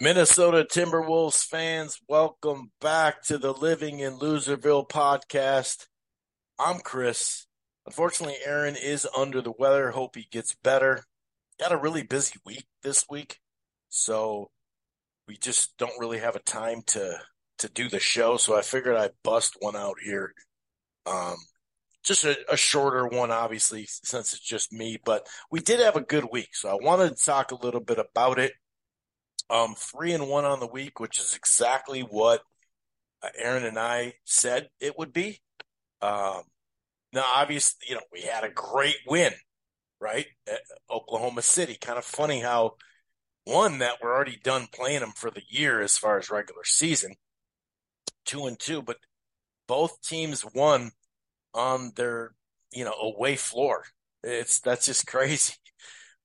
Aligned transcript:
Minnesota 0.00 0.66
Timberwolves 0.68 1.44
fans, 1.44 2.00
welcome 2.08 2.72
back 2.80 3.22
to 3.22 3.38
the 3.38 3.52
Living 3.52 4.00
in 4.00 4.18
Loserville 4.18 4.88
podcast. 4.88 5.86
I'm 6.58 6.80
Chris. 6.80 7.46
Unfortunately, 7.86 8.34
Aaron 8.44 8.74
is 8.74 9.06
under 9.16 9.40
the 9.40 9.52
weather. 9.56 9.92
Hope 9.92 10.16
he 10.16 10.26
gets 10.32 10.56
better. 10.64 11.04
Got 11.60 11.70
a 11.70 11.76
really 11.76 12.02
busy 12.02 12.34
week 12.44 12.64
this 12.82 13.04
week, 13.08 13.38
so 13.88 14.50
we 15.28 15.36
just 15.36 15.78
don't 15.78 16.00
really 16.00 16.18
have 16.18 16.34
a 16.34 16.40
time 16.40 16.82
to 16.86 17.20
to 17.58 17.68
do 17.68 17.88
the 17.88 18.00
show. 18.00 18.36
So 18.36 18.58
I 18.58 18.62
figured 18.62 18.96
I'd 18.96 19.12
bust 19.22 19.56
one 19.60 19.76
out 19.76 19.98
here. 20.04 20.34
Um, 21.06 21.36
just 22.02 22.24
a, 22.24 22.36
a 22.50 22.56
shorter 22.56 23.06
one, 23.06 23.30
obviously, 23.30 23.86
since 23.86 24.32
it's 24.32 24.42
just 24.42 24.72
me. 24.72 24.98
But 25.04 25.28
we 25.52 25.60
did 25.60 25.78
have 25.78 25.94
a 25.94 26.00
good 26.00 26.26
week, 26.32 26.56
so 26.56 26.68
I 26.68 26.84
wanted 26.84 27.16
to 27.16 27.24
talk 27.24 27.52
a 27.52 27.64
little 27.64 27.80
bit 27.80 28.00
about 28.00 28.40
it. 28.40 28.54
Um, 29.50 29.74
three 29.76 30.12
and 30.12 30.28
one 30.28 30.44
on 30.44 30.60
the 30.60 30.66
week, 30.66 31.00
which 31.00 31.18
is 31.18 31.34
exactly 31.36 32.00
what 32.00 32.40
uh, 33.22 33.28
Aaron 33.36 33.64
and 33.64 33.78
I 33.78 34.14
said 34.24 34.68
it 34.80 34.98
would 34.98 35.12
be. 35.12 35.40
Um, 36.00 36.42
now, 37.12 37.24
obviously, 37.34 37.86
you 37.88 37.94
know, 37.94 38.02
we 38.12 38.22
had 38.22 38.44
a 38.44 38.50
great 38.50 38.96
win, 39.06 39.32
right? 40.00 40.26
At 40.48 40.60
Oklahoma 40.90 41.42
City. 41.42 41.76
Kind 41.80 41.98
of 41.98 42.04
funny 42.04 42.40
how 42.40 42.74
one 43.44 43.78
that 43.78 43.98
we're 44.02 44.12
already 44.14 44.38
done 44.42 44.66
playing 44.72 45.00
them 45.00 45.12
for 45.14 45.30
the 45.30 45.42
year 45.48 45.80
as 45.80 45.96
far 45.96 46.18
as 46.18 46.30
regular 46.30 46.64
season, 46.64 47.14
two 48.24 48.46
and 48.46 48.58
two, 48.58 48.82
but 48.82 48.96
both 49.68 50.00
teams 50.02 50.44
won 50.54 50.90
on 51.52 51.92
their, 51.96 52.34
you 52.72 52.84
know, 52.84 52.94
away 52.94 53.36
floor. 53.36 53.84
It's 54.22 54.60
that's 54.60 54.86
just 54.86 55.06
crazy. 55.06 55.54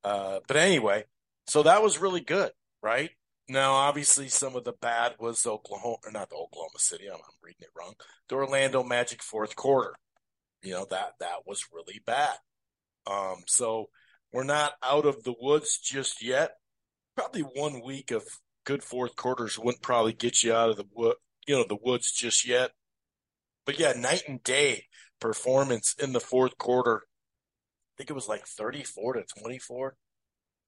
Uh, 0.04 0.40
but 0.48 0.58
anyway, 0.58 1.04
so 1.48 1.64
that 1.64 1.84
was 1.84 2.00
really 2.00 2.22
good, 2.22 2.52
right? 2.82 3.12
Now, 3.48 3.74
obviously, 3.74 4.30
some 4.30 4.56
of 4.56 4.64
the 4.64 4.74
bad 4.74 5.16
was 5.20 5.46
Oklahoma, 5.46 5.98
or 6.06 6.12
not 6.12 6.30
the 6.30 6.36
Oklahoma 6.36 6.78
City. 6.78 7.08
I'm, 7.08 7.16
I'm 7.16 7.40
reading 7.42 7.62
it 7.62 7.70
wrong. 7.78 7.94
The 8.28 8.36
Orlando 8.36 8.84
Magic 8.84 9.24
fourth 9.24 9.56
quarter. 9.56 9.96
You 10.62 10.74
know 10.74 10.86
that 10.90 11.14
that 11.20 11.48
was 11.48 11.66
really 11.74 12.02
bad. 12.06 12.36
Um, 13.08 13.44
so 13.48 13.90
we're 14.32 14.44
not 14.44 14.74
out 14.84 15.06
of 15.06 15.24
the 15.24 15.34
woods 15.40 15.80
just 15.80 16.24
yet. 16.24 16.52
Probably 17.16 17.42
one 17.42 17.82
week 17.84 18.12
of 18.12 18.24
good 18.66 18.84
fourth 18.84 19.16
quarters 19.16 19.58
wouldn't 19.58 19.82
probably 19.82 20.14
get 20.14 20.44
you 20.44 20.54
out 20.54 20.70
of 20.70 20.78
the 20.78 20.86
wood, 20.94 21.16
you 21.48 21.56
know, 21.56 21.66
the 21.68 21.80
woods 21.82 22.12
just 22.12 22.48
yet. 22.48 22.72
But 23.66 23.80
yeah, 23.80 23.94
night 23.94 24.24
and 24.28 24.44
day 24.44 24.86
performance 25.20 25.96
in 25.98 26.14
the 26.14 26.20
fourth 26.20 26.58
quarter. 26.58 27.04
I 27.04 27.92
think 27.98 28.10
it 28.10 28.14
was 28.14 28.28
like 28.28 28.46
34 28.46 29.14
to 29.14 29.24
24 29.42 29.96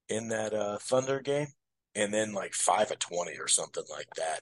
in 0.08 0.28
that 0.28 0.52
uh, 0.52 0.78
Thunder 0.78 1.20
game, 1.20 1.48
and 1.94 2.12
then 2.12 2.32
like 2.32 2.54
5 2.54 2.90
of 2.90 2.98
20 2.98 3.38
or 3.38 3.48
something 3.48 3.84
like 3.90 4.08
that 4.16 4.40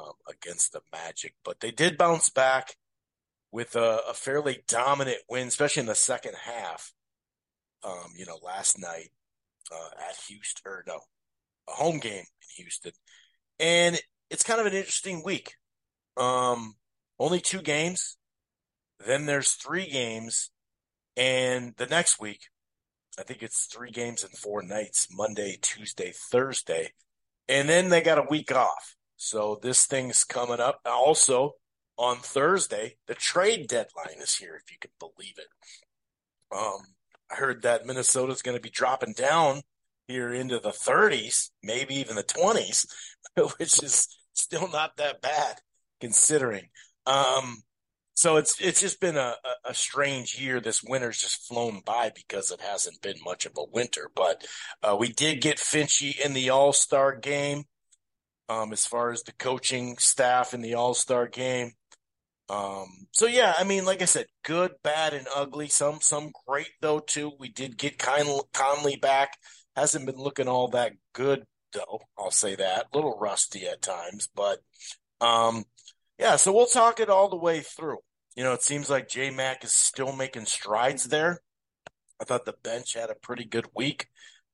um, 0.00 0.12
against 0.28 0.72
the 0.72 0.80
Magic. 0.92 1.34
But 1.44 1.60
they 1.60 1.70
did 1.70 1.98
bounce 1.98 2.28
back 2.28 2.76
with 3.52 3.76
a, 3.76 4.00
a, 4.08 4.14
fairly 4.14 4.62
dominant 4.68 5.18
win, 5.28 5.48
especially 5.48 5.80
in 5.80 5.86
the 5.86 5.94
second 5.94 6.34
half. 6.34 6.92
Um, 7.84 8.12
you 8.16 8.26
know, 8.26 8.38
last 8.42 8.80
night 8.80 9.10
uh, 9.72 10.08
at 10.08 10.16
Houston, 10.28 10.62
or 10.70 10.84
no, 10.86 11.00
a 11.68 11.72
home 11.72 11.98
game 11.98 12.24
in 12.24 12.48
Houston, 12.56 12.92
and 13.60 14.00
it's 14.30 14.42
kind 14.42 14.60
of 14.60 14.66
an 14.66 14.72
interesting 14.74 15.22
week. 15.24 15.54
Um, 16.16 16.74
only 17.18 17.40
two 17.40 17.62
games. 17.62 18.16
Then 19.06 19.26
there's 19.26 19.52
three 19.52 19.88
games, 19.88 20.50
and 21.16 21.74
the 21.76 21.86
next 21.86 22.18
week, 22.18 22.40
I 23.18 23.22
think 23.22 23.42
it's 23.42 23.66
three 23.66 23.90
games 23.90 24.24
and 24.24 24.32
four 24.36 24.62
nights: 24.62 25.08
Monday, 25.10 25.58
Tuesday, 25.60 26.12
Thursday, 26.14 26.92
and 27.48 27.68
then 27.68 27.88
they 27.88 28.00
got 28.00 28.18
a 28.18 28.26
week 28.28 28.54
off. 28.54 28.96
So 29.16 29.58
this 29.62 29.86
thing's 29.86 30.24
coming 30.24 30.60
up. 30.60 30.80
Also, 30.84 31.52
on 31.96 32.18
Thursday, 32.18 32.96
the 33.06 33.14
trade 33.14 33.68
deadline 33.68 34.20
is 34.20 34.36
here, 34.36 34.60
if 34.62 34.70
you 34.70 34.76
can 34.80 34.90
believe 34.98 35.38
it. 35.38 35.48
Um, 36.54 36.80
I 37.30 37.36
heard 37.36 37.62
that 37.62 37.86
Minnesota's 37.86 38.42
going 38.42 38.56
to 38.56 38.62
be 38.62 38.70
dropping 38.70 39.14
down 39.14 39.62
here 40.06 40.32
into 40.32 40.60
the 40.60 40.70
30s, 40.70 41.50
maybe 41.62 41.96
even 41.96 42.16
the 42.16 42.22
20s, 42.22 42.86
which 43.58 43.82
is 43.82 44.08
still 44.34 44.68
not 44.68 44.96
that 44.96 45.20
bad 45.20 45.56
considering. 46.00 46.68
Um, 47.06 47.62
so 48.16 48.36
it's 48.36 48.58
it's 48.60 48.80
just 48.80 48.98
been 48.98 49.18
a, 49.18 49.34
a, 49.66 49.74
strange 49.74 50.40
year. 50.40 50.58
This 50.58 50.82
winter's 50.82 51.20
just 51.20 51.46
flown 51.46 51.82
by 51.84 52.10
because 52.14 52.50
it 52.50 52.62
hasn't 52.62 53.02
been 53.02 53.16
much 53.22 53.44
of 53.44 53.52
a 53.58 53.64
winter. 53.70 54.10
But 54.16 54.42
uh, 54.82 54.96
we 54.98 55.12
did 55.12 55.42
get 55.42 55.58
Finchy 55.58 56.18
in 56.18 56.32
the 56.32 56.48
All 56.48 56.72
Star 56.72 57.14
game. 57.14 57.64
Um, 58.48 58.72
as 58.72 58.86
far 58.86 59.10
as 59.10 59.22
the 59.22 59.32
coaching 59.32 59.98
staff 59.98 60.54
in 60.54 60.62
the 60.62 60.74
All 60.74 60.94
Star 60.94 61.28
game, 61.28 61.72
um, 62.48 63.06
so 63.12 63.26
yeah, 63.26 63.54
I 63.58 63.64
mean, 63.64 63.84
like 63.84 64.00
I 64.00 64.06
said, 64.06 64.26
good, 64.42 64.72
bad, 64.82 65.12
and 65.12 65.26
ugly. 65.34 65.68
Some 65.68 66.00
some 66.00 66.32
great 66.46 66.70
though 66.80 67.00
too. 67.00 67.32
We 67.38 67.50
did 67.50 67.76
get 67.76 67.98
Conley 67.98 68.96
back. 68.96 69.36
Hasn't 69.74 70.06
been 70.06 70.16
looking 70.16 70.48
all 70.48 70.68
that 70.68 70.92
good 71.12 71.44
though. 71.74 72.00
I'll 72.18 72.30
say 72.30 72.56
that. 72.56 72.86
A 72.90 72.96
little 72.96 73.18
rusty 73.18 73.66
at 73.66 73.82
times, 73.82 74.30
but 74.34 74.60
um, 75.20 75.64
yeah. 76.18 76.36
So 76.36 76.52
we'll 76.52 76.66
talk 76.66 77.00
it 77.00 77.10
all 77.10 77.28
the 77.28 77.36
way 77.36 77.60
through. 77.60 77.98
You 78.34 78.44
know, 78.44 78.52
it 78.52 78.62
seems 78.62 78.90
like 78.90 79.08
J 79.08 79.30
Mac 79.30 79.64
is 79.64 79.72
still 79.72 80.12
making 80.12 80.46
strides 80.46 81.04
there. 81.04 81.40
I 82.20 82.24
thought 82.24 82.44
the 82.44 82.54
bench 82.62 82.94
had 82.94 83.10
a 83.10 83.14
pretty 83.14 83.44
good 83.44 83.66
week. 83.74 84.08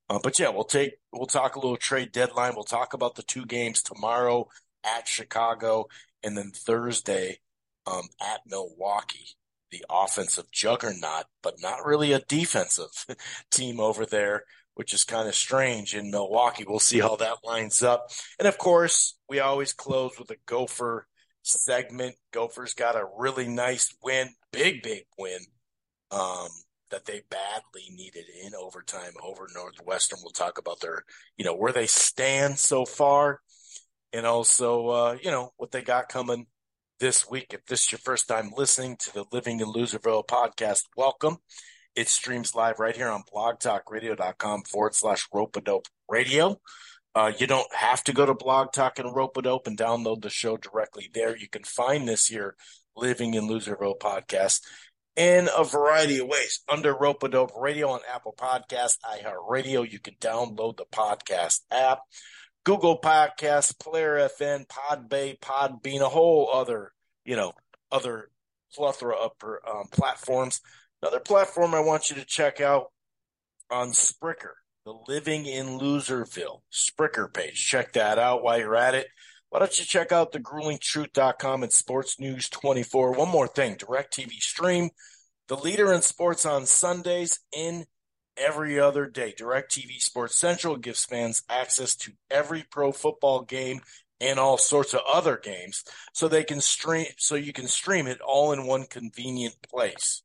Uh, 0.08 0.18
but 0.22 0.38
yeah, 0.38 0.48
we'll 0.50 0.64
take 0.64 0.92
we'll 1.12 1.26
talk 1.26 1.56
a 1.56 1.60
little 1.60 1.76
trade 1.76 2.12
deadline. 2.12 2.52
We'll 2.54 2.64
talk 2.64 2.94
about 2.94 3.14
the 3.14 3.22
two 3.22 3.46
games 3.46 3.82
tomorrow 3.82 4.48
at 4.84 5.08
Chicago 5.08 5.86
and 6.22 6.36
then 6.36 6.50
Thursday 6.50 7.38
um, 7.86 8.08
at 8.20 8.40
Milwaukee, 8.46 9.36
the 9.70 9.84
offensive 9.90 10.50
juggernaut, 10.50 11.24
but 11.42 11.60
not 11.60 11.84
really 11.84 12.12
a 12.12 12.20
defensive 12.20 13.06
team 13.50 13.80
over 13.80 14.06
there, 14.06 14.44
which 14.74 14.92
is 14.92 15.04
kind 15.04 15.28
of 15.28 15.34
strange 15.34 15.94
in 15.94 16.10
Milwaukee. 16.10 16.64
We'll 16.66 16.78
see 16.78 17.00
how 17.00 17.16
that 17.16 17.38
lines 17.44 17.82
up. 17.82 18.10
And 18.38 18.46
of 18.46 18.58
course, 18.58 19.16
we 19.28 19.40
always 19.40 19.72
close 19.72 20.18
with 20.18 20.30
a 20.30 20.36
Gopher 20.46 21.06
segment. 21.42 22.16
Gophers 22.32 22.74
got 22.74 22.96
a 22.96 23.06
really 23.18 23.48
nice 23.48 23.94
win, 24.02 24.30
big, 24.52 24.82
big 24.82 25.04
win. 25.18 25.40
Um, 26.10 26.48
that 26.92 27.06
they 27.06 27.22
badly 27.30 27.88
needed 27.90 28.26
in 28.44 28.54
overtime 28.54 29.14
over 29.22 29.48
Northwestern. 29.54 30.18
We'll 30.22 30.30
talk 30.30 30.58
about 30.58 30.80
their, 30.80 31.04
you 31.36 31.44
know, 31.44 31.56
where 31.56 31.72
they 31.72 31.86
stand 31.86 32.58
so 32.58 32.84
far 32.84 33.40
and 34.12 34.26
also, 34.26 34.88
uh, 34.88 35.16
you 35.20 35.30
know, 35.30 35.52
what 35.56 35.72
they 35.72 35.82
got 35.82 36.10
coming 36.10 36.46
this 37.00 37.28
week. 37.28 37.54
If 37.54 37.64
this 37.64 37.84
is 37.84 37.92
your 37.92 37.98
first 37.98 38.28
time 38.28 38.52
listening 38.56 38.96
to 38.98 39.14
the 39.14 39.24
Living 39.32 39.60
in 39.60 39.66
Loserville 39.66 40.26
podcast, 40.26 40.82
welcome. 40.96 41.38
It 41.96 42.08
streams 42.08 42.54
live 42.54 42.78
right 42.78 42.96
here 42.96 43.08
on 43.08 43.24
blogtalkradio.com 43.34 44.62
forward 44.70 44.94
slash 44.94 45.28
ropeadope 45.34 45.86
radio. 46.08 46.60
Uh, 47.14 47.32
you 47.38 47.46
don't 47.46 47.72
have 47.74 48.02
to 48.04 48.12
go 48.12 48.24
to 48.24 48.34
Blog 48.34 48.72
Talk 48.72 48.98
and 48.98 49.14
Ropeadope 49.14 49.66
and 49.66 49.76
download 49.76 50.22
the 50.22 50.30
show 50.30 50.56
directly 50.56 51.10
there. 51.12 51.36
You 51.36 51.48
can 51.48 51.64
find 51.64 52.08
this 52.08 52.26
here, 52.26 52.56
Living 52.96 53.34
in 53.34 53.48
Loserville 53.48 53.98
podcast, 53.98 54.60
in 55.14 55.48
a 55.56 55.64
variety 55.64 56.18
of 56.18 56.28
ways. 56.28 56.62
Under 56.68 56.94
rope 56.94 57.20
Ropeadope 57.20 57.60
Radio 57.60 57.90
on 57.90 58.00
Apple 58.12 58.34
Podcasts, 58.36 58.96
iHeartRadio, 59.04 59.90
you 59.90 59.98
can 59.98 60.14
download 60.14 60.78
the 60.78 60.86
podcast 60.90 61.60
app. 61.70 62.00
Google 62.64 63.00
Podcasts, 63.00 63.78
Player 63.78 64.28
FM, 64.38 64.66
Podbay, 64.68 65.38
Podbean, 65.40 66.00
a 66.00 66.08
whole 66.08 66.48
other, 66.52 66.92
you 67.24 67.34
know, 67.34 67.52
other 67.90 68.30
plethora 68.72 69.16
of 69.16 69.32
um, 69.68 69.84
platforms. 69.90 70.60
Another 71.02 71.20
platform 71.20 71.74
I 71.74 71.80
want 71.80 72.08
you 72.08 72.16
to 72.16 72.24
check 72.24 72.60
out 72.60 72.92
on 73.70 73.90
Spreaker, 73.90 74.54
the 74.84 74.94
Living 75.06 75.46
in 75.46 75.78
Loserville 75.78 76.62
Spreaker 76.72 77.32
page. 77.32 77.54
Check 77.54 77.92
that 77.92 78.18
out 78.18 78.42
while 78.42 78.58
you're 78.58 78.76
at 78.76 78.94
it. 78.94 79.06
Why 79.50 79.60
don't 79.60 79.78
you 79.78 79.84
check 79.84 80.12
out 80.12 80.32
the 80.32 80.40
gruelingtruth.com 80.40 81.62
and 81.62 81.72
Sports 81.72 82.18
News 82.18 82.48
24? 82.48 83.12
One 83.12 83.28
more 83.28 83.46
thing, 83.46 83.76
DirecTV 83.76 84.32
Stream, 84.40 84.90
the 85.48 85.56
leader 85.56 85.92
in 85.92 86.02
sports 86.02 86.46
on 86.46 86.66
Sundays 86.66 87.38
in 87.56 87.84
every 88.36 88.80
other 88.80 89.06
day. 89.06 89.34
DirecTV 89.38 90.00
Sports 90.00 90.36
Central 90.36 90.76
gives 90.76 91.04
fans 91.04 91.42
access 91.48 91.94
to 91.96 92.12
every 92.30 92.64
pro 92.70 92.92
football 92.92 93.42
game 93.42 93.82
and 94.20 94.38
all 94.38 94.56
sorts 94.56 94.94
of 94.94 95.00
other 95.12 95.36
games 95.36 95.84
so 96.12 96.28
they 96.28 96.44
can 96.44 96.60
stream 96.60 97.06
so 97.18 97.34
you 97.34 97.52
can 97.52 97.66
stream 97.68 98.06
it 98.06 98.20
all 98.20 98.52
in 98.52 98.66
one 98.66 98.86
convenient 98.86 99.56
place. 99.68 100.22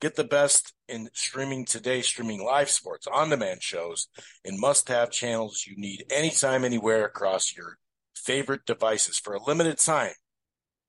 Get 0.00 0.16
the 0.16 0.24
best 0.24 0.72
in 0.88 1.10
streaming 1.12 1.66
today, 1.66 2.00
streaming 2.00 2.42
live 2.42 2.70
sports, 2.70 3.06
on-demand 3.06 3.62
shows, 3.62 4.08
and 4.44 4.58
must-have 4.58 5.10
channels 5.10 5.66
you 5.66 5.76
need 5.76 6.04
anytime, 6.10 6.64
anywhere 6.64 7.04
across 7.04 7.54
your 7.54 7.76
favorite 8.14 8.64
devices 8.66 9.18
for 9.18 9.34
a 9.34 9.42
limited 9.42 9.78
time. 9.78 10.12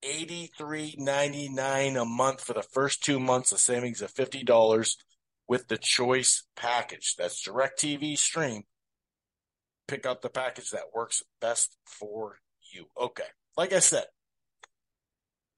$83.99 0.04 2.02
a 2.02 2.06
month 2.06 2.42
for 2.42 2.54
the 2.54 2.64
first 2.64 3.04
two 3.04 3.20
months, 3.20 3.52
a 3.52 3.58
savings 3.58 4.02
of 4.02 4.14
$50 4.14 4.96
with 5.48 5.68
the 5.68 5.78
choice 5.78 6.44
package. 6.56 7.16
That's 7.18 7.46
DirecTV 7.46 8.18
Stream. 8.18 8.64
pick 9.92 10.06
out 10.06 10.22
the 10.22 10.30
package 10.30 10.70
that 10.70 10.94
works 10.96 11.22
best 11.42 11.76
for 11.86 12.38
you. 12.72 12.86
Okay. 13.00 13.26
Like 13.58 13.74
I 13.74 13.80
said, 13.80 14.06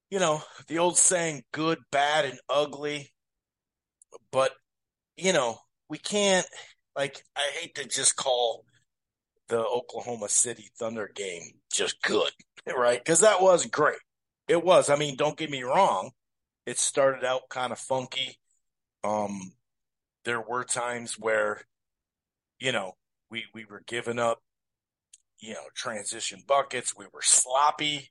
you 0.09 0.19
know, 0.19 0.41
the 0.67 0.79
old 0.79 0.97
saying 0.97 1.43
good, 1.51 1.77
bad, 1.91 2.25
and 2.25 2.39
ugly. 2.49 3.11
But, 4.33 4.51
you 5.15 5.31
know, 5.31 5.59
we 5.89 5.99
can't, 5.99 6.47
like, 6.97 7.23
I 7.37 7.51
hate 7.61 7.75
to 7.75 7.85
just 7.87 8.15
call 8.17 8.65
the 9.47 9.63
Oklahoma 9.63 10.27
City 10.27 10.71
Thunder 10.77 11.09
game 11.13 11.43
just 11.71 12.01
good, 12.01 12.31
right? 12.75 12.99
Because 12.99 13.19
that 13.19 13.41
was 13.41 13.67
great. 13.67 13.99
It 14.47 14.63
was. 14.63 14.89
I 14.89 14.95
mean, 14.95 15.15
don't 15.15 15.37
get 15.37 15.51
me 15.51 15.61
wrong. 15.63 16.11
It 16.65 16.79
started 16.79 17.23
out 17.23 17.43
kind 17.49 17.71
of 17.71 17.77
funky. 17.77 18.39
Um, 19.03 19.53
there 20.25 20.41
were 20.41 20.63
times 20.63 21.19
where, 21.19 21.61
you 22.59 22.71
know, 22.71 22.93
we 23.29 23.45
we 23.53 23.65
were 23.65 23.83
giving 23.85 24.17
up, 24.17 24.39
you 25.39 25.53
know, 25.53 25.67
transition 25.75 26.41
buckets. 26.47 26.95
We 26.97 27.05
were 27.13 27.21
sloppy. 27.21 28.09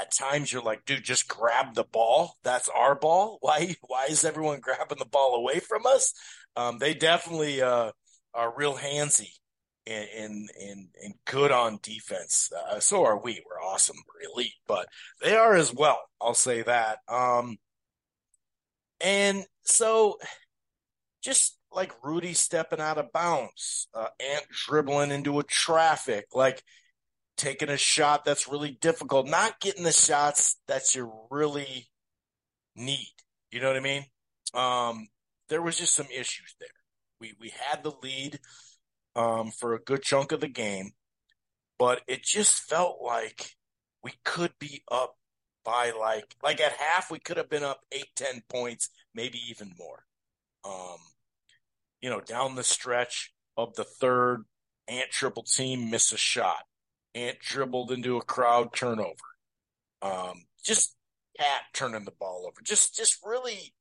At 0.00 0.12
times, 0.12 0.52
you're 0.52 0.62
like, 0.62 0.84
dude, 0.84 1.04
just 1.04 1.28
grab 1.28 1.74
the 1.74 1.84
ball. 1.84 2.36
That's 2.44 2.68
our 2.68 2.94
ball. 2.94 3.38
Why 3.42 3.76
why 3.82 4.06
is 4.08 4.24
everyone 4.24 4.60
grabbing 4.60 4.98
the 4.98 5.06
ball 5.06 5.34
away 5.34 5.60
from 5.60 5.86
us? 5.86 6.12
Um, 6.56 6.78
they 6.78 6.94
definitely 6.94 7.62
uh, 7.62 7.92
are 8.34 8.54
real 8.56 8.76
handsy 8.76 9.30
and 9.86 10.48
and 10.60 10.88
and, 11.02 11.14
good 11.24 11.50
on 11.50 11.78
defense. 11.82 12.50
Uh, 12.52 12.80
so 12.80 13.04
are 13.04 13.20
we. 13.20 13.42
We're 13.46 13.62
awesome. 13.62 13.96
We're 13.96 14.30
elite, 14.32 14.54
but 14.66 14.86
they 15.22 15.34
are 15.34 15.54
as 15.54 15.72
well. 15.72 16.00
I'll 16.20 16.34
say 16.34 16.62
that. 16.62 16.98
Um, 17.08 17.56
and 19.00 19.44
so 19.62 20.18
just 21.22 21.58
like 21.72 21.92
Rudy 22.02 22.34
stepping 22.34 22.80
out 22.80 22.98
of 22.98 23.12
bounds, 23.12 23.88
uh, 23.94 24.08
Ant 24.20 24.46
dribbling 24.50 25.10
into 25.10 25.38
a 25.38 25.44
traffic, 25.44 26.26
like 26.34 26.62
taking 27.38 27.70
a 27.70 27.76
shot 27.76 28.24
that's 28.24 28.48
really 28.48 28.72
difficult, 28.72 29.28
not 29.28 29.60
getting 29.60 29.84
the 29.84 29.92
shots 29.92 30.56
that 30.66 30.94
you 30.94 31.10
really 31.30 31.88
need. 32.76 33.14
You 33.50 33.60
know 33.60 33.68
what 33.68 33.76
I 33.76 33.80
mean? 33.80 34.04
Um, 34.54 35.08
there 35.48 35.62
was 35.62 35.78
just 35.78 35.94
some 35.94 36.06
issues 36.06 36.54
there. 36.60 36.68
We 37.20 37.34
we 37.40 37.52
had 37.68 37.82
the 37.82 37.92
lead 38.02 38.40
um, 39.16 39.50
for 39.50 39.74
a 39.74 39.80
good 39.80 40.02
chunk 40.02 40.32
of 40.32 40.40
the 40.40 40.48
game, 40.48 40.90
but 41.78 42.02
it 42.06 42.22
just 42.22 42.68
felt 42.68 42.98
like 43.02 43.56
we 44.02 44.12
could 44.24 44.52
be 44.58 44.82
up 44.90 45.16
by 45.64 45.92
like 45.98 46.36
like 46.42 46.60
at 46.60 46.72
half 46.72 47.10
we 47.10 47.18
could 47.18 47.36
have 47.36 47.50
been 47.50 47.64
up 47.64 47.80
eight 47.92 48.08
ten 48.16 48.42
points, 48.48 48.90
maybe 49.14 49.40
even 49.48 49.72
more. 49.78 50.04
Um, 50.64 50.98
you 52.00 52.10
know, 52.10 52.20
down 52.20 52.54
the 52.54 52.64
stretch 52.64 53.32
of 53.56 53.74
the 53.74 53.84
third, 53.84 54.44
Ant 54.86 55.10
triple 55.10 55.42
team 55.42 55.90
miss 55.90 56.12
a 56.12 56.16
shot. 56.16 56.62
Ant 57.14 57.38
dribbled 57.40 57.90
into 57.90 58.16
a 58.16 58.24
crowd 58.24 58.72
turnover. 58.74 59.14
Um, 60.02 60.44
just 60.64 60.94
Pat 61.36 61.62
turning 61.72 62.04
the 62.04 62.12
ball 62.12 62.44
over. 62.46 62.60
Just 62.62 62.96
just 62.96 63.18
really 63.24 63.74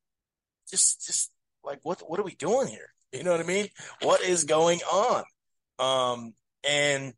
just 0.69 1.05
just 1.05 1.31
like 1.63 1.79
what 1.83 2.01
what 2.07 2.19
are 2.19 2.23
we 2.23 2.35
doing 2.35 2.67
here? 2.67 2.93
You 3.11 3.23
know 3.23 3.31
what 3.31 3.39
I 3.39 3.43
mean? 3.43 3.67
What 4.01 4.21
is 4.21 4.43
going 4.43 4.79
on? 4.81 5.23
Um, 5.79 6.33
and 6.67 7.13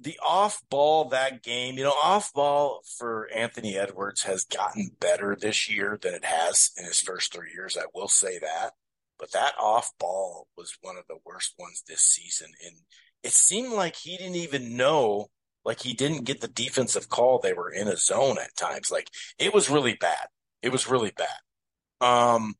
the 0.00 0.18
off 0.26 0.62
ball 0.70 1.10
that 1.10 1.42
game, 1.42 1.76
you 1.76 1.84
know, 1.84 1.94
off 2.02 2.32
ball 2.32 2.80
for 2.98 3.28
Anthony 3.34 3.76
Edwards 3.76 4.22
has 4.22 4.44
gotten 4.44 4.90
better 4.98 5.36
this 5.38 5.68
year 5.68 5.98
than 6.00 6.14
it 6.14 6.24
has 6.24 6.70
in 6.76 6.86
his 6.86 7.00
first 7.00 7.32
three 7.32 7.52
years. 7.54 7.76
I 7.76 7.84
will 7.94 8.08
say 8.08 8.38
that. 8.38 8.72
But 9.18 9.32
that 9.32 9.52
off 9.60 9.92
ball 9.98 10.48
was 10.56 10.78
one 10.80 10.96
of 10.96 11.04
the 11.06 11.18
worst 11.26 11.54
ones 11.58 11.82
this 11.86 12.00
season. 12.00 12.50
And 12.64 12.76
it 13.22 13.32
seemed 13.32 13.72
like 13.72 13.96
he 13.96 14.16
didn't 14.16 14.36
even 14.36 14.76
know, 14.76 15.28
like 15.64 15.80
he 15.80 15.94
didn't 15.94 16.24
get 16.24 16.40
the 16.40 16.48
defensive 16.48 17.08
call. 17.08 17.38
They 17.38 17.52
were 17.52 17.70
in 17.70 17.88
a 17.88 17.96
zone 17.96 18.38
at 18.38 18.56
times. 18.56 18.90
Like 18.90 19.08
it 19.38 19.52
was 19.52 19.70
really 19.70 19.94
bad. 19.94 20.28
It 20.62 20.72
was 20.72 20.88
really 20.88 21.12
bad. 21.16 22.06
Um, 22.06 22.54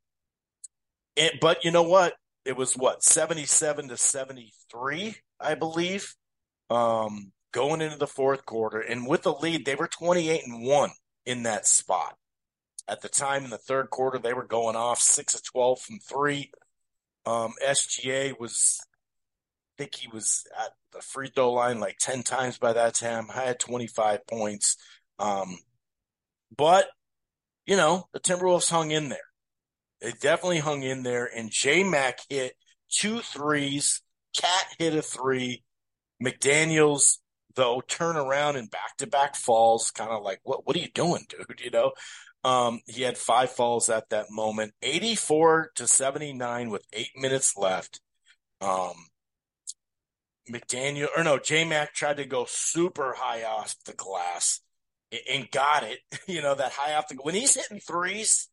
it, 1.16 1.40
but 1.40 1.64
you 1.64 1.70
know 1.70 1.82
what? 1.82 2.14
It 2.44 2.56
was 2.56 2.74
what, 2.74 3.02
77 3.02 3.88
to 3.88 3.96
73, 3.96 5.16
I 5.38 5.54
believe 5.54 6.14
um, 6.70 7.32
going 7.52 7.80
into 7.82 7.98
the 7.98 8.06
fourth 8.06 8.46
quarter. 8.46 8.80
And 8.80 9.06
with 9.06 9.22
the 9.22 9.32
lead, 9.32 9.66
they 9.66 9.74
were 9.74 9.88
28 9.88 10.46
and 10.46 10.66
1 10.66 10.90
in 11.26 11.42
that 11.42 11.66
spot. 11.66 12.16
At 12.88 13.02
the 13.02 13.08
time 13.08 13.44
in 13.44 13.50
the 13.50 13.58
third 13.58 13.90
quarter, 13.90 14.18
they 14.18 14.32
were 14.32 14.46
going 14.46 14.76
off 14.76 14.98
6 15.00 15.34
of 15.34 15.44
12 15.44 15.80
from 15.80 15.98
three. 15.98 16.50
Um, 17.26 17.52
SGA 17.64 18.38
was, 18.38 18.80
think 19.80 19.94
he 19.94 20.08
was 20.08 20.46
at 20.58 20.72
the 20.92 21.00
free 21.00 21.30
throw 21.34 21.52
line 21.52 21.80
like 21.80 21.96
10 21.98 22.22
times 22.22 22.58
by 22.58 22.74
that 22.74 22.94
time. 22.94 23.28
I 23.34 23.44
had 23.44 23.58
25 23.58 24.26
points. 24.26 24.76
Um, 25.18 25.56
but, 26.54 26.86
you 27.64 27.76
know, 27.76 28.06
the 28.12 28.20
Timberwolves 28.20 28.70
hung 28.70 28.90
in 28.90 29.08
there. 29.08 29.18
They 30.02 30.12
definitely 30.20 30.58
hung 30.58 30.82
in 30.82 31.02
there. 31.02 31.30
And 31.34 31.50
J 31.50 31.82
Mac 31.82 32.18
hit 32.28 32.52
two 32.90 33.20
threes. 33.20 34.02
Cat 34.36 34.66
hit 34.78 34.94
a 34.94 35.00
three. 35.00 35.64
McDaniels, 36.22 37.16
though, 37.54 37.80
turn 37.88 38.16
around 38.16 38.56
and 38.56 38.70
back 38.70 38.98
to 38.98 39.06
back 39.06 39.34
falls, 39.34 39.90
kind 39.90 40.10
of 40.10 40.22
like, 40.22 40.40
what, 40.42 40.66
what 40.66 40.76
are 40.76 40.80
you 40.80 40.90
doing, 40.94 41.24
dude? 41.26 41.60
You 41.64 41.70
know, 41.70 41.92
um, 42.44 42.80
he 42.86 43.00
had 43.00 43.16
five 43.16 43.50
falls 43.50 43.88
at 43.88 44.10
that 44.10 44.26
moment, 44.30 44.74
84 44.82 45.70
to 45.76 45.86
79 45.86 46.68
with 46.68 46.84
eight 46.92 47.12
minutes 47.16 47.56
left. 47.56 48.00
Um, 48.60 48.92
McDaniel, 50.52 51.08
or 51.16 51.24
no, 51.24 51.38
J 51.38 51.64
Mac 51.64 51.94
tried 51.94 52.18
to 52.18 52.24
go 52.24 52.46
super 52.48 53.14
high 53.16 53.44
off 53.44 53.74
the 53.84 53.92
glass 53.92 54.60
and 55.30 55.50
got 55.50 55.82
it. 55.82 56.00
You 56.26 56.42
know, 56.42 56.54
that 56.54 56.72
high 56.72 56.94
off 56.94 57.08
the, 57.08 57.16
when 57.16 57.34
he's 57.34 57.54
hitting 57.54 57.80
threes 57.80 58.48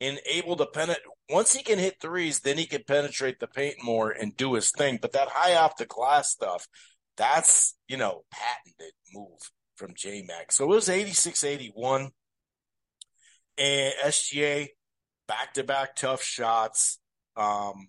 and 0.00 0.18
able 0.26 0.56
to 0.56 0.66
penetrate, 0.66 1.06
once 1.30 1.52
he 1.54 1.62
can 1.62 1.78
hit 1.78 2.00
threes, 2.00 2.40
then 2.40 2.58
he 2.58 2.66
can 2.66 2.82
penetrate 2.86 3.38
the 3.38 3.46
paint 3.46 3.76
more 3.82 4.10
and 4.10 4.36
do 4.36 4.54
his 4.54 4.70
thing. 4.70 4.98
But 5.00 5.12
that 5.12 5.28
high 5.30 5.54
off 5.54 5.76
the 5.76 5.86
glass 5.86 6.30
stuff, 6.30 6.66
that's, 7.16 7.76
you 7.86 7.96
know, 7.96 8.24
patented 8.32 8.92
move 9.12 9.38
from 9.76 9.94
J 9.96 10.24
Mac. 10.26 10.52
So 10.52 10.64
it 10.64 10.68
was 10.68 10.88
86 10.88 11.44
81. 11.44 12.10
And 13.58 13.94
SGA 14.04 14.68
back 15.28 15.54
to 15.54 15.64
back 15.64 15.94
tough 15.94 16.22
shots. 16.22 16.98
Um, 17.36 17.88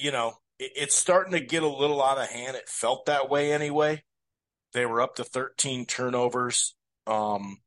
you 0.00 0.12
know, 0.12 0.34
it's 0.58 0.94
starting 0.94 1.32
to 1.32 1.40
get 1.40 1.62
a 1.62 1.68
little 1.68 2.02
out 2.02 2.18
of 2.18 2.28
hand. 2.28 2.56
It 2.56 2.68
felt 2.68 3.06
that 3.06 3.28
way 3.28 3.52
anyway. 3.52 4.02
They 4.72 4.86
were 4.86 5.00
up 5.00 5.16
to 5.16 5.24
13 5.24 5.86
turnovers. 5.86 6.74
Um, 7.06 7.58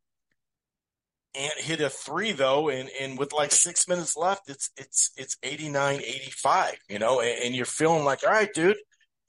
and 1.35 1.51
hit 1.57 1.81
a 1.81 1.89
three 1.89 2.31
though, 2.31 2.69
and, 2.69 2.89
and 2.99 3.19
with 3.19 3.31
like 3.31 3.51
six 3.51 3.87
minutes 3.87 4.17
left, 4.17 4.49
it's 4.49 4.71
it's 4.75 5.11
it's 5.15 5.37
89, 5.43 6.01
85, 6.01 6.73
you 6.89 6.99
know, 6.99 7.21
and, 7.21 7.43
and 7.43 7.55
you're 7.55 7.65
feeling 7.65 8.03
like, 8.03 8.23
all 8.23 8.31
right, 8.31 8.51
dude, 8.53 8.77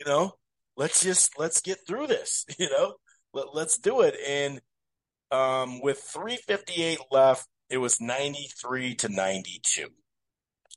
you 0.00 0.06
know, 0.06 0.32
let's 0.76 1.02
just 1.02 1.38
let's 1.38 1.60
get 1.60 1.78
through 1.86 2.06
this, 2.06 2.46
you 2.58 2.70
know, 2.70 2.94
Let, 3.34 3.54
let's 3.54 3.78
do 3.78 4.00
it. 4.02 4.16
And 4.26 4.60
um, 5.30 5.82
with 5.82 5.98
358 5.98 6.98
left, 7.10 7.46
it 7.68 7.78
was 7.78 8.00
93 8.00 8.94
to 8.96 9.08
92. 9.10 9.88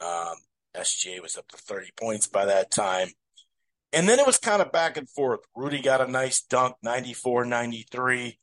Um, 0.01 0.35
SGA 0.75 1.21
was 1.21 1.37
up 1.37 1.47
to 1.49 1.57
30 1.57 1.89
points 1.99 2.27
by 2.27 2.45
that 2.45 2.71
time. 2.71 3.09
And 3.93 4.07
then 4.07 4.19
it 4.19 4.25
was 4.25 4.37
kind 4.37 4.61
of 4.61 4.71
back 4.71 4.95
and 4.97 5.09
forth. 5.09 5.41
Rudy 5.55 5.81
got 5.81 6.01
a 6.01 6.09
nice 6.09 6.41
dunk, 6.41 6.75
94 6.81 7.45
93, 7.45 8.39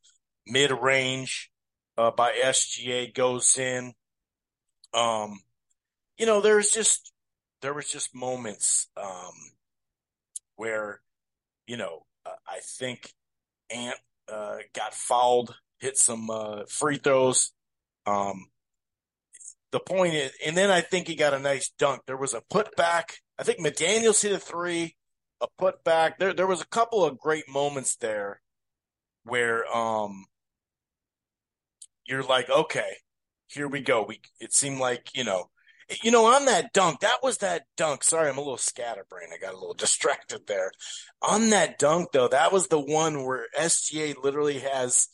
mid 0.47 0.71
range 0.71 1.51
uh, 1.97 2.11
by 2.11 2.33
SGA 2.33 3.15
goes 3.15 3.59
in. 3.59 3.95
Um, 4.93 5.41
you 6.19 6.27
know, 6.27 6.41
there's 6.41 6.71
just, 6.71 7.13
there 7.63 7.75
was 7.75 7.91
just 7.91 8.15
moments 8.15 8.89
um, 8.97 9.33
where 10.57 11.01
you 11.69 11.77
know, 11.77 12.07
uh, 12.27 12.31
I 12.49 12.59
think 12.65 13.13
Ant 13.71 13.99
uh, 14.33 14.57
got 14.75 14.95
fouled, 14.95 15.55
hit 15.79 15.97
some 15.97 16.29
uh, 16.31 16.63
free 16.69 16.97
throws. 16.97 17.53
Um, 18.07 18.47
the 19.73 19.81
point 19.81 20.15
is, 20.15 20.33
and 20.45 20.57
then 20.57 20.71
I 20.71 20.81
think 20.81 21.09
he 21.09 21.15
got 21.15 21.35
a 21.35 21.39
nice 21.39 21.71
dunk. 21.79 22.03
There 22.07 22.17
was 22.17 22.35
a 22.35 22.43
putback. 22.53 23.17
I 23.39 23.43
think 23.43 23.61
McDaniels 23.61 24.23
hit 24.23 24.33
a 24.33 24.39
three, 24.39 24.97
a 25.41 25.47
putback. 25.61 26.19
There, 26.19 26.33
there 26.33 26.47
was 26.47 26.61
a 26.61 26.67
couple 26.67 27.05
of 27.05 27.19
great 27.19 27.49
moments 27.49 27.97
there 27.97 28.41
where 29.25 29.65
um, 29.75 30.25
you're 32.07 32.23
like, 32.23 32.49
okay, 32.49 32.97
here 33.49 33.69
we 33.69 33.81
go. 33.81 34.05
We 34.09 34.21
it 34.41 34.53
seemed 34.53 34.79
like 34.79 35.11
you 35.15 35.25
know 35.25 35.51
you 36.03 36.11
know, 36.11 36.27
on 36.27 36.45
that 36.45 36.73
dunk, 36.73 37.01
that 37.01 37.23
was 37.23 37.39
that 37.39 37.65
dunk. 37.77 38.05
Sorry, 38.05 38.29
I'm 38.29 38.37
a 38.37 38.43
little 38.43 38.59
scatterbrained. 38.59 39.33
I 39.33 39.39
got 39.39 39.55
a 39.55 39.59
little 39.59 39.75
distracted 39.79 40.47
there. 40.47 40.71
On 41.23 41.51
that 41.51 41.79
dunk, 41.79 42.13
though, 42.13 42.29
that 42.29 42.53
was 42.53 42.69
the 42.69 42.81
one 42.81 43.25
where 43.25 43.47
SGA 43.59 44.23
literally 44.23 44.59
has 44.59 45.09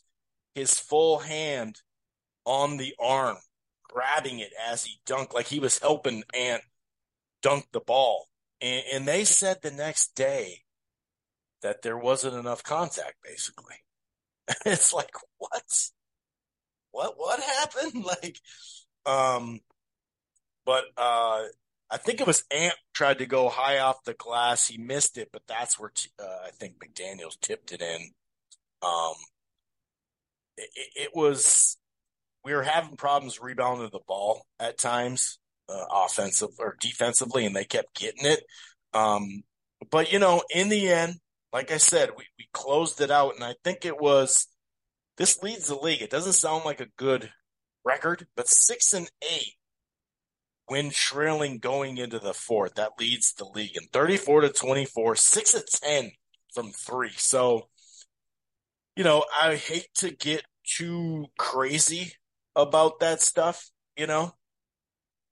his 0.53 0.77
full 0.77 1.19
hand 1.19 1.81
on 2.45 2.77
the 2.77 2.93
arm, 2.99 3.37
grabbing 3.95 4.39
it 4.39 4.51
as 4.69 4.83
he 4.83 4.99
dunked, 5.07 5.33
like 5.33 5.47
he 5.47 5.59
was 5.59 5.79
helping 5.79 6.23
Ant 6.33 6.61
dunk 7.41 7.65
the 7.71 7.79
ball. 7.79 8.27
and, 8.61 8.83
and 8.93 9.07
they 9.07 9.23
said 9.23 9.61
the 9.61 9.71
next 9.71 10.15
day 10.15 10.63
that 11.61 11.81
there 11.81 11.97
wasn't 11.97 12.35
enough 12.35 12.63
contact. 12.63 13.15
Basically, 13.23 13.75
it's 14.65 14.93
like 14.93 15.15
what, 15.37 15.63
what, 16.91 17.13
what 17.17 17.39
happened? 17.39 18.05
Like, 18.21 18.39
um, 19.05 19.59
but 20.65 20.83
uh, 20.97 21.43
I 21.89 21.97
think 21.97 22.19
it 22.19 22.27
was 22.27 22.43
Ant 22.51 22.75
tried 22.93 23.19
to 23.19 23.25
go 23.25 23.49
high 23.49 23.79
off 23.79 24.03
the 24.03 24.13
glass. 24.13 24.67
He 24.67 24.77
missed 24.77 25.17
it, 25.17 25.29
but 25.31 25.43
that's 25.47 25.79
where 25.79 25.91
t- 25.93 26.09
uh, 26.19 26.45
I 26.45 26.49
think 26.51 26.75
McDaniels 26.79 27.39
tipped 27.39 27.71
it 27.71 27.81
in. 27.81 28.11
Um, 28.81 29.13
it, 30.57 30.69
it, 30.95 31.09
was 31.13 31.77
we 32.45 32.53
were 32.53 32.63
having 32.63 32.95
problems 32.95 33.41
rebounding 33.41 33.89
the 33.91 33.99
ball 34.07 34.45
at 34.59 34.77
times, 34.77 35.39
uh, 35.67 35.85
offensive 35.91 36.51
or 36.59 36.77
defensively, 36.79 37.45
and 37.45 37.55
they 37.55 37.65
kept 37.65 37.99
getting 37.99 38.25
it. 38.25 38.43
Um, 38.93 39.43
but 39.89 40.13
you 40.13 40.19
know, 40.19 40.43
in 40.53 40.69
the 40.69 40.89
end, 40.89 41.15
like 41.51 41.71
I 41.71 41.77
said, 41.77 42.11
we, 42.15 42.25
we 42.37 42.47
closed 42.53 43.01
it 43.01 43.11
out, 43.11 43.35
and 43.35 43.43
I 43.43 43.55
think 43.63 43.83
it 43.83 43.99
was 43.99 44.47
this 45.17 45.41
leads 45.41 45.67
the 45.67 45.75
league. 45.75 46.01
It 46.01 46.11
doesn't 46.11 46.33
sound 46.33 46.65
like 46.65 46.81
a 46.81 46.87
good 46.97 47.31
record, 47.83 48.27
but 48.35 48.47
six 48.47 48.93
and 48.93 49.09
eight 49.23 49.53
when 50.67 50.89
trailing 50.91 51.59
going 51.59 51.97
into 51.97 52.19
the 52.19 52.33
fourth. 52.33 52.75
That 52.75 52.91
leads 52.99 53.33
the 53.33 53.45
league 53.45 53.75
in 53.75 53.87
34 53.91 54.41
to 54.41 54.49
24, 54.49 55.15
6 55.15 55.51
to 55.51 55.79
10 55.83 56.11
from 56.53 56.71
three. 56.71 57.13
So, 57.17 57.69
you 58.95 59.03
know, 59.03 59.25
I 59.39 59.55
hate 59.55 59.89
to 59.95 60.11
get 60.11 60.43
too 60.63 61.27
crazy 61.37 62.13
about 62.55 62.99
that 62.99 63.21
stuff, 63.21 63.69
you 63.97 64.07
know, 64.07 64.33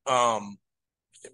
um, 0.07 0.57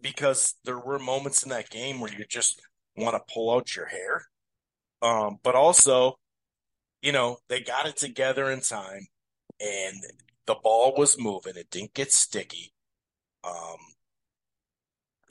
because 0.01 0.55
there 0.65 0.79
were 0.79 1.00
moments 1.00 1.43
in 1.43 1.50
that 1.50 1.69
game 1.69 2.00
where 2.00 2.12
you 2.12 2.25
just 2.29 2.62
want 2.96 3.15
to 3.15 3.34
pull 3.34 3.51
out 3.51 3.75
your 3.75 3.88
hair. 3.88 4.25
Um, 5.01 5.38
but 5.43 5.55
also, 5.55 6.15
you 7.01 7.12
know, 7.12 7.38
they 7.48 7.62
got 7.62 7.88
it 7.88 7.98
together 7.98 8.51
in 8.51 8.62
time 8.62 9.08
and 9.60 10.03
the 10.46 10.55
ball 10.55 10.93
was 10.98 11.19
moving. 11.19 11.55
It 11.55 11.69
didn't 11.69 11.93
get 11.93 12.12
sticky. 12.12 12.74
Um, 13.43 13.77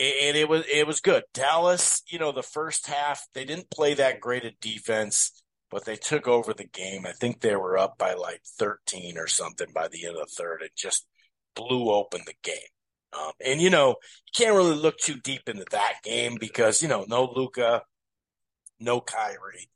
and 0.00 0.36
it 0.36 0.48
was 0.48 0.64
it 0.72 0.86
was 0.86 1.00
good. 1.00 1.24
Dallas, 1.34 2.02
you 2.06 2.18
know, 2.18 2.32
the 2.32 2.42
first 2.42 2.86
half 2.86 3.26
they 3.34 3.44
didn't 3.44 3.70
play 3.70 3.94
that 3.94 4.20
great 4.20 4.44
at 4.44 4.60
defense, 4.60 5.42
but 5.70 5.84
they 5.84 5.96
took 5.96 6.26
over 6.26 6.54
the 6.54 6.66
game. 6.66 7.06
I 7.06 7.12
think 7.12 7.40
they 7.40 7.56
were 7.56 7.78
up 7.78 7.98
by 7.98 8.14
like 8.14 8.42
13 8.44 9.18
or 9.18 9.26
something 9.26 9.68
by 9.74 9.88
the 9.88 10.06
end 10.06 10.16
of 10.16 10.28
the 10.28 10.34
third. 10.34 10.62
It 10.62 10.76
just 10.76 11.06
blew 11.54 11.90
open 11.90 12.22
the 12.26 12.34
game. 12.42 12.56
Um, 13.12 13.32
and 13.44 13.60
you 13.60 13.70
know, 13.70 13.88
you 13.88 14.32
can't 14.36 14.54
really 14.54 14.76
look 14.76 14.98
too 14.98 15.16
deep 15.16 15.48
into 15.48 15.64
that 15.70 15.94
game 16.04 16.36
because 16.38 16.82
you 16.82 16.88
know, 16.88 17.04
no 17.08 17.30
Luka, 17.34 17.82
no 18.80 19.00
Kyrie. 19.00 19.70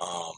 Um, 0.00 0.32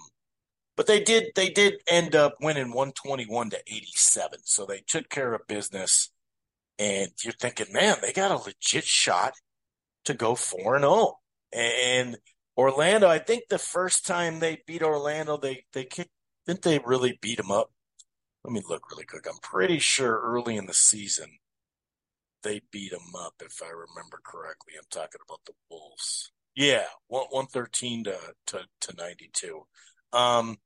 but 0.77 0.87
they 0.87 1.01
did 1.01 1.33
they 1.37 1.51
did 1.51 1.75
end 1.87 2.17
up 2.17 2.37
winning 2.41 2.69
121 2.69 3.51
to 3.51 3.59
87. 3.67 4.41
So 4.45 4.67
they 4.67 4.81
took 4.87 5.09
care 5.09 5.35
of 5.35 5.47
business. 5.47 6.11
And 6.79 7.11
you're 7.23 7.35
thinking, 7.35 7.67
man, 7.73 7.99
they 8.01 8.13
got 8.13 8.31
a 8.31 8.43
legit 8.43 8.85
shot 8.85 9.35
to 10.07 10.15
go 10.15 10.35
4 10.35 10.77
and 10.77 10.85
0. 10.85 11.19
And 11.53 12.17
Orlando, 12.57 13.09
I 13.09 13.19
think 13.19 13.45
the 13.49 13.59
first 13.59 14.07
time 14.07 14.39
they 14.39 14.63
beat 14.67 14.83
Orlando, 14.83 15.37
they 15.37 15.65
they 15.73 15.85
kicked 15.85 16.11
didn't 16.47 16.63
they 16.63 16.81
really 16.81 17.19
beat 17.21 17.39
them 17.39 17.51
up? 17.51 17.71
Let 18.45 18.53
me 18.53 18.63
look 18.69 18.91
really 18.91 19.05
quick. 19.05 19.27
I'm 19.29 19.39
pretty 19.39 19.79
sure 19.79 20.21
early 20.21 20.57
in 20.57 20.67
the 20.67 20.75
season 20.75 21.39
they 22.43 22.61
beat 22.73 22.91
them 22.91 23.15
up, 23.17 23.35
if 23.41 23.63
I 23.63 23.69
remember 23.69 24.21
correctly. 24.25 24.75
I'm 24.77 24.85
talking 24.91 25.21
about 25.27 25.41
the 25.47 25.53
Wolves. 25.71 26.33
Yeah, 26.55 26.87
one 27.07 27.27
one 27.31 27.47
thirteen 27.47 28.05
to 28.05 28.19
to 28.49 28.63
to 28.83 28.97
ninety 28.97 29.31
two. 29.33 29.67
Um, 30.13 30.59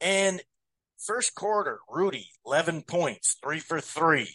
and 0.00 0.42
first 0.98 1.34
quarter, 1.34 1.78
Rudy, 1.88 2.28
11 2.44 2.82
points, 2.82 3.36
three 3.42 3.60
for 3.60 3.80
three 3.80 4.28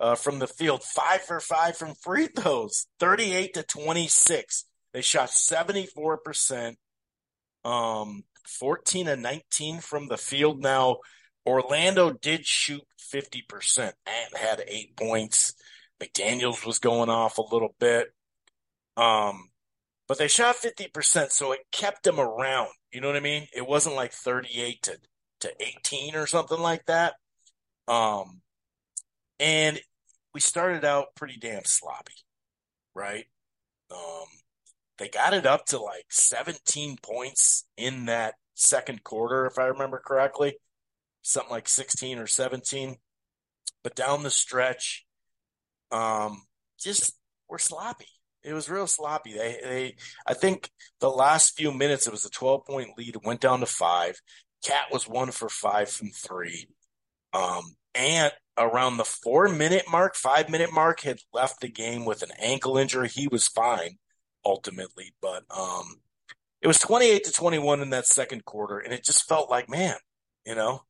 uh, 0.00 0.14
from 0.14 0.38
the 0.38 0.46
field, 0.46 0.82
five 0.82 1.20
for 1.22 1.38
five 1.40 1.76
from 1.76 1.94
free 1.94 2.26
throws, 2.26 2.86
38 2.98 3.54
to 3.54 3.62
26. 3.62 4.64
They 4.92 5.00
shot 5.00 5.30
74%, 5.30 6.76
um, 7.64 8.24
14 8.46 9.08
and 9.08 9.22
19 9.22 9.80
from 9.80 10.08
the 10.08 10.18
field. 10.18 10.60
Now, 10.60 10.98
Orlando 11.46 12.12
did 12.12 12.46
shoot 12.46 12.82
50% 13.12 13.92
and 14.06 14.36
had 14.36 14.62
eight 14.66 14.96
points. 14.96 15.54
McDaniels 16.02 16.66
was 16.66 16.78
going 16.78 17.08
off 17.08 17.38
a 17.38 17.54
little 17.54 17.74
bit. 17.78 18.08
Um, 18.96 19.48
but 20.08 20.18
they 20.18 20.28
shot 20.28 20.56
50%, 20.56 21.30
so 21.30 21.52
it 21.52 21.60
kept 21.70 22.02
them 22.02 22.20
around. 22.20 22.68
You 22.90 23.00
know 23.00 23.06
what 23.06 23.16
I 23.16 23.20
mean? 23.20 23.46
It 23.54 23.66
wasn't 23.66 23.96
like 23.96 24.12
38 24.12 24.82
to, 24.82 24.98
to 25.40 25.52
18 25.58 26.16
or 26.16 26.26
something 26.26 26.58
like 26.58 26.84
that. 26.86 27.14
Um, 27.88 28.42
and 29.40 29.80
we 30.34 30.40
started 30.40 30.84
out 30.84 31.14
pretty 31.14 31.38
damn 31.38 31.64
sloppy, 31.64 32.14
right? 32.94 33.24
Um, 33.90 34.26
they 35.02 35.08
got 35.08 35.34
it 35.34 35.46
up 35.46 35.66
to 35.66 35.80
like 35.80 36.06
17 36.10 36.96
points 37.02 37.66
in 37.76 38.06
that 38.06 38.34
second 38.54 39.02
quarter, 39.02 39.46
if 39.46 39.58
I 39.58 39.64
remember 39.64 39.98
correctly, 39.98 40.54
something 41.22 41.50
like 41.50 41.68
16 41.68 42.20
or 42.20 42.28
17. 42.28 42.94
But 43.82 43.96
down 43.96 44.22
the 44.22 44.30
stretch, 44.30 45.04
um, 45.90 46.42
just 46.78 47.18
we're 47.48 47.58
sloppy. 47.58 48.06
It 48.44 48.52
was 48.52 48.70
real 48.70 48.86
sloppy. 48.86 49.32
They, 49.32 49.58
they, 49.64 49.96
I 50.24 50.34
think 50.34 50.70
the 51.00 51.10
last 51.10 51.56
few 51.56 51.72
minutes, 51.72 52.06
it 52.06 52.12
was 52.12 52.24
a 52.24 52.30
12 52.30 52.64
point 52.64 52.90
lead. 52.96 53.16
It 53.16 53.24
went 53.24 53.40
down 53.40 53.58
to 53.58 53.66
five. 53.66 54.14
Cat 54.64 54.84
was 54.92 55.08
one 55.08 55.32
for 55.32 55.48
five 55.48 55.90
from 55.90 56.10
three. 56.10 56.68
Um, 57.32 57.74
and 57.96 58.30
around 58.56 58.98
the 58.98 59.04
four 59.04 59.48
minute 59.48 59.86
mark, 59.90 60.14
five 60.14 60.48
minute 60.48 60.72
mark, 60.72 61.00
had 61.00 61.18
left 61.32 61.60
the 61.60 61.68
game 61.68 62.04
with 62.04 62.22
an 62.22 62.30
ankle 62.38 62.78
injury. 62.78 63.08
He 63.08 63.26
was 63.26 63.48
fine 63.48 63.98
ultimately, 64.44 65.14
but, 65.20 65.44
um, 65.50 66.00
it 66.60 66.68
was 66.68 66.78
28 66.78 67.24
to 67.24 67.32
21 67.32 67.80
in 67.80 67.90
that 67.90 68.06
second 68.06 68.44
quarter. 68.44 68.78
And 68.78 68.92
it 68.92 69.04
just 69.04 69.26
felt 69.28 69.50
like, 69.50 69.68
man, 69.68 69.96
you 70.46 70.54
know, 70.54 70.82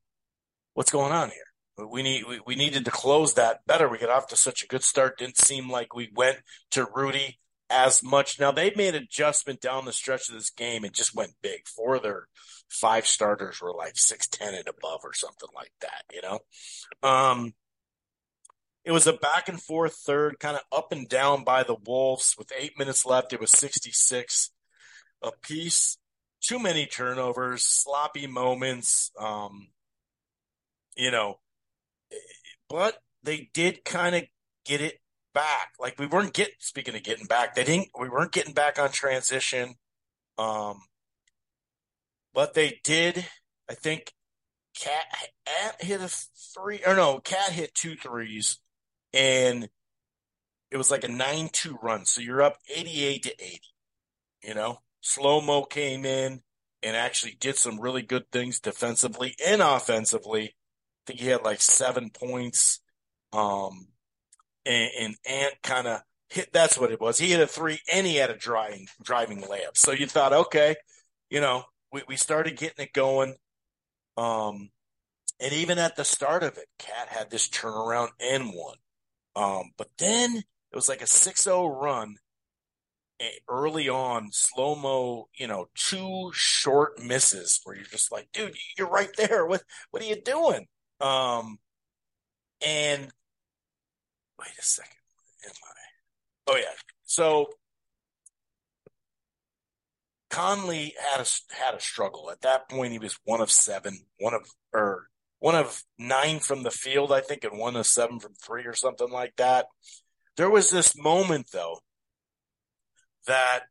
what's 0.75 0.93
going 0.93 1.13
on 1.13 1.31
here? 1.31 1.53
we 1.79 2.03
need 2.03 2.25
we, 2.27 2.41
we 2.47 2.55
needed 2.55 2.85
to 2.85 2.91
close 2.91 3.35
that 3.35 3.67
better. 3.67 3.89
We 3.89 3.99
got 3.99 4.11
off 4.11 4.29
to 4.29 4.37
such 4.37 4.63
a 4.63 4.67
good 4.67 4.83
start. 4.83 5.19
Didn't 5.19 5.39
seem 5.39 5.71
like 5.71 5.95
we 5.95 6.11
went 6.15 6.39
to 6.73 6.87
Rudy 6.95 7.39
as 7.71 8.03
much. 8.03 8.39
Now 8.39 8.53
they 8.53 8.73
made 8.77 8.95
adjustment 8.95 9.61
down 9.61 9.85
the 9.85 9.93
stretch 9.93 10.29
of 10.29 10.35
this 10.35 10.51
game 10.51 10.85
and 10.85 10.93
just 10.93 11.15
went 11.15 11.33
big. 11.43 11.67
Four 11.67 11.97
of 11.97 12.03
their 12.03 12.29
five 12.69 13.07
starters 13.07 13.61
were 13.61 13.73
like 13.73 13.97
six 13.97 14.29
ten 14.29 14.55
and 14.55 14.69
above 14.69 15.01
or 15.05 15.15
something 15.15 15.49
like 15.55 15.73
that. 15.81 16.05
You 16.13 16.21
know, 16.23 16.39
um, 17.03 17.55
it 18.85 18.93
was 18.93 19.07
a 19.07 19.13
back 19.13 19.49
and 19.49 19.61
forth 19.61 19.95
third, 19.95 20.39
kind 20.41 20.57
of 20.57 20.63
up 20.77 20.93
and 20.93 21.09
down 21.09 21.45
by 21.45 21.63
the 21.63 21.77
Wolves. 21.87 22.35
With 22.37 22.53
eight 22.59 22.79
minutes 22.79 23.07
left, 23.07 23.33
it 23.33 23.41
was 23.41 23.53
sixty 23.53 23.91
six 23.93 24.51
a 25.23 25.31
piece. 25.43 25.99
Too 26.41 26.59
many 26.59 26.87
turnovers, 26.87 27.65
sloppy 27.65 28.27
moments. 28.27 29.13
Um, 29.19 29.69
you 30.97 31.11
know, 31.11 31.39
but 32.69 32.99
they 33.23 33.51
did 33.55 33.85
kind 33.85 34.17
of 34.17 34.25
get 34.65 34.81
it 34.81 34.99
back. 35.35 35.73
Like 35.79 35.99
we 35.99 36.07
weren't 36.07 36.35
getting 36.35 36.55
speaking 36.59 36.95
of 36.95 37.03
getting 37.03 37.27
back, 37.27 37.55
they 37.55 37.65
didn't 37.65 37.89
we 37.99 38.09
weren't 38.09 38.33
getting 38.33 38.55
back 38.55 38.79
on 38.79 38.91
transition. 38.91 39.75
Um 40.39 40.81
but 42.35 42.55
they 42.55 42.81
did, 42.83 43.27
I 43.71 43.75
think 43.75 44.13
Cat 44.79 45.05
hit 45.81 46.01
a 46.01 46.09
three 46.09 46.81
or 46.87 46.97
no, 46.97 47.21
Cat 47.21 47.53
hit 47.53 47.75
two 47.75 47.95
threes 47.95 48.59
and 49.13 49.69
it 50.71 50.77
was 50.77 50.91
like 50.91 51.05
a 51.05 51.09
9-2 51.09 51.83
run. 51.83 52.07
So 52.07 52.21
you're 52.21 52.43
up 52.43 52.59
88 52.75 53.23
to 53.25 53.45
80. 53.45 53.61
You 54.45 54.55
know, 54.55 54.79
slow 55.01 55.41
mo 55.41 55.65
came 55.65 56.05
in 56.05 56.43
and 56.83 56.97
actually 56.97 57.37
did 57.39 57.57
some 57.57 57.81
really 57.81 58.03
good 58.03 58.31
things 58.33 58.59
defensively 58.59 59.37
and 59.47 59.63
offensively 59.63 60.55
I 61.03 61.05
think 61.07 61.21
he 61.21 61.29
had 61.29 61.43
like 61.43 61.61
seven 61.61 62.11
points. 62.11 62.81
Um, 63.33 63.89
and, 64.65 64.91
and 65.01 65.17
Ant 65.29 65.55
kind 65.63 65.89
of 65.89 66.01
hit. 66.29 66.53
That's 66.53 66.79
what 66.79 66.93
it 66.93 67.01
was. 67.01 67.19
He 67.19 67.31
hit 67.31 67.41
a 67.41 67.47
three, 67.47 67.81
and 67.93 68.07
he 68.07 68.17
had 68.17 68.31
a 68.31 68.37
driving 68.37 68.87
driving 69.03 69.43
layup. 69.43 69.77
So 69.77 69.93
you 69.93 70.07
thought, 70.07 70.33
okay, 70.33 70.77
you 71.31 71.41
know, 71.41 71.65
we 71.93 72.03
we 72.07 72.17
started 72.17 72.57
getting 72.57 72.85
it 72.85 72.93
going. 72.93 73.35
Um, 74.17 74.71
and 75.41 75.53
even 75.53 75.79
at 75.79 75.97
the 75.97 76.05
start 76.05 76.45
of 76.45 76.57
it, 76.57 76.67
Cat 76.79 77.09
had 77.09 77.31
this 77.31 77.49
turnaround 77.49 78.11
and 78.21 78.53
one. 78.55 78.77
Um, 79.35 79.71
but 79.77 79.89
then 79.99 80.37
it 80.37 80.77
was 80.77 80.89
like 80.89 81.03
a 81.03 81.07
6-0 81.07 81.81
run 81.81 82.17
eh, 83.21 83.29
early 83.49 83.89
on, 83.89 84.29
slow 84.33 84.75
mo, 84.75 85.29
you 85.35 85.47
know, 85.47 85.69
two 85.75 86.31
short 86.35 87.03
misses 87.03 87.61
where 87.65 87.77
you're 87.77 87.85
just 87.85 88.13
like, 88.13 88.29
dude, 88.33 88.57
you're 88.77 88.89
right 88.89 89.11
there. 89.17 89.47
What 89.47 89.63
what 89.91 90.03
are 90.03 90.07
you 90.07 90.21
doing? 90.21 90.67
Um, 91.01 91.59
and 92.65 93.09
wait 94.39 94.59
a 94.59 94.63
second. 94.63 94.97
Am 95.45 95.53
I? 95.53 96.53
Oh 96.53 96.57
yeah. 96.57 96.75
So 97.05 97.49
Conley 100.31 100.95
had 101.11 101.21
a 101.21 101.27
had 101.55 101.75
a 101.75 101.81
struggle 101.81 102.31
at 102.31 102.41
that 102.41 102.69
point. 102.69 102.93
He 102.93 102.99
was 102.99 103.19
one 103.25 103.41
of 103.41 103.51
seven, 103.51 104.07
one 104.19 104.35
of 104.35 104.47
or 104.73 105.09
one 105.43 105.57
of 105.57 105.83
nine 105.99 106.39
from 106.39 106.63
the 106.63 106.71
field, 106.71 107.11
I 107.11 107.21
think, 107.21 107.43
and 107.43 107.59
one 107.59 107.75
of 107.75 107.85
seven 107.85 108.21
from 108.21 108.33
three 108.35 108.65
or 108.65 108.75
something 108.75 109.11
like 109.11 109.35
that. 109.39 109.67
There 110.37 110.49
was 110.49 110.71
this 110.71 110.97
moment 110.97 111.49
though 111.53 111.81
that 113.27 113.63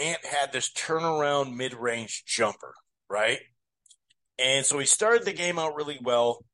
Ant 0.00 0.24
had 0.24 0.52
this 0.52 0.70
turnaround 0.70 1.56
mid 1.56 1.74
range 1.74 2.22
jumper, 2.24 2.72
right? 3.10 3.40
And 4.38 4.64
so 4.64 4.78
he 4.78 4.86
started 4.86 5.24
the 5.24 5.32
game 5.32 5.58
out 5.58 5.74
really 5.74 5.98
well, 6.00 6.44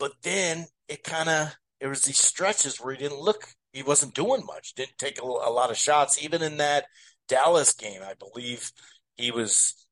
but 0.00 0.10
then 0.24 0.66
it 0.88 1.04
kind 1.04 1.28
of 1.28 1.54
it 1.78 1.86
was 1.86 2.02
these 2.02 2.18
stretches 2.18 2.80
where 2.80 2.94
he 2.94 2.98
didn't 2.98 3.20
look, 3.20 3.46
he 3.72 3.84
wasn't 3.84 4.16
doing 4.16 4.44
much, 4.44 4.74
didn't 4.74 4.98
take 4.98 5.22
a, 5.22 5.24
a 5.24 5.52
lot 5.52 5.70
of 5.70 5.76
shots. 5.76 6.20
Even 6.20 6.42
in 6.42 6.56
that 6.56 6.86
Dallas 7.28 7.72
game, 7.72 8.00
I 8.02 8.14
believe 8.18 8.72
he 9.16 9.30
was 9.30 9.86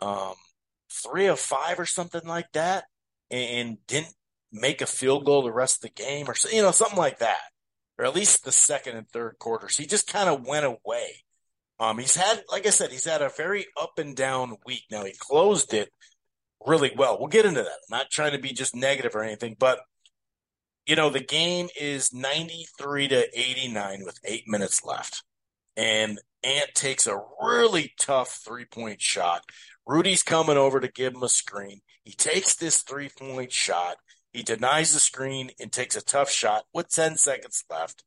um, 0.00 0.34
three 0.90 1.26
of 1.26 1.38
five 1.38 1.78
or 1.78 1.86
something 1.86 2.26
like 2.26 2.50
that, 2.54 2.86
and 3.30 3.78
didn't 3.86 4.14
make 4.52 4.80
a 4.80 4.86
field 4.86 5.24
goal 5.24 5.42
the 5.42 5.52
rest 5.52 5.84
of 5.84 5.90
the 5.90 6.02
game, 6.02 6.28
or 6.28 6.34
you 6.50 6.62
know 6.62 6.70
something 6.70 6.98
like 6.98 7.18
that, 7.18 7.40
or 7.98 8.04
at 8.04 8.14
least 8.14 8.44
the 8.44 8.52
second 8.52 8.96
and 8.96 9.08
third 9.08 9.38
quarters. 9.38 9.76
He 9.76 9.86
just 9.86 10.10
kind 10.10 10.28
of 10.28 10.46
went 10.46 10.66
away. 10.66 11.24
Um, 11.78 11.98
he's 11.98 12.16
had, 12.16 12.42
like 12.50 12.66
I 12.66 12.70
said, 12.70 12.90
he's 12.90 13.04
had 13.04 13.20
a 13.20 13.28
very 13.28 13.66
up 13.80 13.98
and 13.98 14.16
down 14.16 14.56
week. 14.64 14.84
Now 14.90 15.04
he 15.04 15.12
closed 15.18 15.74
it 15.74 15.90
really 16.66 16.92
well. 16.96 17.18
We'll 17.18 17.28
get 17.28 17.44
into 17.44 17.62
that. 17.62 17.68
I'm 17.68 17.98
not 17.98 18.10
trying 18.10 18.32
to 18.32 18.38
be 18.38 18.52
just 18.52 18.74
negative 18.74 19.14
or 19.14 19.22
anything, 19.22 19.56
but 19.58 19.80
you 20.86 20.94
know, 20.94 21.10
the 21.10 21.20
game 21.20 21.68
is 21.78 22.14
93 22.14 23.08
to 23.08 23.38
89 23.38 24.02
with 24.04 24.20
eight 24.24 24.44
minutes 24.46 24.84
left. 24.84 25.24
And 25.76 26.18
Ant 26.42 26.70
takes 26.74 27.06
a 27.06 27.20
really 27.42 27.92
tough 27.98 28.40
three 28.46 28.64
point 28.64 29.02
shot. 29.02 29.42
Rudy's 29.86 30.22
coming 30.22 30.56
over 30.56 30.80
to 30.80 30.88
give 30.88 31.14
him 31.14 31.22
a 31.22 31.28
screen. 31.28 31.80
He 32.06 32.12
takes 32.12 32.54
this 32.54 32.82
three 32.82 33.10
point 33.10 33.50
shot. 33.50 33.96
He 34.32 34.44
denies 34.44 34.94
the 34.94 35.00
screen 35.00 35.50
and 35.58 35.72
takes 35.72 35.96
a 35.96 36.00
tough 36.00 36.30
shot 36.30 36.64
with 36.72 36.88
10 36.88 37.16
seconds 37.16 37.64
left. 37.68 38.04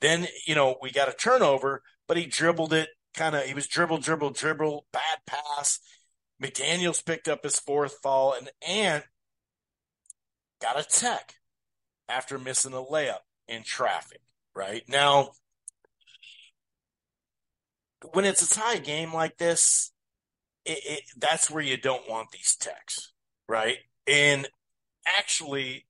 Then, 0.00 0.26
you 0.48 0.56
know, 0.56 0.76
we 0.82 0.90
got 0.90 1.08
a 1.08 1.12
turnover, 1.12 1.82
but 2.08 2.16
he 2.16 2.26
dribbled 2.26 2.72
it 2.72 2.88
kind 3.14 3.36
of, 3.36 3.44
he 3.44 3.54
was 3.54 3.68
dribble, 3.68 3.98
dribble, 3.98 4.30
dribble, 4.30 4.86
bad 4.92 5.18
pass. 5.26 5.78
McDaniels 6.42 7.04
picked 7.04 7.28
up 7.28 7.44
his 7.44 7.60
fourth 7.60 7.98
foul 8.02 8.34
and 8.34 8.50
Ant 8.66 9.04
got 10.60 10.80
a 10.80 10.82
tech 10.82 11.34
after 12.08 12.36
missing 12.36 12.72
a 12.72 12.82
layup 12.82 13.20
in 13.46 13.62
traffic, 13.62 14.22
right? 14.56 14.82
Now, 14.88 15.30
when 18.12 18.24
it's 18.24 18.42
a 18.42 18.52
tie 18.52 18.78
game 18.78 19.14
like 19.14 19.36
this, 19.38 19.92
it, 20.64 20.80
it, 20.84 21.02
that's 21.16 21.48
where 21.48 21.62
you 21.62 21.76
don't 21.76 22.08
want 22.08 22.32
these 22.32 22.56
techs, 22.56 23.12
right? 23.50 23.78
And 24.06 24.48
actually, 25.18 25.86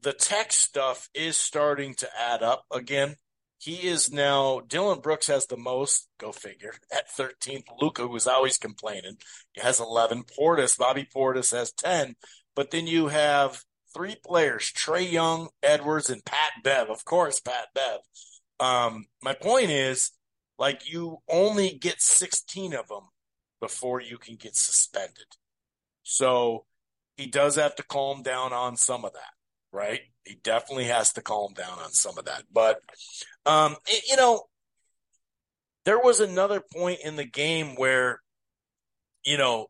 the 0.00 0.14
tech 0.14 0.52
stuff 0.52 1.10
is 1.14 1.36
starting 1.36 1.94
to 1.96 2.08
add 2.18 2.42
up 2.42 2.64
again. 2.72 3.16
He 3.58 3.86
is 3.86 4.10
now 4.10 4.60
Dillon 4.66 5.00
Brooks 5.00 5.28
has 5.28 5.46
the 5.46 5.56
most, 5.56 6.08
go 6.18 6.32
figure, 6.32 6.74
at 6.92 7.10
13th. 7.10 7.64
Luka 7.80 8.08
who's 8.08 8.26
always 8.26 8.56
complaining, 8.56 9.18
has 9.56 9.78
11. 9.78 10.24
Portis, 10.24 10.76
Bobby 10.76 11.06
Portis 11.14 11.56
has 11.56 11.72
10. 11.72 12.16
But 12.56 12.70
then 12.70 12.86
you 12.86 13.08
have 13.08 13.62
three 13.94 14.16
players: 14.24 14.72
Trae 14.74 15.10
Young, 15.10 15.50
Edwards, 15.62 16.10
and 16.10 16.24
Pat 16.24 16.52
Bev. 16.64 16.88
Of 16.88 17.04
course, 17.04 17.38
Pat 17.38 17.68
Bev. 17.74 18.00
Um, 18.58 19.06
my 19.22 19.34
point 19.34 19.70
is, 19.70 20.12
like, 20.58 20.90
you 20.90 21.18
only 21.28 21.74
get 21.74 22.00
16 22.00 22.74
of 22.74 22.88
them 22.88 23.08
before 23.60 24.00
you 24.00 24.18
can 24.18 24.36
get 24.36 24.56
suspended. 24.56 25.26
So 26.02 26.66
he 27.16 27.26
does 27.26 27.56
have 27.56 27.74
to 27.76 27.82
calm 27.82 28.22
down 28.22 28.52
on 28.52 28.76
some 28.76 29.04
of 29.04 29.12
that, 29.12 29.32
right? 29.72 30.00
He 30.24 30.36
definitely 30.42 30.84
has 30.84 31.12
to 31.14 31.22
calm 31.22 31.54
down 31.54 31.78
on 31.78 31.90
some 31.92 32.18
of 32.18 32.26
that. 32.26 32.44
But, 32.52 32.80
um, 33.46 33.76
it, 33.86 34.04
you 34.08 34.16
know, 34.16 34.44
there 35.84 35.98
was 35.98 36.20
another 36.20 36.60
point 36.60 37.00
in 37.04 37.16
the 37.16 37.24
game 37.24 37.74
where, 37.74 38.20
you 39.24 39.36
know, 39.36 39.66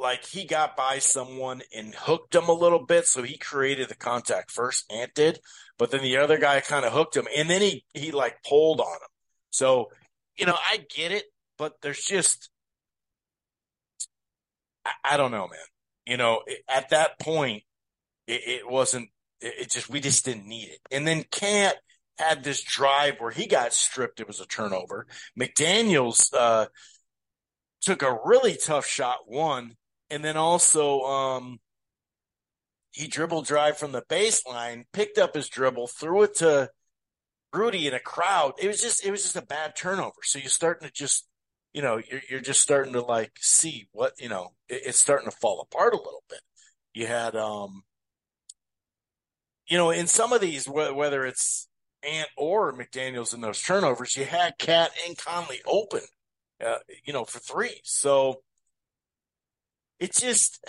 like 0.00 0.24
he 0.24 0.44
got 0.44 0.76
by 0.76 0.98
someone 0.98 1.62
and 1.76 1.94
hooked 1.94 2.34
him 2.34 2.48
a 2.48 2.52
little 2.52 2.84
bit, 2.84 3.06
so 3.06 3.22
he 3.22 3.36
created 3.36 3.88
the 3.88 3.94
contact 3.94 4.50
first. 4.50 4.90
Ant 4.90 5.14
did, 5.14 5.40
but 5.78 5.90
then 5.90 6.02
the 6.02 6.16
other 6.16 6.38
guy 6.38 6.60
kind 6.60 6.84
of 6.84 6.92
hooked 6.92 7.16
him, 7.16 7.28
and 7.36 7.50
then 7.50 7.60
he 7.60 7.84
he 7.92 8.10
like 8.10 8.42
pulled 8.42 8.80
on 8.80 8.94
him. 8.94 9.08
So 9.50 9.90
you 10.36 10.46
know, 10.46 10.56
I 10.56 10.78
get 10.96 11.12
it, 11.12 11.24
but 11.58 11.74
there's 11.82 12.02
just 12.02 12.48
I, 14.84 14.92
I 15.04 15.16
don't 15.16 15.30
know, 15.30 15.48
man. 15.48 15.60
You 16.06 16.16
know, 16.16 16.42
at 16.68 16.90
that 16.90 17.18
point, 17.18 17.62
it, 18.26 18.40
it 18.46 18.70
wasn't. 18.70 19.10
It, 19.40 19.70
just 19.70 19.88
we 19.88 20.00
just 20.00 20.24
didn't 20.24 20.46
need 20.46 20.68
it, 20.68 20.80
and 20.90 21.06
then 21.06 21.24
Can't 21.30 21.76
had 22.18 22.44
this 22.44 22.62
drive 22.62 23.14
where 23.18 23.30
he 23.30 23.46
got 23.46 23.72
stripped. 23.72 24.20
It 24.20 24.26
was 24.26 24.40
a 24.40 24.46
turnover. 24.46 25.06
McDaniels 25.38 26.32
uh, 26.36 26.66
took 27.80 28.02
a 28.02 28.18
really 28.24 28.56
tough 28.56 28.86
shot, 28.86 29.20
one, 29.26 29.76
and 30.10 30.22
then 30.22 30.36
also 30.36 31.00
um, 31.02 31.60
he 32.92 33.08
dribble 33.08 33.42
drive 33.42 33.78
from 33.78 33.92
the 33.92 34.02
baseline, 34.02 34.84
picked 34.92 35.18
up 35.18 35.34
his 35.34 35.48
dribble, 35.48 35.86
threw 35.86 36.22
it 36.24 36.36
to 36.36 36.70
Rudy 37.52 37.88
in 37.88 37.94
a 37.94 38.00
crowd. 38.00 38.52
It 38.60 38.68
was 38.68 38.80
just 38.80 39.04
it 39.04 39.10
was 39.10 39.22
just 39.22 39.36
a 39.36 39.42
bad 39.42 39.74
turnover. 39.74 40.20
So 40.22 40.38
you're 40.38 40.50
starting 40.50 40.86
to 40.86 40.92
just 40.92 41.26
you 41.72 41.82
know 41.82 42.00
you're 42.10 42.22
you're 42.28 42.40
just 42.40 42.60
starting 42.60 42.92
to 42.94 43.00
like 43.00 43.32
see 43.40 43.88
what 43.92 44.12
you 44.18 44.28
know 44.28 44.52
it, 44.68 44.82
it's 44.86 44.98
starting 44.98 45.30
to 45.30 45.36
fall 45.36 45.60
apart 45.60 45.94
a 45.94 45.98
little 45.98 46.24
bit. 46.28 46.40
You 46.94 47.06
had 47.06 47.36
um 47.36 47.82
you 49.68 49.78
know 49.78 49.90
in 49.90 50.06
some 50.06 50.32
of 50.32 50.40
these 50.40 50.68
whether 50.68 51.24
it's 51.24 51.68
Ant 52.02 52.28
or 52.36 52.72
McDaniel's 52.72 53.34
in 53.34 53.40
those 53.40 53.62
turnovers, 53.62 54.16
you 54.16 54.24
had 54.24 54.58
Cat 54.58 54.90
and 55.06 55.16
Conley 55.16 55.60
open, 55.66 56.00
uh, 56.64 56.78
you 57.04 57.12
know, 57.12 57.24
for 57.24 57.38
three. 57.38 57.80
So 57.84 58.42
it 59.98 60.14
just, 60.14 60.64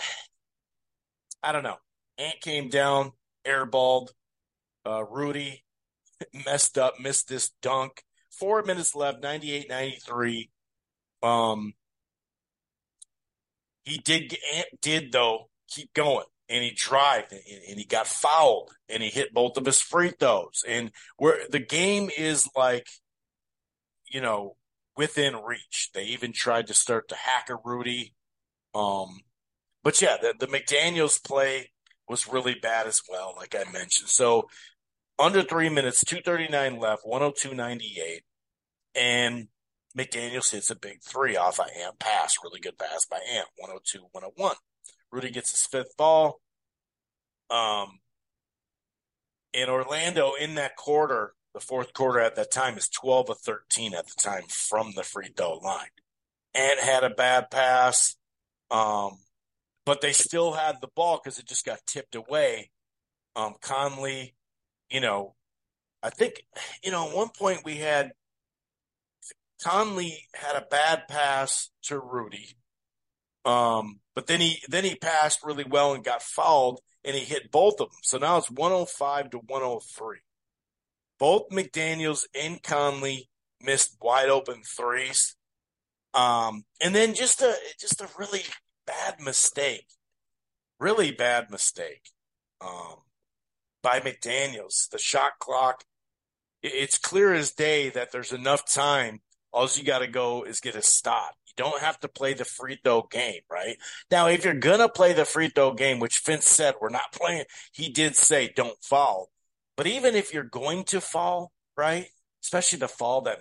I 1.42 1.52
don't 1.52 1.62
know. 1.62 1.78
Ant 2.18 2.40
came 2.40 2.68
down, 2.68 3.12
airballed. 3.46 4.08
Uh, 4.84 5.04
Rudy 5.04 5.64
messed 6.46 6.76
up, 6.76 7.00
missed 7.00 7.28
this 7.28 7.50
dunk. 7.62 8.02
Four 8.30 8.62
minutes 8.62 8.94
left, 8.94 9.22
98 9.22 9.68
93. 9.68 10.50
Um, 11.22 11.74
he 13.84 13.98
did, 13.98 14.36
did 14.80 15.12
though, 15.12 15.48
keep 15.68 15.92
going. 15.94 16.26
And 16.48 16.62
he 16.62 16.72
drived 16.72 17.32
and, 17.32 17.40
and 17.68 17.78
he 17.78 17.84
got 17.84 18.06
fouled 18.06 18.72
and 18.88 19.02
he 19.02 19.08
hit 19.08 19.32
both 19.32 19.56
of 19.56 19.64
his 19.64 19.80
free 19.80 20.10
throws. 20.10 20.62
And 20.68 20.90
where 21.16 21.38
the 21.50 21.60
game 21.60 22.10
is 22.16 22.48
like, 22.54 22.86
you 24.10 24.20
know, 24.20 24.56
within 24.96 25.36
reach. 25.36 25.90
They 25.94 26.04
even 26.04 26.32
tried 26.32 26.66
to 26.66 26.74
start 26.74 27.08
to 27.08 27.14
hack 27.14 27.48
a 27.48 27.56
Rudy. 27.56 28.14
Um, 28.74 29.20
but 29.82 30.00
yeah, 30.00 30.16
the, 30.20 30.34
the 30.38 30.46
McDaniels 30.46 31.22
play 31.22 31.70
was 32.08 32.28
really 32.28 32.54
bad 32.54 32.86
as 32.86 33.02
well, 33.08 33.34
like 33.36 33.54
I 33.54 33.70
mentioned. 33.70 34.08
So 34.08 34.48
under 35.18 35.42
three 35.42 35.68
minutes, 35.68 36.04
239 36.04 36.78
left, 36.78 37.04
102.98. 37.04 38.20
And 38.94 39.48
McDaniels 39.96 40.50
hits 40.50 40.70
a 40.70 40.76
big 40.76 41.02
three 41.02 41.36
off 41.36 41.58
a 41.58 41.62
Ant 41.62 41.98
pass. 41.98 42.36
Really 42.42 42.60
good 42.60 42.78
pass 42.78 43.04
by 43.10 43.18
Ant, 43.30 43.48
102, 43.56 44.00
101. 44.12 44.56
Rudy 45.10 45.30
gets 45.30 45.50
his 45.50 45.66
fifth 45.66 45.96
ball. 45.96 46.40
Um, 47.50 47.98
in 49.52 49.68
Orlando, 49.68 50.32
in 50.40 50.54
that 50.54 50.76
quarter, 50.76 51.34
the 51.52 51.60
fourth 51.60 51.92
quarter 51.92 52.20
at 52.20 52.36
that 52.36 52.50
time 52.50 52.78
is 52.78 52.88
12 52.88 53.30
of 53.30 53.38
13 53.38 53.92
at 53.92 54.06
the 54.06 54.14
time 54.18 54.44
from 54.48 54.92
the 54.96 55.02
free 55.02 55.28
throw 55.36 55.58
line. 55.58 55.88
Ant 56.54 56.80
had 56.80 57.04
a 57.04 57.10
bad 57.10 57.50
pass. 57.50 58.16
Um, 58.70 59.18
but 59.84 60.00
they 60.00 60.12
still 60.12 60.52
had 60.52 60.80
the 60.80 60.88
ball 60.94 61.20
because 61.22 61.38
it 61.38 61.46
just 61.46 61.66
got 61.66 61.86
tipped 61.86 62.14
away. 62.14 62.70
Um, 63.34 63.54
Conley, 63.60 64.34
you 64.90 65.00
know, 65.00 65.34
I 66.02 66.10
think, 66.10 66.44
you 66.82 66.90
know, 66.90 67.08
at 67.08 67.16
one 67.16 67.30
point 67.36 67.64
we 67.64 67.76
had 67.76 68.12
Conley 69.62 70.28
had 70.34 70.56
a 70.56 70.66
bad 70.70 71.08
pass 71.08 71.70
to 71.84 71.98
Rudy. 71.98 72.56
Um, 73.44 74.00
but 74.14 74.26
then 74.26 74.40
he 74.40 74.62
then 74.68 74.84
he 74.84 74.94
passed 74.94 75.44
really 75.44 75.64
well 75.64 75.94
and 75.94 76.04
got 76.04 76.22
fouled 76.22 76.80
and 77.04 77.16
he 77.16 77.24
hit 77.24 77.50
both 77.50 77.80
of 77.80 77.90
them. 77.90 77.98
So 78.02 78.18
now 78.18 78.38
it's 78.38 78.50
105 78.50 79.30
to 79.30 79.38
103. 79.38 80.18
Both 81.18 81.50
McDaniels 81.50 82.26
and 82.34 82.62
Conley 82.62 83.28
missed 83.60 83.96
wide 84.00 84.28
open 84.28 84.62
threes. 84.62 85.36
Um, 86.14 86.64
and 86.82 86.94
then 86.94 87.14
just 87.14 87.40
a 87.40 87.54
just 87.78 88.00
a 88.00 88.08
really 88.18 88.42
bad 88.86 89.20
mistake, 89.20 89.86
really 90.78 91.10
bad 91.10 91.50
mistake 91.50 92.10
um, 92.60 92.96
by 93.82 94.00
McDaniels. 94.00 94.88
The 94.90 94.98
shot 94.98 95.32
clock, 95.40 95.84
it's 96.62 96.98
clear 96.98 97.32
as 97.32 97.52
day 97.52 97.88
that 97.90 98.12
there's 98.12 98.32
enough 98.32 98.70
time 98.70 99.20
all 99.52 99.68
you 99.74 99.84
got 99.84 99.98
to 100.00 100.06
go 100.06 100.44
is 100.44 100.60
get 100.60 100.74
a 100.74 100.82
stop. 100.82 101.34
You 101.46 101.52
don't 101.64 101.80
have 101.80 102.00
to 102.00 102.08
play 102.08 102.32
the 102.34 102.44
free 102.44 102.78
throw 102.82 103.06
game, 103.10 103.42
right? 103.50 103.76
Now, 104.10 104.28
if 104.28 104.44
you're 104.44 104.54
going 104.54 104.80
to 104.80 104.88
play 104.88 105.12
the 105.12 105.24
free 105.24 105.48
throw 105.48 105.74
game, 105.74 106.00
which 106.00 106.16
Finch 106.16 106.42
said 106.42 106.74
we're 106.80 106.88
not 106.88 107.12
playing, 107.12 107.44
he 107.72 107.90
did 107.90 108.16
say 108.16 108.50
don't 108.54 108.82
fall. 108.82 109.30
But 109.76 109.86
even 109.86 110.14
if 110.14 110.32
you're 110.32 110.44
going 110.44 110.84
to 110.84 111.00
fall, 111.00 111.52
right? 111.76 112.06
Especially 112.42 112.78
the 112.78 112.88
fall 112.88 113.22
that 113.22 113.40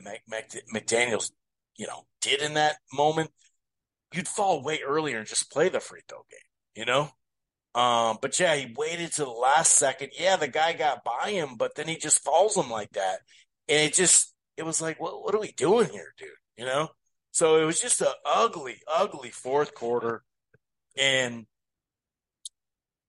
McDaniels, 0.74 1.32
you 1.78 1.88
know, 1.88 2.04
did 2.22 2.42
in 2.42 2.56
that 2.56 2.78
moment, 2.94 3.32
you'd 4.14 4.28
fall 4.28 4.62
way 4.62 4.82
earlier 4.86 5.20
and 5.20 5.28
just 5.28 5.52
play 5.52 5.70
the 5.70 5.80
free 5.80 6.02
throw 6.08 6.26
game, 6.30 6.40
you 6.76 6.86
know? 6.86 7.10
Um, 7.74 8.18
but 8.22 8.38
yeah, 8.38 8.54
he 8.56 8.74
waited 8.78 9.14
to 9.14 9.24
the 9.24 9.30
last 9.30 9.78
second. 9.78 10.12
Yeah, 10.20 10.36
the 10.36 10.50
guy 10.50 10.74
got 10.74 11.06
by 11.06 11.32
him, 11.32 11.56
but 11.58 11.76
then 11.76 11.88
he 11.88 11.96
just 11.96 12.22
falls 12.22 12.58
him 12.58 12.70
like 12.70 12.92
that. 12.92 13.20
And 13.70 13.80
it 13.80 13.94
just, 13.94 14.34
it 14.62 14.66
was 14.66 14.80
like, 14.80 15.02
what, 15.02 15.24
what 15.24 15.34
are 15.34 15.40
we 15.40 15.54
doing 15.54 15.90
here, 15.90 16.14
dude? 16.20 16.30
You 16.56 16.66
know? 16.66 16.90
So 17.32 17.60
it 17.60 17.66
was 17.66 17.82
just 17.82 18.00
an 18.00 18.14
ugly, 18.24 18.80
ugly 18.88 19.32
fourth 19.32 19.74
quarter. 19.74 20.22
And 20.96 21.48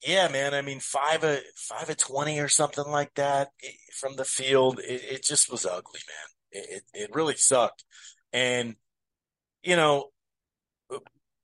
yeah, 0.03 0.29
man, 0.29 0.55
I 0.55 0.63
mean, 0.63 0.81
five 0.81 1.23
of, 1.25 1.41
five 1.55 1.91
of 1.91 1.99
20 1.99 2.41
or 2.41 2.49
something 2.49 2.87
like 2.87 3.13
that 3.17 3.49
from 3.93 4.17
the 4.17 4.25
field. 4.25 4.81
It, 4.81 5.03
it 5.11 5.25
just 5.25 5.53
was 5.53 5.67
ugly, 5.67 6.01
man. 6.09 6.63
It, 6.63 6.71
it, 6.71 6.83
it 6.95 7.15
really 7.15 7.37
sucked. 7.37 7.85
And, 8.33 8.77
you 9.63 9.77
know, 9.77 10.07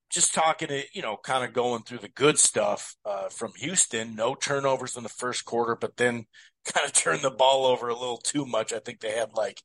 just 0.09 0.33
talking 0.33 0.69
to, 0.69 0.83
you 0.95 1.03
know, 1.03 1.19
kind 1.23 1.45
of 1.45 1.53
going 1.53 1.83
through 1.83 1.99
the 1.99 2.09
good 2.09 2.39
stuff 2.39 2.97
uh, 3.05 3.29
from 3.29 3.53
Houston, 3.59 4.15
no 4.15 4.35
turnovers 4.35 4.97
in 4.97 5.03
the 5.03 5.11
first 5.11 5.45
quarter, 5.45 5.77
but 5.77 5.99
then 5.99 6.25
kind 6.65 6.87
of 6.87 6.95
turned 6.95 7.21
the 7.21 7.31
ball 7.31 7.67
over 7.67 7.89
a 7.89 7.99
little 7.99 8.17
too 8.17 8.47
much. 8.47 8.73
I 8.73 8.79
think 8.79 9.01
they 9.01 9.13
had 9.13 9.35
like 9.35 9.61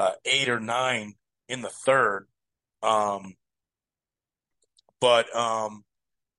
uh, 0.00 0.12
eight 0.24 0.48
or 0.48 0.58
nine 0.58 1.12
in 1.46 1.60
the 1.60 1.68
third. 1.68 2.26
Um, 2.82 3.34
but 4.98 5.34
um, 5.36 5.84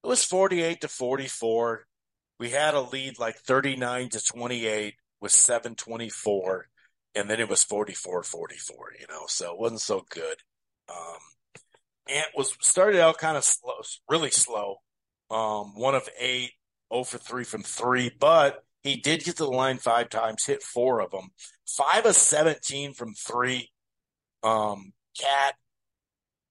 it 0.04 0.08
was 0.08 0.24
48 0.24 0.82
to 0.82 0.88
44. 0.88 1.86
We 2.40 2.50
had 2.50 2.74
a 2.74 2.82
lead 2.82 3.20
like 3.20 3.36
39 3.38 4.10
to 4.10 4.26
28 4.26 4.96
with 5.22 5.32
724. 5.32 6.70
And 7.14 7.30
then 7.30 7.40
it 7.40 7.50
was 7.50 7.64
44 7.64 8.24
44, 8.24 8.94
you 9.00 9.06
know, 9.08 9.26
so 9.28 9.54
it 9.54 9.60
wasn't 9.60 9.82
so 9.82 10.06
good. 10.10 10.38
Um, 10.90 11.20
Ant 12.10 12.30
was 12.36 12.58
started 12.62 13.00
out 13.00 13.20
kind 13.20 13.38
of 13.38 13.44
slow, 13.44 13.76
really 14.10 14.32
slow. 14.32 14.78
Um, 15.30 15.76
one 15.76 15.94
of 15.94 16.10
eight, 16.20 16.54
0 16.92 17.04
for 17.04 17.20
three 17.20 17.44
from 17.44 17.62
three, 17.62 18.12
but 18.20 18.64
he 18.84 18.96
did 18.96 19.24
get 19.24 19.38
to 19.38 19.44
the 19.44 19.50
line 19.50 19.78
five 19.78 20.10
times, 20.10 20.46
hit 20.46 20.64
four 20.64 21.02
of 21.02 21.12
them, 21.12 21.30
five 21.66 22.06
of 22.06 22.16
17 22.16 22.94
from 22.94 23.14
three. 23.14 23.70
Um, 24.44 24.94
Cat 25.20 25.56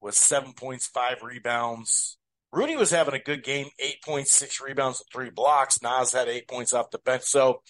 was 0.00 0.16
seven 0.16 0.52
points, 0.52 0.86
five 0.86 1.22
rebounds. 1.22 2.18
Rudy 2.52 2.76
was 2.76 2.90
having 2.90 3.14
a 3.14 3.22
good 3.22 3.44
game, 3.44 3.68
eight 3.78 4.02
points, 4.02 4.32
six 4.32 4.60
rebounds, 4.60 5.02
three 5.12 5.30
blocks. 5.30 5.82
Naz 5.82 6.12
had 6.12 6.28
eight 6.28 6.48
points 6.48 6.72
off 6.72 6.90
the 6.90 6.98
bench. 6.98 7.22
So 7.22 7.62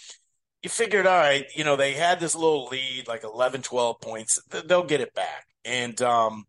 you 0.62 0.70
figured, 0.70 1.06
all 1.06 1.18
right, 1.18 1.46
you 1.54 1.64
know, 1.64 1.76
they 1.76 1.92
had 1.92 2.20
this 2.20 2.34
little 2.34 2.66
lead, 2.66 3.08
like 3.08 3.24
11, 3.24 3.62
12 3.62 4.00
points. 4.00 4.42
They'll 4.66 4.84
get 4.84 5.00
it 5.00 5.14
back. 5.14 5.46
And 5.64 6.00
um, 6.02 6.44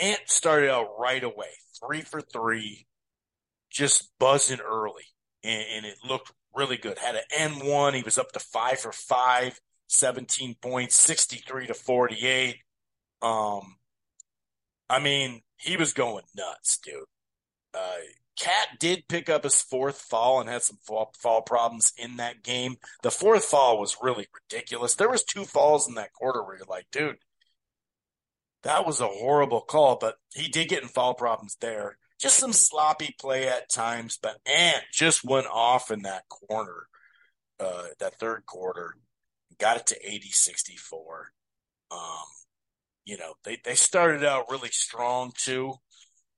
Ant 0.00 0.20
started 0.26 0.70
out 0.70 0.98
right 0.98 1.22
away, 1.22 1.50
three 1.80 2.02
for 2.02 2.20
three, 2.20 2.86
just 3.70 4.10
buzzing 4.18 4.60
early. 4.60 5.04
And, 5.44 5.64
and 5.74 5.86
it 5.86 5.96
looked 6.04 6.32
really 6.54 6.76
good. 6.76 6.98
Had 6.98 7.16
an 7.16 7.52
N1. 7.52 7.94
He 7.94 8.02
was 8.02 8.18
up 8.18 8.32
to 8.32 8.40
five 8.40 8.78
for 8.78 8.92
five, 8.92 9.60
17 9.88 10.56
points, 10.60 10.96
63 10.96 11.68
to 11.68 11.74
48. 11.74 12.56
Um, 13.20 13.76
I 14.88 14.98
mean, 14.98 15.42
he 15.56 15.76
was 15.76 15.92
going 15.92 16.24
nuts, 16.36 16.78
dude. 16.78 17.04
Uh, 17.74 17.96
Cat 18.38 18.68
did 18.80 19.08
pick 19.08 19.28
up 19.28 19.44
his 19.44 19.60
fourth 19.62 19.98
fall 19.98 20.40
and 20.40 20.48
had 20.48 20.62
some 20.62 20.78
fall, 20.86 21.12
fall, 21.18 21.42
problems 21.42 21.92
in 21.96 22.16
that 22.16 22.42
game. 22.42 22.76
The 23.02 23.10
fourth 23.10 23.44
fall 23.44 23.78
was 23.78 23.98
really 24.02 24.26
ridiculous. 24.34 24.94
There 24.94 25.10
was 25.10 25.22
two 25.22 25.44
falls 25.44 25.88
in 25.88 25.94
that 25.94 26.12
quarter 26.12 26.42
where 26.42 26.56
you're 26.56 26.66
like, 26.66 26.86
dude, 26.90 27.18
that 28.62 28.86
was 28.86 29.00
a 29.00 29.06
horrible 29.06 29.60
call, 29.60 29.96
but 30.00 30.16
he 30.34 30.48
did 30.48 30.68
get 30.68 30.82
in 30.82 30.88
fall 30.88 31.14
problems 31.14 31.56
there. 31.60 31.98
Just 32.22 32.38
some 32.38 32.52
sloppy 32.52 33.16
play 33.18 33.48
at 33.48 33.68
times, 33.68 34.16
but 34.22 34.38
Ant 34.46 34.84
just 34.92 35.24
went 35.24 35.48
off 35.48 35.90
in 35.90 36.02
that 36.02 36.22
corner, 36.28 36.86
uh, 37.58 37.86
that 37.98 38.20
third 38.20 38.46
quarter, 38.46 38.94
got 39.58 39.76
it 39.76 39.86
to 39.88 39.96
80 40.00 40.28
64. 40.30 41.32
Um, 41.90 41.98
you 43.04 43.18
know, 43.18 43.34
they, 43.42 43.58
they 43.64 43.74
started 43.74 44.24
out 44.24 44.52
really 44.52 44.68
strong 44.68 45.32
too, 45.36 45.74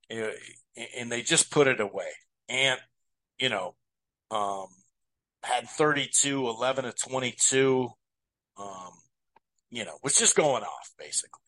and 0.09 1.11
they 1.11 1.21
just 1.21 1.51
put 1.51 1.67
it 1.67 1.79
away. 1.79 2.09
Ant, 2.49 2.79
you 3.37 3.49
know, 3.49 3.75
um, 4.31 4.65
had 5.43 5.69
32, 5.69 6.47
11 6.47 6.85
to 6.85 6.93
22, 6.93 7.89
um, 8.57 8.91
you 9.69 9.85
know, 9.85 9.99
was 10.03 10.15
just 10.15 10.35
going 10.35 10.63
off 10.63 10.91
basically. 10.97 11.41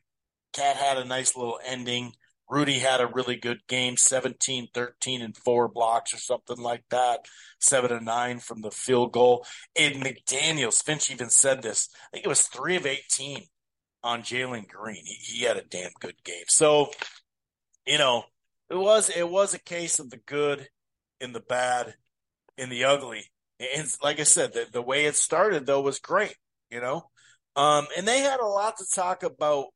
Cat 0.54 0.76
had 0.76 0.97
a 0.97 1.06
nice 1.06 1.36
little 1.36 1.60
ending. 1.65 2.13
Rudy 2.49 2.79
had 2.79 3.01
a 3.01 3.07
really 3.07 3.36
good 3.36 3.60
game 3.67 3.97
17, 3.97 4.69
13, 4.73 5.21
and 5.21 5.36
four 5.36 5.67
blocks 5.67 6.13
or 6.13 6.17
something 6.17 6.57
like 6.57 6.83
that. 6.89 7.25
Seven 7.60 7.89
to 7.89 8.03
nine 8.03 8.39
from 8.39 8.62
the 8.62 8.71
field 8.71 9.12
goal. 9.12 9.45
And 9.75 9.95
McDaniels, 9.95 10.83
Finch 10.83 11.12
even 11.12 11.29
said 11.29 11.62
this. 11.62 11.89
I 11.93 12.07
think 12.13 12.25
it 12.25 12.29
was 12.29 12.47
three 12.47 12.77
of 12.77 12.86
18 12.86 13.43
on 14.03 14.21
Jalen 14.21 14.67
Green. 14.67 15.03
He, 15.05 15.15
he 15.15 15.43
had 15.43 15.57
a 15.57 15.63
damn 15.63 15.91
good 15.99 16.23
game. 16.23 16.45
So, 16.47 16.91
you 17.86 17.97
know, 17.97 18.23
it 18.69 18.77
was 18.77 19.10
it 19.10 19.29
was 19.29 19.53
a 19.53 19.60
case 19.60 19.99
of 19.99 20.10
the 20.10 20.17
good 20.17 20.67
in 21.19 21.33
the 21.33 21.39
bad 21.39 21.95
in 22.57 22.69
the 22.69 22.86
ugly. 22.86 23.25
And 23.60 23.88
like 24.03 24.19
I 24.19 24.23
said, 24.23 24.53
the, 24.53 24.67
the 24.71 24.81
way 24.81 25.05
it 25.05 25.15
started 25.15 25.65
though 25.65 25.81
was 25.81 25.99
great, 25.99 26.36
you 26.69 26.79
know. 26.79 27.10
Um, 27.55 27.88
and 27.97 28.07
they 28.07 28.19
had 28.19 28.39
a 28.39 28.45
lot 28.45 28.77
to 28.77 28.86
talk 28.93 29.23
about 29.23 29.67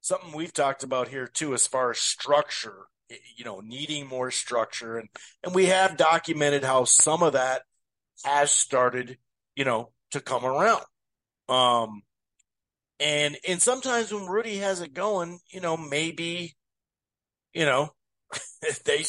something 0.00 0.32
we've 0.32 0.52
talked 0.52 0.82
about 0.82 1.08
here 1.08 1.26
too, 1.26 1.54
as 1.54 1.66
far 1.66 1.90
as 1.90 1.98
structure, 1.98 2.86
you 3.36 3.44
know, 3.44 3.60
needing 3.60 4.06
more 4.06 4.30
structure. 4.30 4.98
And, 4.98 5.08
and 5.42 5.54
we 5.54 5.66
have 5.66 5.96
documented 5.96 6.64
how 6.64 6.84
some 6.84 7.22
of 7.22 7.34
that 7.34 7.62
has 8.24 8.50
started, 8.50 9.18
you 9.54 9.64
know, 9.64 9.90
to 10.10 10.20
come 10.20 10.44
around. 10.44 10.84
Um, 11.48 12.02
and, 13.00 13.36
and 13.46 13.62
sometimes 13.62 14.12
when 14.12 14.26
Rudy 14.26 14.56
has 14.56 14.80
it 14.80 14.92
going, 14.92 15.38
you 15.50 15.60
know, 15.60 15.76
maybe, 15.76 16.56
you 17.52 17.64
know, 17.64 17.90
they, 18.84 19.04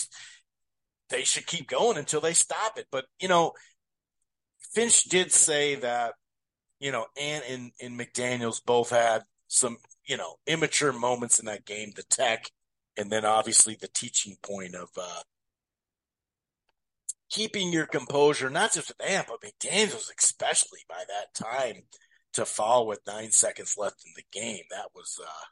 they 1.10 1.23
should 1.23 1.47
keep 1.47 1.67
going 1.67 1.97
until 1.97 2.21
they 2.21 2.34
stop 2.34 2.78
it. 2.78 2.88
But, 2.91 3.06
you 3.19 3.28
know, 3.28 3.54
Finch 4.73 5.06
did 5.06 5.32
say 5.32 5.75
that, 5.75 6.13
you 6.80 6.91
know, 6.91 7.08
Ant 7.19 7.43
and, 7.49 7.71
and 7.82 7.99
McDaniels 7.99 8.63
both 8.63 8.91
had 8.91 9.23
some 9.47 9.78
you 10.09 10.17
know, 10.17 10.37
immature 10.47 10.91
moments 10.91 11.37
in 11.37 11.45
that 11.45 11.65
game, 11.65 11.91
the 11.95 12.03
tech, 12.03 12.49
and 12.97 13.11
then 13.11 13.23
obviously 13.25 13.77
the 13.79 13.87
teaching 13.87 14.35
point 14.41 14.73
of 14.73 14.89
uh, 14.99 15.21
keeping 17.29 17.71
your 17.71 17.85
composure, 17.85 18.49
not 18.49 18.73
just 18.73 18.87
with 18.87 19.07
Ant, 19.07 19.27
but 19.27 19.41
McDaniels 19.41 20.09
especially 20.17 20.79
by 20.89 21.03
that 21.07 21.35
time 21.35 21.83
to 22.33 22.43
fall 22.43 22.87
with 22.87 22.99
nine 23.05 23.29
seconds 23.29 23.75
left 23.77 24.03
in 24.03 24.11
the 24.15 24.39
game. 24.39 24.63
That 24.71 24.87
was, 24.95 25.19
uh, 25.23 25.45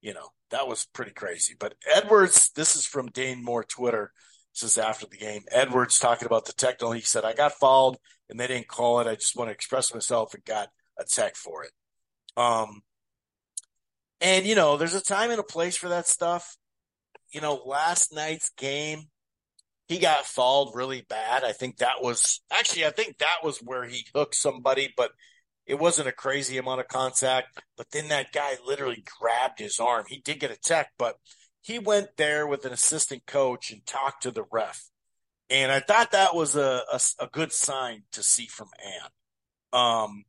you 0.00 0.14
know, 0.14 0.28
that 0.50 0.68
was 0.68 0.86
pretty 0.86 1.12
crazy. 1.12 1.54
But 1.58 1.74
Edwards, 1.92 2.52
this 2.54 2.76
is 2.76 2.86
from 2.86 3.08
Dane 3.08 3.44
Moore 3.44 3.64
Twitter. 3.64 4.12
This 4.54 4.70
is 4.70 4.78
after 4.78 5.06
the 5.06 5.16
game. 5.16 5.42
Edwards 5.50 5.98
talking 5.98 6.26
about 6.26 6.46
the 6.46 6.52
technical. 6.52 6.92
He 6.92 7.00
said, 7.00 7.24
I 7.24 7.34
got 7.34 7.52
fouled 7.54 7.98
and 8.30 8.38
they 8.38 8.46
didn't 8.46 8.68
call 8.68 9.00
it. 9.00 9.08
I 9.08 9.16
just 9.16 9.36
want 9.36 9.48
to 9.48 9.54
express 9.54 9.92
myself 9.92 10.32
and 10.32 10.44
got 10.44 10.68
a 10.96 11.04
tech 11.04 11.34
for 11.34 11.64
it. 11.64 11.72
Um, 12.36 12.82
and, 14.20 14.46
you 14.46 14.54
know, 14.54 14.76
there's 14.76 14.94
a 14.94 15.02
time 15.02 15.30
and 15.30 15.40
a 15.40 15.44
place 15.44 15.76
for 15.76 15.88
that 15.88 16.06
stuff. 16.06 16.56
You 17.30 17.40
know, 17.40 17.54
last 17.66 18.14
night's 18.14 18.50
game, 18.56 19.04
he 19.88 19.98
got 19.98 20.26
fouled 20.26 20.74
really 20.74 21.04
bad. 21.08 21.44
I 21.44 21.52
think 21.52 21.78
that 21.78 22.02
was 22.02 22.40
actually, 22.52 22.86
I 22.86 22.90
think 22.90 23.18
that 23.18 23.38
was 23.44 23.58
where 23.58 23.84
he 23.84 24.06
hooked 24.14 24.34
somebody, 24.34 24.92
but 24.96 25.10
it 25.66 25.78
wasn't 25.78 26.08
a 26.08 26.12
crazy 26.12 26.58
amount 26.58 26.80
of 26.80 26.88
contact. 26.88 27.60
But 27.76 27.90
then 27.90 28.08
that 28.08 28.32
guy 28.32 28.56
literally 28.64 29.04
grabbed 29.18 29.58
his 29.58 29.78
arm. 29.78 30.04
He 30.08 30.18
did 30.18 30.40
get 30.40 30.50
a 30.50 30.56
tech, 30.56 30.90
but 30.98 31.16
he 31.62 31.78
went 31.78 32.16
there 32.16 32.46
with 32.46 32.64
an 32.64 32.72
assistant 32.72 33.26
coach 33.26 33.70
and 33.70 33.84
talked 33.84 34.22
to 34.22 34.30
the 34.30 34.44
ref. 34.50 34.88
And 35.50 35.70
I 35.70 35.80
thought 35.80 36.12
that 36.12 36.34
was 36.34 36.56
a, 36.56 36.82
a, 36.92 37.00
a 37.20 37.26
good 37.28 37.52
sign 37.52 38.04
to 38.12 38.22
see 38.22 38.46
from 38.46 38.68
Ant. 38.84 39.12
Um, 39.72 40.24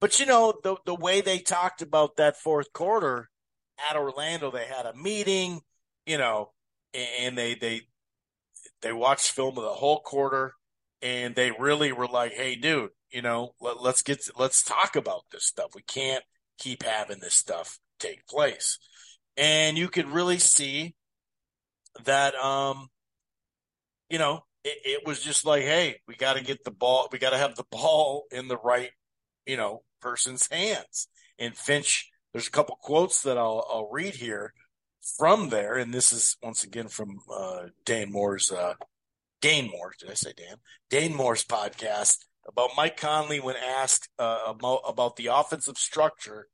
but 0.00 0.18
you 0.18 0.26
know, 0.26 0.54
the 0.62 0.76
the 0.86 0.94
way 0.94 1.20
they 1.20 1.38
talked 1.38 1.82
about 1.82 2.16
that 2.16 2.36
fourth 2.36 2.72
quarter 2.72 3.28
at 3.90 3.96
Orlando, 3.96 4.50
they 4.50 4.66
had 4.66 4.86
a 4.86 4.96
meeting, 4.96 5.60
you 6.06 6.18
know, 6.18 6.52
and 6.94 7.36
they 7.36 7.54
they 7.54 7.82
they 8.82 8.92
watched 8.92 9.32
film 9.32 9.56
of 9.58 9.64
the 9.64 9.70
whole 9.70 10.00
quarter, 10.00 10.54
and 11.02 11.34
they 11.34 11.50
really 11.52 11.92
were 11.92 12.08
like, 12.08 12.32
"Hey, 12.32 12.56
dude, 12.56 12.90
you 13.10 13.22
know, 13.22 13.54
let, 13.60 13.82
let's 13.82 14.02
get 14.02 14.20
let's 14.38 14.62
talk 14.62 14.96
about 14.96 15.24
this 15.30 15.46
stuff. 15.46 15.70
We 15.74 15.82
can't 15.82 16.24
keep 16.58 16.82
having 16.82 17.18
this 17.20 17.34
stuff 17.34 17.78
take 17.98 18.26
place. 18.26 18.78
And 19.36 19.78
you 19.78 19.88
could 19.88 20.08
really 20.08 20.38
see 20.38 20.94
that, 22.04 22.34
um, 22.34 22.88
you 24.08 24.18
know, 24.18 24.44
it, 24.64 24.78
it 24.84 25.06
was 25.06 25.20
just 25.20 25.44
like, 25.46 25.62
hey, 25.62 26.00
we 26.06 26.14
got 26.16 26.34
to 26.34 26.44
get 26.44 26.64
the 26.64 26.70
ball, 26.70 27.08
we 27.10 27.18
got 27.18 27.30
to 27.30 27.38
have 27.38 27.56
the 27.56 27.64
ball 27.70 28.24
in 28.30 28.48
the 28.48 28.58
right, 28.58 28.90
you 29.46 29.56
know, 29.56 29.82
person's 30.00 30.48
hands. 30.50 31.08
And 31.38 31.56
Finch, 31.56 32.10
there's 32.32 32.48
a 32.48 32.52
couple 32.52 32.76
quotes 32.80 33.22
that 33.22 33.38
I'll, 33.38 33.66
I'll 33.72 33.88
read 33.90 34.14
here 34.14 34.52
from 35.18 35.48
there. 35.48 35.76
And 35.76 35.92
this 35.92 36.12
is 36.12 36.36
once 36.42 36.64
again 36.64 36.88
from 36.88 37.20
uh, 37.32 37.66
Dan 37.84 38.12
Moore's, 38.12 38.50
uh, 38.50 38.74
Dane 39.40 39.70
Moore, 39.70 39.92
did 39.98 40.10
I 40.10 40.14
say 40.14 40.32
Dan? 40.36 40.56
Dane 40.90 41.14
Moore's 41.14 41.44
podcast 41.44 42.18
about 42.46 42.70
Mike 42.76 42.96
Conley 42.96 43.40
when 43.40 43.56
asked 43.56 44.08
uh, 44.18 44.40
about, 44.46 44.80
about 44.86 45.16
the 45.16 45.28
offensive 45.28 45.78
structure 45.78 46.48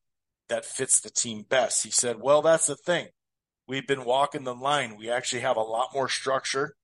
that 0.49 0.65
fits 0.65 1.01
the 1.01 1.11
team 1.11 1.45
best. 1.49 1.83
He 1.83 1.91
said, 1.91 2.21
Well, 2.21 2.43
that's 2.43 2.67
the 2.67 2.77
thing. 2.77 3.09
We've 3.67 3.87
been 3.87 4.05
walking 4.05 4.45
the 4.45 4.55
line. 4.55 4.97
We 4.97 5.11
actually 5.11 5.41
have 5.41 5.57
a 5.57 5.63
lot 5.63 5.89
more 5.93 6.09
structure. 6.09 6.77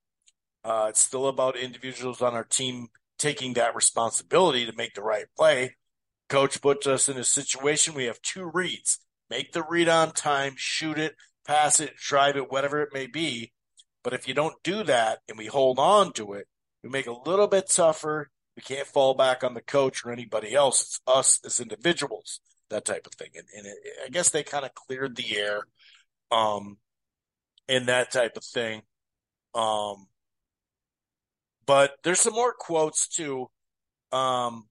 Uh, 0.64 0.86
it's 0.88 1.00
still 1.00 1.28
about 1.28 1.56
individuals 1.56 2.22
on 2.22 2.34
our 2.34 2.44
team 2.44 2.88
taking 3.18 3.52
that 3.54 3.76
responsibility 3.76 4.66
to 4.66 4.72
make 4.76 4.94
the 4.94 5.02
right 5.02 5.26
play. 5.36 5.76
Coach 6.32 6.62
puts 6.62 6.86
us 6.86 7.10
in 7.10 7.18
a 7.18 7.24
situation 7.24 7.92
we 7.92 8.06
have 8.06 8.22
two 8.22 8.50
reads 8.54 8.98
make 9.28 9.52
the 9.52 9.62
read 9.62 9.86
on 9.86 10.12
time, 10.12 10.54
shoot 10.56 10.98
it, 10.98 11.14
pass 11.46 11.78
it, 11.78 11.94
drive 11.98 12.36
it, 12.36 12.50
whatever 12.50 12.80
it 12.80 12.88
may 12.94 13.06
be. 13.06 13.52
But 14.02 14.14
if 14.14 14.26
you 14.26 14.32
don't 14.32 14.54
do 14.62 14.82
that 14.84 15.18
and 15.28 15.36
we 15.36 15.44
hold 15.44 15.78
on 15.78 16.14
to 16.14 16.32
it, 16.32 16.46
we 16.82 16.88
make 16.88 17.06
it 17.06 17.12
a 17.12 17.28
little 17.28 17.48
bit 17.48 17.68
tougher. 17.68 18.30
We 18.56 18.62
can't 18.62 18.86
fall 18.86 19.12
back 19.12 19.44
on 19.44 19.52
the 19.52 19.60
coach 19.60 20.06
or 20.06 20.10
anybody 20.10 20.54
else. 20.54 20.80
It's 20.80 21.00
us 21.06 21.38
as 21.44 21.60
individuals, 21.60 22.40
that 22.70 22.86
type 22.86 23.06
of 23.06 23.12
thing. 23.12 23.32
And, 23.34 23.46
and 23.54 23.66
it, 23.66 23.76
I 24.06 24.08
guess 24.08 24.30
they 24.30 24.42
kind 24.42 24.64
of 24.64 24.74
cleared 24.74 25.16
the 25.16 25.36
air, 25.36 25.60
um, 26.30 26.78
and 27.68 27.88
that 27.88 28.10
type 28.10 28.38
of 28.38 28.44
thing. 28.44 28.80
Um, 29.54 30.06
but 31.66 31.92
there's 32.04 32.20
some 32.20 32.32
more 32.32 32.54
quotes 32.58 33.06
too. 33.06 33.50
Um, 34.12 34.64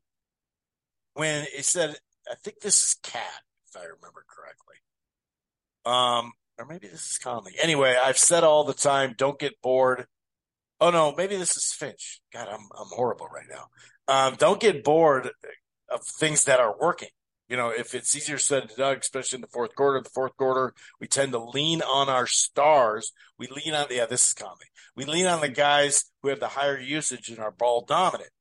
when 1.14 1.46
it 1.56 1.66
said, 1.66 1.96
I 2.30 2.36
think 2.36 2.60
this 2.62 2.84
is 2.84 2.96
Cat, 3.04 3.42
if 3.68 3.76
I 3.76 3.86
remember 3.86 4.26
correctly. 4.28 4.76
Um, 5.86 6.34
or 6.58 6.66
maybe 6.66 6.88
this 6.88 7.12
is 7.12 7.18
Conley. 7.18 7.54
Anyway, 7.62 7.96
I've 8.02 8.18
said 8.18 8.44
all 8.44 8.64
the 8.64 8.74
time, 8.74 9.16
don't 9.18 9.40
get 9.40 9.62
bored. 9.62 10.06
Oh 10.80 10.90
no, 10.90 11.14
maybe 11.16 11.36
this 11.36 11.58
is 11.58 11.74
Finch. 11.74 12.22
God, 12.34 12.48
I'm 12.48 12.68
I'm 12.78 12.88
horrible 12.90 13.28
right 13.28 13.46
now. 13.50 13.68
Um, 14.08 14.36
don't 14.36 14.60
get 14.60 14.84
bored 14.84 15.30
of 15.90 16.04
things 16.04 16.46
that 16.46 16.60
are 16.60 16.76
working. 16.80 17.10
You 17.50 17.58
know, 17.58 17.70
if 17.70 17.94
it's 17.94 18.16
easier 18.16 18.38
said 18.38 18.70
than 18.70 18.78
done, 18.78 18.98
especially 18.98 19.38
in 19.38 19.42
the 19.42 19.48
fourth 19.48 19.76
quarter. 19.76 20.02
The 20.02 20.10
fourth 20.10 20.38
quarter, 20.38 20.74
we 21.00 21.08
tend 21.08 21.34
to 21.34 21.40
lean 21.40 21.82
on 21.82 22.10
our 22.10 22.26
stars. 22.26 23.12
We 23.38 23.48
lean 23.48 23.74
on 23.74 23.88
yeah, 23.92 24.06
this 24.06 24.28
is 24.28 24.34
Conley. 24.34 24.68
We 24.96 25.06
lean 25.06 25.28
on 25.28 25.42
the 25.42 25.50
guys 25.50 26.06
who 26.22 26.30
have 26.30 26.40
the 26.40 26.48
higher 26.48 26.80
usage 26.80 27.30
and 27.30 27.40
are 27.40 27.52
ball 27.52 27.86
dominant. 27.86 28.32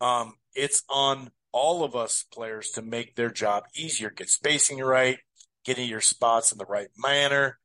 Um, 0.00 0.34
it's 0.54 0.84
on 0.88 1.30
all 1.52 1.84
of 1.84 1.94
us 1.94 2.24
players 2.32 2.70
to 2.70 2.82
make 2.82 3.14
their 3.14 3.30
job 3.30 3.64
easier, 3.76 4.10
get 4.10 4.28
spacing 4.28 4.80
right, 4.80 5.18
getting 5.64 5.88
your 5.88 6.00
spots 6.00 6.52
in 6.52 6.58
the 6.58 6.66
right 6.66 6.88
manner. 6.96 7.58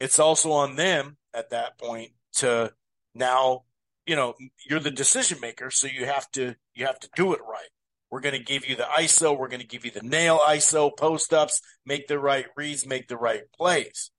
It's 0.00 0.18
also 0.18 0.52
on 0.52 0.76
them 0.76 1.16
at 1.34 1.50
that 1.50 1.78
point 1.78 2.12
to 2.36 2.72
now, 3.14 3.64
you 4.06 4.16
know, 4.16 4.34
you're 4.68 4.80
the 4.80 4.90
decision 4.90 5.38
maker, 5.40 5.70
so 5.70 5.86
you 5.86 6.06
have 6.06 6.30
to 6.32 6.54
you 6.74 6.86
have 6.86 6.98
to 7.00 7.08
do 7.14 7.34
it 7.34 7.40
right. 7.40 7.68
We're 8.10 8.20
going 8.20 8.38
to 8.38 8.44
give 8.44 8.66
you 8.66 8.76
the 8.76 8.82
ISO. 8.82 9.36
We're 9.38 9.48
going 9.48 9.62
to 9.62 9.66
give 9.66 9.84
you 9.84 9.90
the 9.90 10.02
nail 10.02 10.38
ISO 10.38 10.90
post 10.96 11.32
ups, 11.32 11.60
make 11.86 12.08
the 12.08 12.18
right 12.18 12.46
reads, 12.56 12.86
make 12.86 13.08
the 13.08 13.16
right 13.16 13.42
plays. 13.56 14.10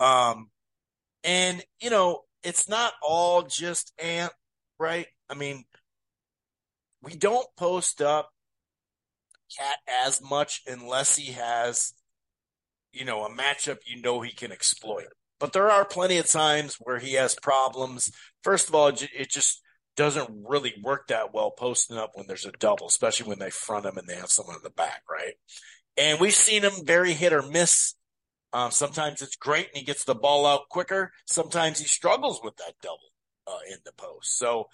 Um, 0.00 0.50
and 1.22 1.62
you 1.80 1.90
know, 1.90 2.20
it's 2.42 2.68
not 2.68 2.92
all 3.06 3.42
just 3.42 3.92
Ant, 3.98 4.32
right? 4.78 5.06
I 5.28 5.34
mean, 5.34 5.64
we 7.02 7.14
don't 7.16 7.46
post 7.56 8.00
up 8.02 8.30
Cat 9.56 9.78
as 10.06 10.20
much 10.22 10.62
unless 10.66 11.16
he 11.16 11.32
has 11.32 11.94
you 12.94 13.04
know, 13.04 13.24
a 13.24 13.30
matchup 13.30 13.78
you 13.84 14.00
know 14.00 14.20
he 14.20 14.32
can 14.32 14.52
exploit. 14.52 15.08
But 15.40 15.52
there 15.52 15.70
are 15.70 15.84
plenty 15.84 16.16
of 16.18 16.30
times 16.30 16.76
where 16.80 16.98
he 16.98 17.14
has 17.14 17.34
problems. 17.34 18.12
First 18.42 18.68
of 18.68 18.74
all, 18.74 18.88
it 18.88 19.30
just 19.30 19.60
doesn't 19.96 20.30
really 20.48 20.74
work 20.82 21.08
that 21.08 21.34
well 21.34 21.50
posting 21.50 21.98
up 21.98 22.12
when 22.14 22.26
there's 22.26 22.46
a 22.46 22.52
double, 22.52 22.86
especially 22.86 23.28
when 23.28 23.40
they 23.40 23.50
front 23.50 23.84
him 23.84 23.98
and 23.98 24.08
they 24.08 24.14
have 24.14 24.30
someone 24.30 24.56
in 24.56 24.62
the 24.62 24.70
back, 24.70 25.02
right? 25.10 25.34
And 25.96 26.20
we've 26.20 26.34
seen 26.34 26.62
him 26.62 26.84
very 26.84 27.12
hit 27.12 27.32
or 27.32 27.42
miss. 27.42 27.94
Um, 28.52 28.70
sometimes 28.70 29.20
it's 29.20 29.36
great 29.36 29.68
and 29.68 29.78
he 29.78 29.84
gets 29.84 30.04
the 30.04 30.14
ball 30.14 30.46
out 30.46 30.68
quicker. 30.70 31.12
Sometimes 31.26 31.80
he 31.80 31.86
struggles 31.86 32.40
with 32.42 32.56
that 32.56 32.74
double 32.80 32.98
uh, 33.48 33.58
in 33.68 33.78
the 33.84 33.92
post. 33.92 34.38
So 34.38 34.68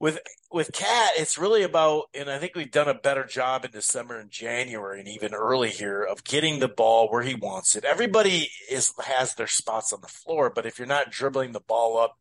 with 0.00 0.18
with 0.50 0.72
Cat, 0.72 1.10
it's 1.18 1.38
really 1.38 1.62
about, 1.62 2.04
and 2.14 2.28
I 2.28 2.38
think 2.38 2.56
we've 2.56 2.70
done 2.70 2.88
a 2.88 2.94
better 2.94 3.24
job 3.24 3.64
in 3.64 3.70
December 3.70 4.18
and 4.18 4.30
January, 4.30 4.98
and 4.98 5.08
even 5.08 5.34
early 5.34 5.68
here 5.68 6.02
of 6.02 6.24
getting 6.24 6.58
the 6.58 6.68
ball 6.68 7.08
where 7.08 7.22
he 7.22 7.34
wants 7.34 7.76
it. 7.76 7.84
Everybody 7.84 8.50
is 8.68 8.92
has 9.04 9.34
their 9.34 9.46
spots 9.46 9.92
on 9.92 10.00
the 10.00 10.08
floor, 10.08 10.50
but 10.52 10.66
if 10.66 10.78
you're 10.78 10.88
not 10.88 11.10
dribbling 11.10 11.52
the 11.52 11.60
ball 11.60 11.98
up, 11.98 12.16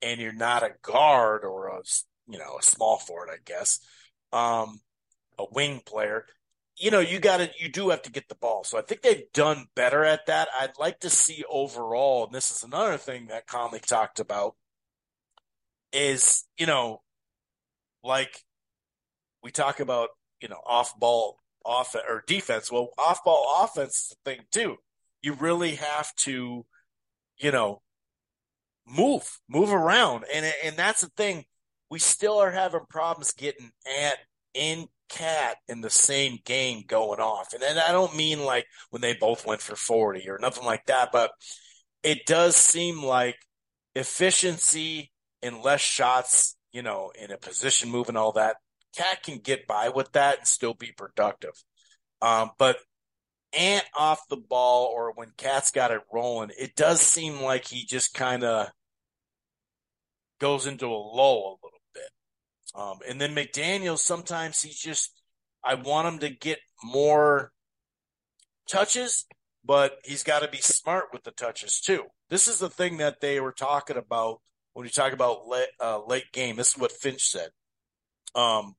and 0.00 0.20
you're 0.20 0.32
not 0.32 0.62
a 0.62 0.70
guard 0.82 1.44
or 1.44 1.66
a 1.66 1.82
you 2.28 2.38
know 2.38 2.58
a 2.58 2.62
small 2.62 2.98
forward, 2.98 3.28
I 3.30 3.38
guess, 3.44 3.80
um, 4.32 4.80
a 5.36 5.44
wing 5.52 5.82
player, 5.84 6.26
you 6.76 6.92
know 6.92 7.00
you 7.00 7.18
got 7.18 7.38
to 7.38 7.50
you 7.58 7.68
do 7.68 7.90
have 7.90 8.02
to 8.02 8.12
get 8.12 8.28
the 8.28 8.36
ball. 8.36 8.62
So 8.62 8.78
I 8.78 8.82
think 8.82 9.02
they've 9.02 9.32
done 9.34 9.66
better 9.74 10.04
at 10.04 10.26
that. 10.26 10.48
I'd 10.60 10.78
like 10.78 11.00
to 11.00 11.10
see 11.10 11.44
overall, 11.50 12.26
and 12.26 12.34
this 12.34 12.52
is 12.52 12.62
another 12.62 12.96
thing 12.98 13.26
that 13.26 13.48
Conley 13.48 13.80
talked 13.80 14.20
about, 14.20 14.54
is 15.92 16.44
you 16.56 16.66
know 16.66 17.00
like 18.06 18.42
we 19.42 19.50
talk 19.50 19.80
about, 19.80 20.10
you 20.40 20.48
know, 20.48 20.60
off 20.66 20.98
ball 20.98 21.38
off 21.64 21.94
or 21.94 22.22
defense. 22.26 22.70
Well, 22.70 22.90
off 22.96 23.24
ball 23.24 23.62
offense 23.62 24.14
thing 24.24 24.40
too. 24.50 24.76
You 25.22 25.34
really 25.34 25.74
have 25.76 26.14
to, 26.16 26.64
you 27.38 27.52
know, 27.52 27.82
move, 28.86 29.40
move 29.48 29.72
around. 29.72 30.24
And 30.32 30.46
and 30.64 30.76
that's 30.76 31.02
the 31.02 31.10
thing. 31.16 31.44
We 31.90 31.98
still 31.98 32.38
are 32.38 32.50
having 32.50 32.80
problems 32.88 33.32
getting 33.32 33.70
at 34.04 34.18
in 34.54 34.88
cat 35.08 35.56
in 35.68 35.80
the 35.80 35.90
same 35.90 36.38
game 36.44 36.84
going 36.86 37.20
off. 37.20 37.52
And 37.52 37.62
then 37.62 37.78
I 37.78 37.92
don't 37.92 38.16
mean 38.16 38.44
like 38.44 38.66
when 38.90 39.02
they 39.02 39.14
both 39.14 39.46
went 39.46 39.60
for 39.60 39.76
40 39.76 40.28
or 40.28 40.38
nothing 40.40 40.64
like 40.64 40.86
that, 40.86 41.10
but 41.12 41.30
it 42.02 42.26
does 42.26 42.56
seem 42.56 43.02
like 43.02 43.36
efficiency 43.94 45.12
and 45.42 45.62
less 45.62 45.80
shots 45.80 46.55
you 46.76 46.82
know, 46.82 47.10
in 47.18 47.30
a 47.30 47.38
position 47.38 47.88
move 47.88 48.10
and 48.10 48.18
all 48.18 48.32
that. 48.32 48.56
Cat 48.94 49.22
can 49.22 49.38
get 49.38 49.66
by 49.66 49.88
with 49.88 50.12
that 50.12 50.38
and 50.38 50.46
still 50.46 50.74
be 50.74 50.92
productive. 50.94 51.54
Um, 52.20 52.50
but 52.58 52.76
Ant 53.58 53.86
off 53.96 54.28
the 54.28 54.36
ball 54.36 54.92
or 54.94 55.14
when 55.14 55.32
Cat's 55.38 55.70
got 55.70 55.90
it 55.90 56.02
rolling, 56.12 56.50
it 56.58 56.76
does 56.76 57.00
seem 57.00 57.40
like 57.40 57.66
he 57.66 57.86
just 57.86 58.12
kind 58.12 58.44
of 58.44 58.68
goes 60.38 60.66
into 60.66 60.84
a 60.84 60.88
lull 60.88 61.58
a 61.62 61.64
little 61.64 61.80
bit. 61.94 62.10
Um, 62.74 62.98
and 63.08 63.18
then 63.18 63.34
McDaniel, 63.34 63.96
sometimes 63.96 64.60
he's 64.60 64.78
just, 64.78 65.22
I 65.64 65.76
want 65.76 66.08
him 66.08 66.18
to 66.18 66.28
get 66.28 66.58
more 66.84 67.52
touches, 68.68 69.24
but 69.64 69.96
he's 70.04 70.24
got 70.24 70.40
to 70.40 70.48
be 70.48 70.58
smart 70.58 71.06
with 71.10 71.22
the 71.24 71.30
touches 71.30 71.80
too. 71.80 72.02
This 72.28 72.48
is 72.48 72.58
the 72.58 72.68
thing 72.68 72.98
that 72.98 73.22
they 73.22 73.40
were 73.40 73.52
talking 73.52 73.96
about 73.96 74.42
when 74.76 74.84
you 74.84 74.90
talk 74.90 75.14
about 75.14 75.48
late, 75.48 75.70
uh, 75.80 76.04
late 76.04 76.30
game, 76.32 76.56
this 76.56 76.68
is 76.68 76.78
what 76.78 76.92
Finch 76.92 77.30
said. 77.30 77.48
Um, 78.34 78.74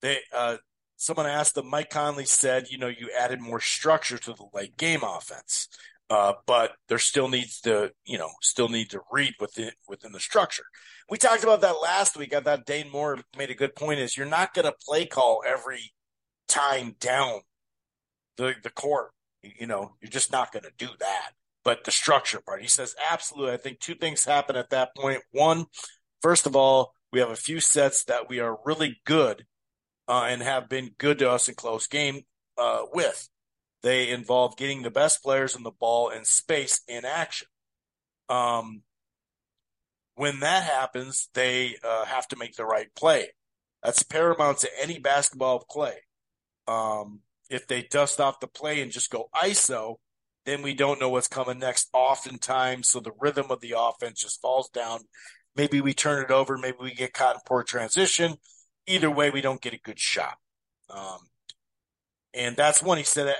they 0.00 0.20
uh, 0.34 0.56
someone 0.96 1.26
asked 1.26 1.56
them. 1.56 1.68
Mike 1.68 1.90
Conley 1.90 2.24
said, 2.24 2.68
you 2.70 2.78
know, 2.78 2.88
you 2.88 3.10
added 3.18 3.38
more 3.38 3.60
structure 3.60 4.16
to 4.16 4.32
the 4.32 4.46
late 4.54 4.78
game 4.78 5.02
offense, 5.02 5.68
uh, 6.08 6.32
but 6.46 6.72
there 6.88 6.98
still 6.98 7.28
needs 7.28 7.60
to, 7.60 7.92
you 8.06 8.16
know, 8.16 8.30
still 8.40 8.70
need 8.70 8.88
to 8.90 9.00
read 9.12 9.34
within 9.38 9.72
within 9.86 10.12
the 10.12 10.20
structure. 10.20 10.64
We 11.10 11.18
talked 11.18 11.44
about 11.44 11.60
that 11.60 11.82
last 11.82 12.16
week. 12.16 12.34
I 12.34 12.40
thought 12.40 12.64
Dane 12.64 12.90
Moore 12.90 13.18
made 13.36 13.50
a 13.50 13.54
good 13.54 13.74
point. 13.74 14.00
Is 14.00 14.16
you're 14.16 14.24
not 14.24 14.54
going 14.54 14.64
to 14.64 14.74
play 14.88 15.04
call 15.04 15.42
every 15.46 15.92
time 16.48 16.96
down 16.98 17.42
the 18.38 18.54
the 18.62 18.70
court. 18.70 19.10
You 19.42 19.66
know, 19.66 19.96
you're 20.00 20.08
just 20.08 20.32
not 20.32 20.50
going 20.50 20.62
to 20.64 20.72
do 20.78 20.88
that 20.98 21.32
but 21.64 21.84
the 21.84 21.90
structure 21.90 22.40
part. 22.40 22.62
He 22.62 22.68
says, 22.68 22.94
absolutely. 23.10 23.54
I 23.54 23.56
think 23.56 23.80
two 23.80 23.94
things 23.94 24.24
happen 24.24 24.56
at 24.56 24.70
that 24.70 24.94
point. 24.94 25.22
One, 25.32 25.66
first 26.22 26.46
of 26.46 26.54
all, 26.54 26.92
we 27.12 27.20
have 27.20 27.30
a 27.30 27.36
few 27.36 27.60
sets 27.60 28.04
that 28.04 28.28
we 28.28 28.40
are 28.40 28.58
really 28.64 29.00
good 29.06 29.46
uh, 30.08 30.26
and 30.28 30.42
have 30.42 30.68
been 30.68 30.90
good 30.98 31.18
to 31.20 31.30
us 31.30 31.48
in 31.48 31.54
close 31.54 31.86
game 31.86 32.22
uh, 32.58 32.82
with. 32.92 33.28
They 33.82 34.10
involve 34.10 34.56
getting 34.56 34.82
the 34.82 34.90
best 34.90 35.22
players 35.22 35.56
in 35.56 35.62
the 35.62 35.70
ball 35.70 36.08
and 36.08 36.26
space 36.26 36.80
in 36.88 37.04
action. 37.04 37.48
Um, 38.28 38.82
when 40.16 40.40
that 40.40 40.62
happens, 40.62 41.28
they 41.34 41.76
uh, 41.82 42.04
have 42.04 42.26
to 42.28 42.36
make 42.36 42.56
the 42.56 42.64
right 42.64 42.88
play. 42.94 43.28
That's 43.82 44.02
paramount 44.02 44.58
to 44.58 44.70
any 44.80 44.98
basketball 44.98 45.64
play. 45.70 45.96
Um, 46.66 47.20
if 47.50 47.66
they 47.66 47.82
dust 47.82 48.20
off 48.20 48.40
the 48.40 48.46
play 48.46 48.80
and 48.80 48.90
just 48.90 49.10
go 49.10 49.28
ISO, 49.34 49.96
then 50.44 50.62
we 50.62 50.74
don't 50.74 51.00
know 51.00 51.08
what's 51.08 51.28
coming 51.28 51.58
next 51.58 51.88
oftentimes. 51.92 52.90
So 52.90 53.00
the 53.00 53.12
rhythm 53.18 53.46
of 53.50 53.60
the 53.60 53.74
offense 53.78 54.20
just 54.20 54.40
falls 54.40 54.68
down. 54.68 55.00
Maybe 55.56 55.80
we 55.80 55.94
turn 55.94 56.22
it 56.22 56.30
over. 56.30 56.58
Maybe 56.58 56.76
we 56.80 56.94
get 56.94 57.14
caught 57.14 57.36
in 57.36 57.40
poor 57.46 57.62
transition. 57.62 58.36
Either 58.86 59.10
way, 59.10 59.30
we 59.30 59.40
don't 59.40 59.62
get 59.62 59.74
a 59.74 59.78
good 59.78 59.98
shot. 59.98 60.36
Um, 60.90 61.18
and 62.34 62.56
that's 62.56 62.82
when 62.82 62.98
he 62.98 63.04
said 63.04 63.28
at, 63.28 63.36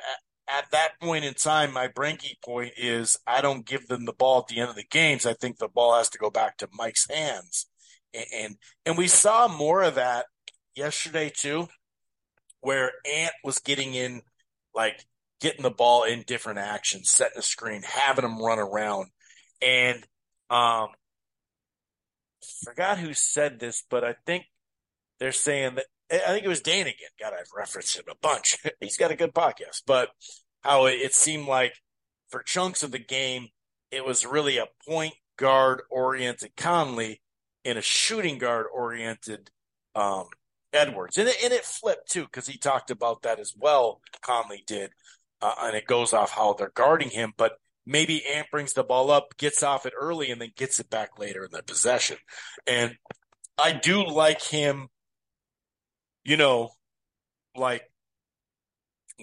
at 0.48 0.70
that 0.70 1.00
point 1.00 1.24
in 1.24 1.34
time, 1.34 1.72
my 1.72 1.88
Brenke 1.88 2.40
point 2.42 2.72
is 2.76 3.18
I 3.26 3.40
don't 3.40 3.66
give 3.66 3.88
them 3.88 4.04
the 4.04 4.12
ball 4.12 4.40
at 4.40 4.46
the 4.46 4.60
end 4.60 4.70
of 4.70 4.76
the 4.76 4.84
games. 4.84 5.26
I 5.26 5.34
think 5.34 5.58
the 5.58 5.68
ball 5.68 5.96
has 5.96 6.08
to 6.10 6.18
go 6.18 6.30
back 6.30 6.58
to 6.58 6.68
Mike's 6.72 7.08
hands. 7.10 7.66
And, 8.12 8.26
and, 8.34 8.56
and 8.86 8.98
we 8.98 9.08
saw 9.08 9.48
more 9.48 9.82
of 9.82 9.96
that 9.96 10.26
yesterday 10.74 11.30
too, 11.34 11.68
where 12.60 12.92
Ant 13.12 13.34
was 13.42 13.58
getting 13.58 13.94
in 13.94 14.22
like 14.74 15.04
getting 15.44 15.62
the 15.62 15.70
ball 15.70 16.04
in 16.04 16.24
different 16.26 16.58
actions, 16.58 17.10
setting 17.10 17.38
a 17.38 17.42
screen, 17.42 17.82
having 17.82 18.22
them 18.22 18.42
run 18.42 18.58
around. 18.58 19.08
And 19.60 20.02
um 20.48 20.88
forgot 22.64 22.98
who 22.98 23.12
said 23.12 23.60
this, 23.60 23.84
but 23.90 24.04
I 24.04 24.14
think 24.24 24.46
they're 25.20 25.32
saying 25.32 25.74
that 25.74 25.84
I 26.10 26.32
think 26.32 26.46
it 26.46 26.48
was 26.48 26.62
Dane 26.62 26.86
again. 26.86 27.10
God, 27.20 27.34
I've 27.34 27.52
referenced 27.54 27.96
him 27.96 28.04
a 28.10 28.14
bunch. 28.22 28.56
He's 28.80 28.96
got 28.96 29.10
a 29.10 29.16
good 29.16 29.34
podcast, 29.34 29.82
but 29.86 30.08
how 30.62 30.86
it, 30.86 30.94
it 30.94 31.14
seemed 31.14 31.46
like 31.46 31.74
for 32.30 32.42
chunks 32.42 32.82
of 32.82 32.90
the 32.90 32.98
game, 32.98 33.48
it 33.90 34.04
was 34.04 34.24
really 34.24 34.56
a 34.56 34.68
point 34.88 35.14
guard 35.36 35.82
oriented 35.90 36.56
Conley 36.56 37.20
and 37.66 37.76
a 37.76 37.82
shooting 37.82 38.38
guard 38.38 38.66
oriented 38.72 39.50
um, 39.94 40.28
Edwards. 40.72 41.18
And 41.18 41.28
it, 41.28 41.36
and 41.44 41.52
it 41.52 41.64
flipped 41.64 42.10
too, 42.10 42.24
because 42.24 42.46
he 42.46 42.56
talked 42.56 42.90
about 42.90 43.22
that 43.22 43.38
as 43.38 43.54
well. 43.54 44.00
Conley 44.22 44.64
did 44.66 44.90
uh, 45.44 45.54
and 45.64 45.76
it 45.76 45.86
goes 45.86 46.14
off 46.14 46.30
how 46.30 46.54
they're 46.54 46.72
guarding 46.74 47.10
him. 47.10 47.34
But 47.36 47.58
maybe 47.84 48.24
Ant 48.24 48.46
brings 48.50 48.72
the 48.72 48.82
ball 48.82 49.10
up, 49.10 49.36
gets 49.36 49.62
off 49.62 49.84
it 49.84 49.92
early, 49.98 50.30
and 50.30 50.40
then 50.40 50.52
gets 50.56 50.80
it 50.80 50.88
back 50.88 51.18
later 51.18 51.44
in 51.44 51.50
the 51.52 51.62
possession. 51.62 52.16
And 52.66 52.96
I 53.58 53.72
do 53.72 54.06
like 54.06 54.40
him, 54.40 54.88
you 56.24 56.38
know, 56.38 56.70
like 57.54 57.82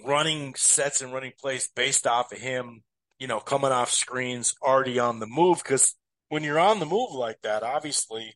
running 0.06 0.54
sets 0.56 1.02
and 1.02 1.12
running 1.12 1.34
plays 1.42 1.70
based 1.76 2.06
off 2.06 2.32
of 2.32 2.38
him, 2.38 2.84
you 3.18 3.26
know, 3.26 3.40
coming 3.40 3.72
off 3.72 3.92
screens, 3.92 4.54
already 4.62 5.00
on 5.00 5.20
the 5.20 5.28
move. 5.28 5.58
Because 5.58 5.96
when 6.30 6.44
you're 6.44 6.60
on 6.60 6.80
the 6.80 6.86
move 6.86 7.14
like 7.14 7.42
that, 7.42 7.64
obviously, 7.64 8.36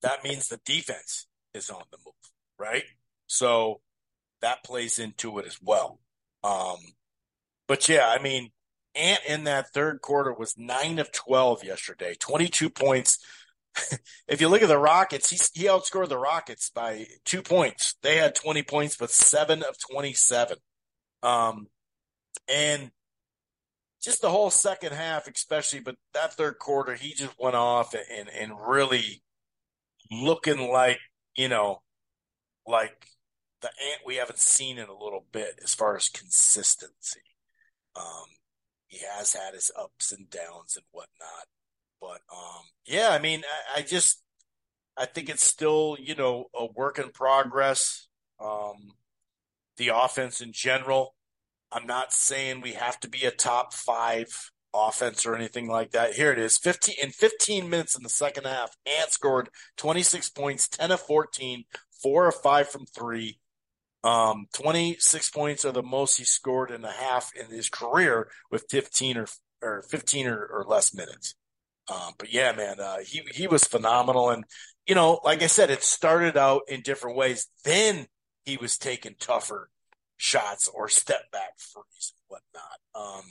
that 0.00 0.24
means 0.24 0.48
the 0.48 0.60
defense 0.64 1.26
is 1.52 1.68
on 1.68 1.82
the 1.90 1.98
move, 1.98 2.14
right? 2.58 2.84
So 3.26 3.82
that 4.42 4.64
plays 4.64 4.98
into 4.98 5.38
it 5.38 5.46
as 5.46 5.58
well. 5.62 5.98
Um, 6.44 6.76
but 7.66 7.88
yeah, 7.88 8.08
I 8.08 8.22
mean, 8.22 8.50
Ant 8.94 9.20
in 9.28 9.44
that 9.44 9.72
third 9.72 10.00
quarter 10.00 10.32
was 10.32 10.56
nine 10.56 10.98
of 10.98 11.12
12 11.12 11.64
yesterday, 11.64 12.14
22 12.18 12.70
points. 12.70 13.18
if 14.28 14.40
you 14.40 14.48
look 14.48 14.62
at 14.62 14.68
the 14.68 14.78
Rockets, 14.78 15.30
he, 15.30 15.60
he 15.60 15.68
outscored 15.68 16.08
the 16.08 16.18
Rockets 16.18 16.70
by 16.70 17.06
two 17.24 17.42
points. 17.42 17.94
They 18.02 18.16
had 18.16 18.34
20 18.34 18.62
points, 18.62 18.96
but 18.96 19.10
seven 19.10 19.62
of 19.62 19.76
27. 19.90 20.56
Um, 21.22 21.66
and 22.48 22.90
just 24.02 24.22
the 24.22 24.30
whole 24.30 24.50
second 24.50 24.92
half, 24.92 25.28
especially, 25.28 25.80
but 25.80 25.96
that 26.14 26.34
third 26.34 26.58
quarter, 26.58 26.94
he 26.94 27.14
just 27.14 27.34
went 27.38 27.56
off 27.56 27.94
and, 27.94 28.28
and 28.28 28.52
really 28.66 29.22
looking 30.10 30.70
like, 30.70 30.98
you 31.36 31.48
know, 31.48 31.82
like 32.66 33.06
the 33.60 33.68
ant 33.68 34.02
we 34.06 34.16
haven't 34.16 34.38
seen 34.38 34.78
in 34.78 34.88
a 34.88 34.92
little 34.92 35.24
bit 35.32 35.58
as 35.62 35.74
far 35.74 35.96
as 35.96 36.08
consistency. 36.08 37.20
Um, 37.96 38.26
he 38.86 39.00
has 39.04 39.34
had 39.34 39.54
his 39.54 39.70
ups 39.78 40.12
and 40.12 40.30
downs 40.30 40.76
and 40.76 40.84
whatnot, 40.92 41.46
but 42.00 42.20
um, 42.34 42.64
yeah, 42.86 43.08
I 43.10 43.18
mean, 43.18 43.42
I, 43.74 43.80
I, 43.80 43.82
just 43.82 44.22
I 44.96 45.06
think 45.06 45.28
it's 45.28 45.44
still 45.44 45.96
you 46.00 46.14
know 46.14 46.46
a 46.54 46.66
work 46.66 46.98
in 46.98 47.10
progress. 47.10 48.06
Um, 48.40 48.92
the 49.76 49.90
offense 49.94 50.40
in 50.40 50.52
general. 50.52 51.14
I'm 51.70 51.86
not 51.86 52.12
saying 52.12 52.60
we 52.60 52.72
have 52.72 52.98
to 53.00 53.08
be 53.08 53.24
a 53.24 53.30
top 53.30 53.74
five 53.74 54.50
offense 54.74 55.26
or 55.26 55.34
anything 55.34 55.68
like 55.68 55.92
that. 55.92 56.14
Here 56.14 56.32
it 56.32 56.38
is. 56.38 56.58
15 56.58 56.94
in 57.02 57.10
15 57.10 57.68
minutes 57.68 57.96
in 57.96 58.02
the 58.02 58.08
second 58.08 58.46
half, 58.46 58.76
Ant 58.86 59.10
scored 59.10 59.50
26 59.76 60.30
points, 60.30 60.68
10 60.68 60.92
of 60.92 61.00
14, 61.00 61.64
4 62.02 62.28
of 62.28 62.34
5 62.36 62.68
from 62.68 62.86
3, 62.86 63.38
um, 64.04 64.46
26 64.54 65.30
points 65.30 65.64
are 65.64 65.72
the 65.72 65.82
most 65.82 66.18
he 66.18 66.24
scored 66.24 66.70
in 66.70 66.84
a 66.84 66.92
half 66.92 67.30
in 67.34 67.46
his 67.46 67.68
career 67.68 68.30
with 68.50 68.66
15 68.70 69.16
or, 69.16 69.26
or 69.62 69.82
15 69.82 70.26
or, 70.26 70.46
or 70.46 70.64
less 70.66 70.94
minutes. 70.94 71.34
Um, 71.90 72.12
but 72.18 72.32
yeah, 72.32 72.52
man, 72.52 72.80
uh, 72.80 72.98
he, 72.98 73.22
he 73.32 73.46
was 73.46 73.64
phenomenal. 73.64 74.30
And, 74.30 74.44
you 74.86 74.94
know, 74.94 75.20
like 75.24 75.42
I 75.42 75.46
said, 75.46 75.70
it 75.70 75.82
started 75.82 76.36
out 76.36 76.62
in 76.68 76.82
different 76.82 77.16
ways. 77.16 77.48
Then 77.64 78.06
he 78.44 78.56
was 78.56 78.78
taking 78.78 79.14
tougher 79.18 79.70
shots 80.16 80.68
or 80.68 80.88
step 80.88 81.30
back 81.32 81.58
threes 81.58 82.12
and 82.14 82.24
whatnot. 82.28 82.78
Um, 82.94 83.24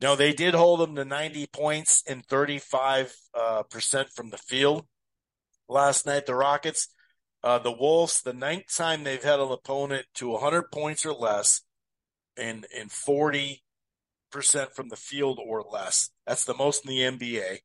no, 0.00 0.16
they 0.16 0.32
did 0.32 0.54
hold 0.54 0.80
him 0.80 0.96
to 0.96 1.04
90 1.04 1.46
points 1.48 2.02
and 2.08 2.24
35 2.26 3.14
uh, 3.34 3.62
percent 3.64 4.08
from 4.10 4.30
the 4.30 4.38
field 4.38 4.86
last 5.68 6.06
night. 6.06 6.26
The 6.26 6.34
Rockets, 6.34 6.88
uh, 7.44 7.58
the 7.58 7.70
Wolves, 7.70 8.22
the 8.22 8.32
ninth 8.32 8.74
time 8.74 9.04
they've 9.04 9.22
had 9.22 9.38
an 9.38 9.52
opponent 9.52 10.06
to 10.14 10.30
100 10.30 10.72
points 10.72 11.04
or 11.04 11.12
less 11.12 11.60
and, 12.38 12.66
and 12.74 12.88
40% 12.88 13.58
from 14.74 14.88
the 14.88 14.96
field 14.96 15.38
or 15.44 15.62
less. 15.62 16.08
That's 16.26 16.46
the 16.46 16.54
most 16.54 16.88
in 16.88 16.90
the 16.90 17.00
NBA. 17.00 17.58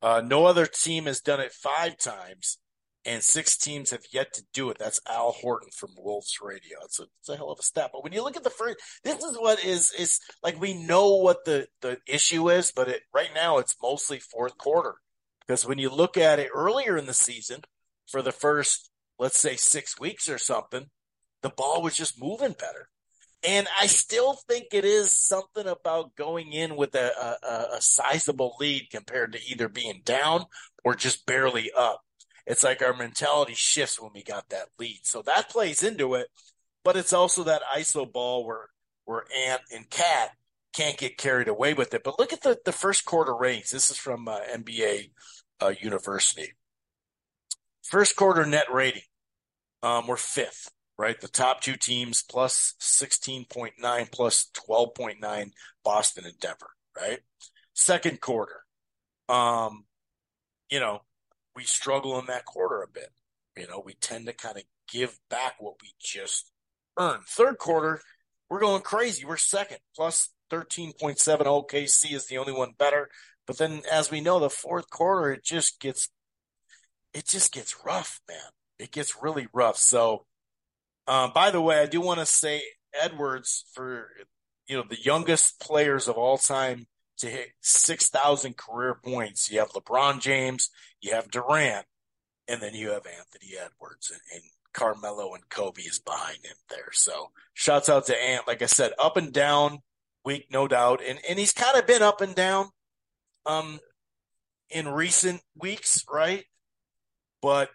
Uh, 0.00 0.22
no 0.24 0.46
other 0.46 0.66
team 0.66 1.06
has 1.06 1.20
done 1.20 1.40
it 1.40 1.50
five 1.50 1.98
times, 1.98 2.58
and 3.04 3.20
six 3.20 3.56
teams 3.56 3.90
have 3.90 4.04
yet 4.12 4.32
to 4.34 4.44
do 4.52 4.70
it. 4.70 4.78
That's 4.78 5.00
Alan 5.08 5.34
Horton 5.40 5.70
from 5.74 5.90
Wolves 5.96 6.38
Radio. 6.40 6.78
It's 6.84 7.00
a, 7.00 7.06
it's 7.18 7.28
a 7.28 7.36
hell 7.36 7.50
of 7.50 7.58
a 7.58 7.64
stat. 7.64 7.90
But 7.92 8.04
when 8.04 8.12
you 8.12 8.22
look 8.22 8.36
at 8.36 8.44
the 8.44 8.50
first, 8.50 8.76
this 9.02 9.24
is 9.24 9.36
what 9.36 9.64
is 9.64 9.92
is 9.98 10.20
like 10.44 10.60
we 10.60 10.74
know 10.74 11.16
what 11.16 11.44
the 11.44 11.66
the 11.80 11.98
issue 12.06 12.48
is, 12.50 12.70
but 12.70 12.88
it, 12.88 13.02
right 13.12 13.30
now 13.34 13.58
it's 13.58 13.74
mostly 13.82 14.20
fourth 14.20 14.56
quarter 14.58 14.96
because 15.40 15.66
when 15.66 15.78
you 15.78 15.90
look 15.90 16.16
at 16.16 16.38
it 16.38 16.50
earlier 16.54 16.96
in 16.96 17.06
the 17.06 17.14
season 17.14 17.62
for 18.06 18.22
the 18.22 18.32
first 18.32 18.90
let's 19.18 19.38
say 19.38 19.56
six 19.56 19.98
weeks 19.98 20.28
or 20.28 20.38
something, 20.38 20.86
the 21.42 21.50
ball 21.50 21.82
was 21.82 21.96
just 21.96 22.20
moving 22.20 22.54
better. 22.58 22.88
And 23.46 23.68
I 23.80 23.86
still 23.86 24.34
think 24.48 24.68
it 24.72 24.84
is 24.84 25.12
something 25.12 25.66
about 25.66 26.16
going 26.16 26.52
in 26.52 26.76
with 26.76 26.94
a, 26.94 27.12
a, 27.44 27.76
a 27.76 27.80
sizable 27.80 28.56
lead 28.58 28.88
compared 28.90 29.32
to 29.32 29.40
either 29.46 29.68
being 29.68 30.02
down 30.04 30.46
or 30.84 30.94
just 30.94 31.26
barely 31.26 31.70
up. 31.76 32.00
It's 32.46 32.64
like 32.64 32.82
our 32.82 32.96
mentality 32.96 33.54
shifts 33.54 34.00
when 34.00 34.12
we 34.14 34.22
got 34.22 34.48
that 34.48 34.68
lead. 34.78 35.00
So 35.02 35.22
that 35.22 35.50
plays 35.50 35.82
into 35.82 36.14
it. 36.14 36.28
But 36.84 36.96
it's 36.96 37.12
also 37.12 37.44
that 37.44 37.62
ISO 37.76 38.10
ball 38.10 38.46
where, 38.46 38.68
where 39.04 39.24
Ant 39.36 39.62
and 39.74 39.90
KAT 39.90 40.30
can't 40.72 40.96
get 40.98 41.18
carried 41.18 41.48
away 41.48 41.74
with 41.74 41.92
it. 41.94 42.04
But 42.04 42.18
look 42.18 42.32
at 42.32 42.42
the, 42.42 42.58
the 42.64 42.72
first 42.72 43.04
quarter 43.04 43.34
ratings. 43.34 43.70
This 43.70 43.90
is 43.90 43.96
from 43.96 44.28
uh, 44.28 44.40
NBA 44.54 45.10
uh, 45.60 45.72
University. 45.80 46.52
First 47.88 48.16
quarter 48.16 48.44
net 48.44 48.66
rating, 48.72 49.02
um, 49.82 50.08
we're 50.08 50.16
fifth, 50.16 50.70
right? 50.98 51.20
The 51.20 51.28
top 51.28 51.60
two 51.60 51.76
teams 51.76 52.22
plus 52.22 52.74
16.9 52.80 54.10
plus 54.10 54.50
12.9, 54.68 55.50
Boston 55.84 56.24
and 56.24 56.38
Denver, 56.40 56.70
right? 56.96 57.20
Second 57.74 58.20
quarter, 58.20 58.64
um, 59.28 59.84
you 60.68 60.80
know, 60.80 61.02
we 61.54 61.62
struggle 61.62 62.18
in 62.18 62.26
that 62.26 62.44
quarter 62.44 62.82
a 62.82 62.88
bit. 62.88 63.10
You 63.56 63.68
know, 63.68 63.80
we 63.84 63.94
tend 63.94 64.26
to 64.26 64.32
kind 64.32 64.56
of 64.56 64.64
give 64.90 65.18
back 65.30 65.54
what 65.60 65.76
we 65.80 65.92
just 66.00 66.50
earned. 66.98 67.24
Third 67.24 67.58
quarter, 67.58 68.00
we're 68.50 68.60
going 68.60 68.82
crazy. 68.82 69.24
We're 69.24 69.36
second, 69.36 69.78
plus 69.94 70.30
13.7. 70.50 71.16
OKC 71.18 72.14
is 72.14 72.26
the 72.26 72.38
only 72.38 72.52
one 72.52 72.72
better. 72.76 73.08
But 73.46 73.58
then, 73.58 73.82
as 73.90 74.10
we 74.10 74.20
know, 74.20 74.40
the 74.40 74.50
fourth 74.50 74.90
quarter, 74.90 75.30
it 75.30 75.44
just 75.44 75.80
gets 75.80 76.08
it 77.16 77.26
just 77.26 77.50
gets 77.50 77.74
rough, 77.84 78.20
man. 78.28 78.38
It 78.78 78.92
gets 78.92 79.22
really 79.22 79.48
rough. 79.54 79.78
So, 79.78 80.26
um, 81.06 81.32
by 81.34 81.50
the 81.50 81.62
way, 81.62 81.80
I 81.80 81.86
do 81.86 82.00
want 82.00 82.20
to 82.20 82.26
say 82.26 82.62
Edwards 83.00 83.64
for 83.72 84.10
you 84.68 84.76
know 84.76 84.84
the 84.88 85.00
youngest 85.00 85.58
players 85.58 86.08
of 86.08 86.16
all 86.16 86.36
time 86.36 86.86
to 87.18 87.28
hit 87.28 87.48
six 87.62 88.10
thousand 88.10 88.58
career 88.58 88.98
points. 89.02 89.50
You 89.50 89.60
have 89.60 89.70
LeBron 89.70 90.20
James, 90.20 90.68
you 91.00 91.14
have 91.14 91.30
Durant, 91.30 91.86
and 92.48 92.60
then 92.60 92.74
you 92.74 92.90
have 92.90 93.06
Anthony 93.06 93.54
Edwards 93.58 94.10
and, 94.10 94.20
and 94.34 94.42
Carmelo 94.74 95.32
and 95.32 95.48
Kobe 95.48 95.80
is 95.80 95.98
behind 95.98 96.44
him 96.44 96.56
there. 96.68 96.92
So, 96.92 97.30
shouts 97.54 97.88
out 97.88 98.06
to 98.06 98.22
Ant. 98.22 98.46
Like 98.46 98.60
I 98.60 98.66
said, 98.66 98.92
up 98.98 99.16
and 99.16 99.32
down 99.32 99.78
week, 100.22 100.48
no 100.50 100.68
doubt, 100.68 101.00
and 101.02 101.18
and 101.26 101.38
he's 101.38 101.52
kind 101.52 101.78
of 101.78 101.86
been 101.86 102.02
up 102.02 102.20
and 102.20 102.34
down, 102.34 102.68
um, 103.46 103.80
in 104.68 104.86
recent 104.86 105.40
weeks, 105.56 106.04
right? 106.12 106.44
But, 107.46 107.70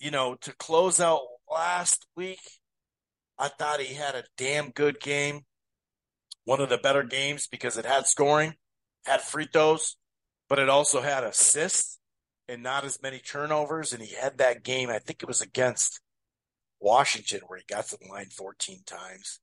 you 0.00 0.10
know, 0.10 0.34
to 0.34 0.52
close 0.54 1.00
out 1.00 1.20
last 1.48 2.08
week, 2.16 2.40
I 3.38 3.46
thought 3.46 3.78
he 3.78 3.94
had 3.94 4.16
a 4.16 4.24
damn 4.36 4.70
good 4.70 4.98
game. 4.98 5.42
One 6.44 6.60
of 6.60 6.68
the 6.68 6.76
better 6.76 7.04
games 7.04 7.46
because 7.46 7.78
it 7.78 7.86
had 7.86 8.08
scoring, 8.08 8.54
had 9.06 9.20
free 9.20 9.46
throws, 9.46 9.96
but 10.48 10.58
it 10.58 10.68
also 10.68 11.00
had 11.02 11.22
assists 11.22 12.00
and 12.48 12.64
not 12.64 12.84
as 12.84 13.00
many 13.00 13.20
turnovers. 13.20 13.92
And 13.92 14.02
he 14.02 14.16
had 14.16 14.38
that 14.38 14.64
game, 14.64 14.90
I 14.90 14.98
think 14.98 15.22
it 15.22 15.28
was 15.28 15.40
against 15.40 16.00
Washington, 16.80 17.42
where 17.46 17.60
he 17.60 17.64
got 17.72 17.86
to 17.90 17.96
the 17.96 18.08
line 18.08 18.30
14 18.30 18.82
times. 18.84 19.38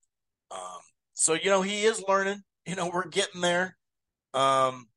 Um, 0.51 0.81
so, 1.13 1.35
you 1.35 1.49
know, 1.49 1.61
he 1.61 1.85
is 1.85 2.03
learning. 2.05 2.43
You 2.65 2.75
know, 2.75 2.91
we're 2.93 3.07
getting 3.07 3.39
there. 3.39 3.77
Um, 4.33 4.89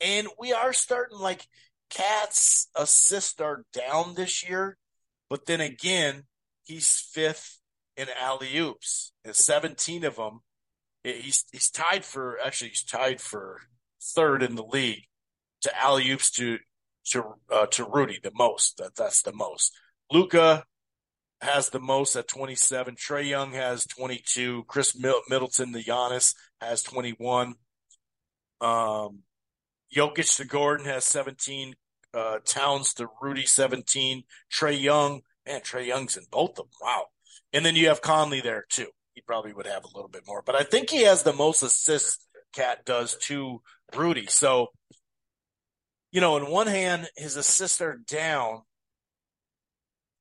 and 0.00 0.28
we 0.38 0.52
are 0.52 0.72
starting 0.72 1.18
like 1.18 1.44
KAT's 1.90 2.68
assists 2.74 3.40
are 3.40 3.64
down 3.72 4.14
this 4.14 4.48
year, 4.48 4.76
but 5.28 5.46
then 5.46 5.60
again, 5.60 6.24
he's 6.64 6.98
fifth 6.98 7.60
in 7.96 8.06
alley 8.20 8.56
oops. 8.56 9.12
And 9.24 9.34
17 9.34 10.04
of 10.04 10.16
them. 10.16 10.40
He's 11.02 11.44
he's 11.50 11.70
tied 11.70 12.04
for 12.04 12.38
actually 12.44 12.70
he's 12.70 12.84
tied 12.84 13.20
for 13.20 13.62
third 14.02 14.42
in 14.42 14.54
the 14.54 14.64
league 14.64 15.04
to 15.62 15.80
alley 15.80 16.10
oops 16.10 16.30
to 16.32 16.58
to 17.06 17.34
uh, 17.50 17.66
to 17.66 17.84
Rudy 17.84 18.18
the 18.22 18.32
most. 18.34 18.78
That 18.78 18.94
that's 18.96 19.22
the 19.22 19.32
most. 19.32 19.72
Luka 20.12 20.64
has 21.40 21.70
the 21.70 21.80
most 21.80 22.16
at 22.16 22.28
27. 22.28 22.96
Trae 22.96 23.26
Young 23.26 23.52
has 23.52 23.86
22. 23.86 24.64
Khris 24.64 24.94
Middleton, 24.94 25.72
the 25.72 25.82
Giannis, 25.82 26.34
has 26.60 26.82
21. 26.82 27.54
Um, 28.60 29.20
Jokic 29.94 30.36
to 30.36 30.44
Gordon 30.44 30.86
has 30.86 31.04
17. 31.06 31.74
Uh, 32.12 32.38
Towns 32.44 32.94
to 32.94 33.08
Rudy 33.20 33.46
17. 33.46 34.24
Trae 34.52 34.80
Young, 34.80 35.22
man, 35.46 35.60
Trae 35.60 35.86
Young's 35.86 36.16
in 36.16 36.24
both 36.30 36.50
of 36.50 36.56
them. 36.56 36.68
Wow. 36.80 37.06
And 37.52 37.64
then 37.64 37.76
you 37.76 37.88
have 37.88 38.02
Conley 38.02 38.40
there 38.40 38.64
too. 38.68 38.88
He 39.14 39.20
probably 39.20 39.52
would 39.52 39.66
have 39.66 39.84
a 39.84 39.94
little 39.94 40.08
bit 40.08 40.22
more, 40.26 40.42
but 40.44 40.54
I 40.54 40.62
think 40.62 40.88
he 40.90 41.02
has 41.02 41.22
the 41.22 41.32
most 41.32 41.62
assists 41.62 42.26
KAT 42.52 42.84
does 42.84 43.16
to 43.22 43.62
Rudy. 43.94 44.26
So, 44.26 44.68
you 46.10 46.20
know, 46.20 46.36
in 46.36 46.50
one 46.50 46.66
hand, 46.66 47.08
his 47.16 47.36
assists 47.36 47.80
are 47.80 48.00
down, 48.06 48.62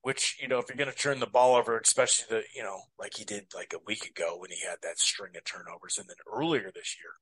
which, 0.02 0.38
you 0.42 0.48
know, 0.48 0.60
if 0.60 0.66
you're 0.68 0.78
going 0.78 0.92
to 0.92 0.96
turn 0.96 1.20
the 1.20 1.28
ball 1.28 1.56
over, 1.56 1.78
especially 1.78 2.26
the, 2.30 2.44
you 2.56 2.64
know, 2.64 2.80
like 3.00 3.16
he 3.16 3.26
did 3.26 3.46
like 3.56 3.74
a 3.74 3.84
week 3.86 4.06
ago 4.06 4.38
when 4.38 4.52
he 4.52 4.62
had 4.68 4.78
that 4.84 5.00
string 5.00 5.34
of 5.36 5.44
turnovers 5.44 5.98
and 5.98 6.08
then 6.08 6.18
earlier 6.32 6.72
this 6.74 6.96
year, 7.00 7.14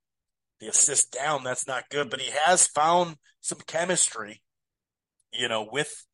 the 0.60 0.68
assist 0.68 1.12
down, 1.12 1.44
that's 1.44 1.68
not 1.68 1.90
good, 1.90 2.10
but 2.10 2.22
he 2.22 2.32
has 2.46 2.68
found 2.68 3.18
some 3.42 3.60
chemistry, 3.68 4.42
you 5.34 5.48
know, 5.48 5.68
with, 5.72 6.06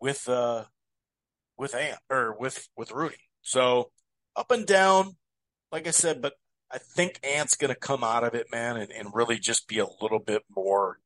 with, 0.00 0.28
uh, 0.28 0.64
with 1.56 1.74
Ant 1.74 1.98
or 2.10 2.36
with, 2.38 2.68
with 2.76 2.92
Rudy. 2.92 3.16
So 3.42 3.90
up 4.34 4.50
and 4.50 4.66
down, 4.66 5.16
like 5.72 5.86
I 5.86 5.92
said, 5.92 6.20
but 6.20 6.34
I 6.70 6.78
think 6.78 7.20
Ant's 7.22 7.56
to 7.56 7.74
come 7.74 8.02
out 8.02 8.24
of 8.24 8.34
it, 8.34 8.50
man, 8.50 8.76
and, 8.76 8.90
and 8.90 9.14
really 9.14 9.38
just 9.38 9.68
be 9.68 9.78
a 9.78 9.86
little 10.00 10.18
bit 10.18 10.42
more, 10.54 10.98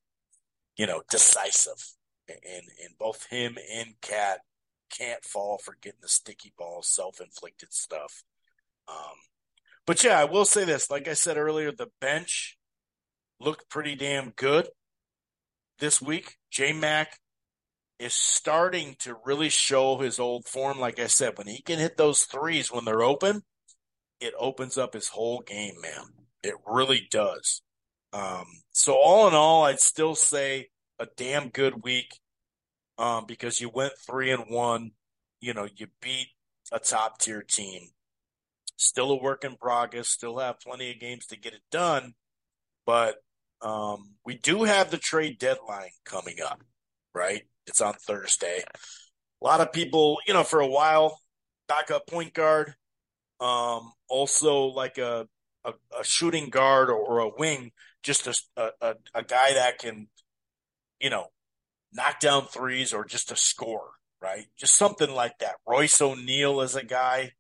you 0.77 0.87
know, 0.87 1.03
decisive. 1.11 1.95
And, 2.29 2.65
and 2.85 2.97
both 2.99 3.27
him 3.27 3.59
and 3.73 3.95
KAT 4.01 4.41
can't 4.89 5.25
fall 5.25 5.59
for 5.59 5.77
getting 5.81 6.01
the 6.01 6.09
sticky 6.09 6.53
ball, 6.57 6.83
self 6.83 7.21
inflicted 7.21 7.73
stuff. 7.73 8.23
Um, 8.89 9.17
but 9.87 10.03
yeah, 10.05 10.19
I 10.19 10.25
will 10.25 10.45
say 10.45 10.65
this. 10.65 10.91
Like 10.91 11.09
I 11.09 11.15
said 11.15 11.37
earlier, 11.37 11.73
the 11.73 11.91
bench 12.01 12.57
looked 13.41 13.69
pretty 13.69 13.97
damn 13.97 14.31
good 14.31 14.69
this 15.81 16.01
week. 16.01 16.37
J 16.51 16.73
Mac 16.73 17.19
is 17.99 18.15
starting 18.15 18.97
to 19.01 19.17
really 19.25 19.49
show 19.49 19.99
his 19.99 20.19
old 20.19 20.47
form. 20.47 20.79
Like 20.79 20.99
I 20.99 21.07
said, 21.07 21.37
when 21.37 21.47
he 21.47 21.61
can 21.61 21.79
hit 21.79 21.97
those 21.97 22.25
threes 22.25 22.73
when 22.73 22.85
they're 22.85 23.03
open, 23.03 23.43
it 24.21 24.35
opens 24.39 24.79
up 24.79 24.95
his 24.95 25.09
whole 25.09 25.41
game, 25.41 25.75
man. 25.81 26.05
It 26.43 26.55
really 26.67 27.07
does. 27.11 27.63
Um, 28.13 28.47
so 28.73 28.95
all 28.95 29.29
in 29.29 29.35
all, 29.35 29.65
I'd 29.65 29.81
still 29.81 30.15
say 30.15 30.69
a 30.99 31.07
damn 31.17 31.49
good 31.49 31.83
week 31.83 32.19
um, 32.99 33.25
because 33.27 33.61
you 33.61 33.69
went 33.69 33.93
three 34.07 34.31
and 34.31 34.45
one. 34.49 34.93
You 35.41 35.55
know, 35.55 35.69
you 35.77 35.89
beat 36.01 36.29
a 36.73 36.79
top 36.79 37.19
tier 37.19 37.43
team. 37.43 37.89
Still 38.77 39.11
a 39.11 39.23
work 39.23 39.45
in 39.45 39.57
progress. 39.57 40.09
Still 40.09 40.39
have 40.39 40.61
plenty 40.61 40.91
of 40.91 41.01
games 41.01 41.27
to 41.27 41.39
get 41.39 41.53
it 41.53 41.63
done, 41.71 42.15
but 42.87 43.17
um, 43.63 44.15
we 44.25 44.37
do 44.37 44.65
have 44.65 44.91
the 44.91 44.99
trade 44.99 45.39
deadline 45.39 45.91
coming 46.05 46.37
up, 46.45 46.61
right? 47.15 47.43
It's 47.67 47.81
on 47.81 47.95
Thursday. 47.95 48.65
A 49.43 49.45
lot 49.45 49.61
of 49.61 49.73
people, 49.73 50.19
you 50.27 50.35
know, 50.35 50.45
for 50.45 50.61
a 50.61 50.67
while, 50.67 51.21
backup 51.69 52.07
point 52.07 52.35
guard, 52.35 52.75
um, 53.41 53.93
also 54.09 54.65
like 54.67 54.99
a, 54.99 55.27
a, 55.65 55.73
a 55.99 56.05
shooting 56.05 56.51
guard 56.51 56.91
or, 56.91 57.21
a 57.21 57.31
wing, 57.39 57.73
just 58.03 58.27
a, 58.27 58.71
a, 58.81 58.95
a 59.15 59.23
guy 59.23 59.55
that 59.55 59.79
can, 59.79 60.09
you 61.01 61.11
know, 61.11 61.27
knock 61.93 62.21
down 62.21 62.47
threes 62.47 62.93
or 62.93 63.05
just 63.05 63.33
a 63.33 63.37
score, 63.37 63.91
right? 64.21 64.47
Just 64.59 64.75
something 64.75 65.11
like 65.11 65.39
that. 65.39 65.57
Royce 65.67 66.01
O'Neale 66.01 66.61
is 66.61 66.77
a 66.77 66.85
guy, 66.85 67.33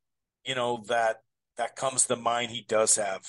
you 0.44 0.54
know, 0.54 0.82
that 0.88 1.18
that 1.56 1.76
comes 1.76 2.06
to 2.06 2.16
mind. 2.16 2.50
He 2.50 2.64
does 2.66 2.96
have, 2.96 3.22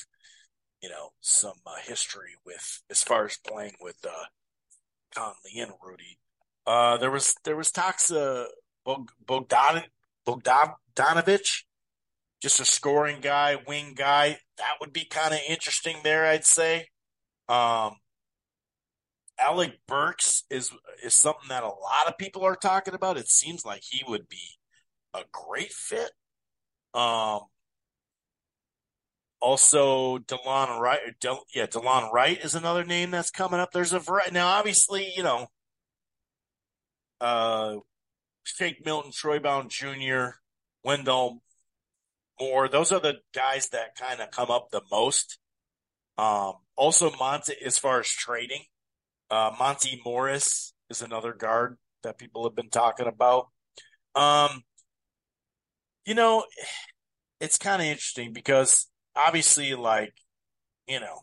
you 0.82 0.90
know, 0.90 1.10
some 1.20 1.58
uh, 1.66 1.76
history 1.84 2.32
with 2.46 2.82
as 2.90 3.04
far 3.04 3.26
as 3.26 3.38
playing 3.38 3.74
with 3.80 3.98
uh, 4.06 4.26
Conley 5.16 5.60
and 5.60 5.72
Rudy. 5.84 6.18
Uh, 6.66 6.98
there 6.98 7.12
was 7.12 7.36
there 7.44 7.56
was 7.56 7.72
talks 7.72 8.12
uh, 8.12 8.46
Bog, 8.86 9.12
Bogdan 9.26 9.84
Bogdanovich, 10.28 11.64
just 12.42 12.60
a 12.60 12.66
scoring 12.66 13.22
guy, 13.22 13.58
wing 13.68 13.94
guy. 13.96 14.40
That 14.58 14.76
would 14.80 14.94
be 14.94 15.06
kind 15.06 15.34
of 15.34 15.40
interesting 15.48 15.98
there, 16.04 16.26
I'd 16.26 16.46
say. 16.46 16.88
Um, 17.48 17.96
Alec 19.40 19.80
Burks 19.88 20.44
is 20.50 20.72
is 21.04 21.14
something 21.14 21.50
that 21.50 21.64
a 21.64 21.68
lot 21.68 22.08
of 22.08 22.18
people 22.18 22.44
are 22.44 22.56
talking 22.56 22.94
about. 22.94 23.18
It 23.18 23.28
seems 23.28 23.66
like 23.66 23.82
he 23.84 24.04
would 24.08 24.30
be 24.30 24.58
a 25.14 25.22
great 25.32 25.72
fit. 25.72 26.12
Um, 26.94 27.42
also, 29.42 30.20
Delon 30.20 30.80
Wright, 30.80 31.00
Del, 31.20 31.44
yeah, 31.54 31.66
Delon 31.66 32.12
Wright 32.12 32.40
is 32.44 32.54
another 32.54 32.84
name 32.84 33.12
that's 33.12 33.32
coming 33.32 33.60
up. 33.60 33.72
There's 33.72 33.94
a 33.94 34.00
variety 34.00 34.34
now. 34.34 34.48
Obviously, 34.48 35.12
you 35.16 35.24
know, 35.24 35.48
uh, 37.20 37.78
Shake 38.44 38.86
Milton, 38.86 39.12
Troy 39.12 39.40
Brown 39.40 39.68
Jr., 39.70 40.36
Wendell 40.84 41.42
Moore. 42.40 42.68
Those 42.68 42.92
are 42.92 43.00
the 43.00 43.16
guys 43.34 43.70
that 43.70 43.96
kind 43.96 44.22
of 44.22 44.30
come 44.30 44.52
up 44.52 44.70
the 44.72 44.82
most. 44.92 45.40
Um, 46.20 46.54
also, 46.76 47.12
Monte, 47.20 47.54
as 47.66 47.80
far 47.80 48.00
as 48.00 48.08
trading, 48.08 48.66
uh, 49.32 49.52
Monte 49.58 50.02
Morris 50.06 50.74
is 50.92 51.02
another 51.02 51.34
guard 51.34 51.78
that 52.04 52.20
people 52.20 52.44
have 52.44 52.56
been 52.56 52.70
talking 52.70 53.08
about. 53.08 53.48
Um, 54.14 54.62
you 56.06 56.14
know, 56.14 56.46
it's 57.40 57.58
kind 57.58 57.82
of 57.82 57.88
interesting 57.88 58.34
because 58.34 58.88
obviously, 59.16 59.74
like, 59.76 60.14
you 60.88 61.00
know, 61.00 61.20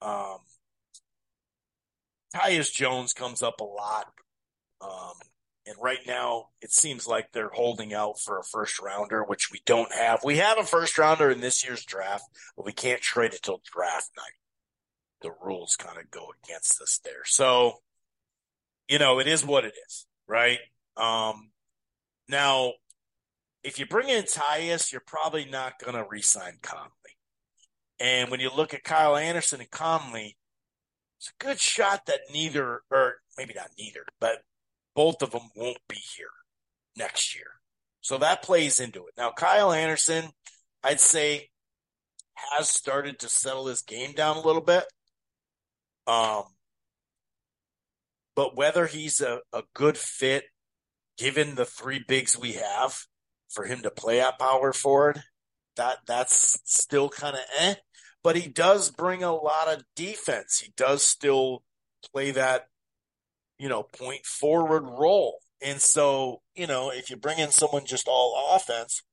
um, 0.00 0.38
Tyus 2.34 2.72
Jones 2.72 3.12
comes 3.12 3.42
up 3.42 3.60
a 3.60 3.64
lot. 3.64 4.06
Um, 4.80 5.14
and 5.66 5.76
right 5.80 6.00
now, 6.06 6.46
it 6.60 6.72
seems 6.72 7.06
like 7.06 7.30
they're 7.32 7.50
holding 7.52 7.94
out 7.94 8.18
for 8.18 8.38
a 8.38 8.44
first 8.44 8.80
rounder, 8.80 9.22
which 9.22 9.52
we 9.52 9.60
don't 9.64 9.92
have. 9.92 10.24
We 10.24 10.38
have 10.38 10.58
a 10.58 10.64
first 10.64 10.98
rounder 10.98 11.30
in 11.30 11.40
this 11.40 11.64
year's 11.64 11.84
draft, 11.84 12.24
but 12.56 12.66
we 12.66 12.72
can't 12.72 13.00
trade 13.00 13.32
it 13.34 13.42
till 13.42 13.62
draft 13.64 14.10
night. 14.16 14.24
The 15.20 15.30
rules 15.44 15.76
kind 15.76 15.98
of 15.98 16.10
go 16.10 16.32
against 16.42 16.82
us 16.82 16.98
there. 17.04 17.24
So, 17.24 17.74
you 18.88 18.98
know, 18.98 19.20
it 19.20 19.28
is 19.28 19.44
what 19.44 19.64
it 19.64 19.74
is, 19.86 20.06
right? 20.26 20.58
Um, 20.96 21.52
now, 22.28 22.72
if 23.62 23.78
you 23.78 23.86
bring 23.86 24.08
in 24.08 24.24
Tyus, 24.24 24.90
you're 24.90 25.02
probably 25.06 25.44
not 25.44 25.78
going 25.78 25.94
to 25.94 26.04
re-sign 26.08 26.54
Conley. 26.60 26.90
And 28.02 28.32
when 28.32 28.40
you 28.40 28.50
look 28.54 28.74
at 28.74 28.82
Kyle 28.82 29.16
Anderson 29.16 29.60
and 29.60 29.70
Conley, 29.70 30.36
it's 31.20 31.30
a 31.30 31.44
good 31.44 31.60
shot 31.60 32.06
that 32.06 32.18
neither, 32.32 32.82
or 32.90 33.14
maybe 33.38 33.54
not 33.54 33.70
neither, 33.78 34.04
but 34.18 34.42
both 34.96 35.22
of 35.22 35.30
them 35.30 35.50
won't 35.54 35.78
be 35.88 36.00
here 36.16 36.26
next 36.96 37.36
year. 37.36 37.46
So 38.00 38.18
that 38.18 38.42
plays 38.42 38.80
into 38.80 39.06
it. 39.06 39.14
Now, 39.16 39.30
Kyle 39.30 39.72
Anderson, 39.72 40.24
I'd 40.82 40.98
say, 40.98 41.50
has 42.34 42.68
started 42.68 43.20
to 43.20 43.28
settle 43.28 43.68
his 43.68 43.82
game 43.82 44.10
down 44.14 44.36
a 44.36 44.42
little 44.42 44.62
bit. 44.62 44.84
Um, 46.08 46.42
but 48.34 48.56
whether 48.56 48.86
he's 48.88 49.20
a, 49.20 49.42
a 49.52 49.62
good 49.74 49.96
fit, 49.96 50.46
given 51.16 51.54
the 51.54 51.64
three 51.66 52.02
bigs 52.08 52.36
we 52.36 52.54
have, 52.54 52.98
for 53.48 53.64
him 53.64 53.82
to 53.82 53.90
play 53.92 54.20
at 54.20 54.40
power 54.40 54.72
forward, 54.72 55.22
that 55.76 55.98
that's 56.06 56.58
still 56.64 57.08
kind 57.08 57.36
of 57.36 57.42
eh. 57.60 57.74
But 58.22 58.36
he 58.36 58.48
does 58.48 58.90
bring 58.90 59.22
a 59.22 59.34
lot 59.34 59.68
of 59.68 59.84
defense. 59.96 60.60
He 60.60 60.72
does 60.76 61.02
still 61.02 61.64
play 62.12 62.30
that 62.32 62.66
you 63.62 63.68
know, 63.68 63.84
point 63.84 64.26
forward 64.26 64.82
role. 64.82 65.38
And 65.64 65.80
so, 65.80 66.42
you 66.56 66.66
know, 66.66 66.90
if 66.90 67.10
you 67.10 67.16
bring 67.16 67.38
in 67.38 67.52
someone 67.52 67.86
just 67.86 68.08
all 68.08 68.56
offense, 68.56 69.04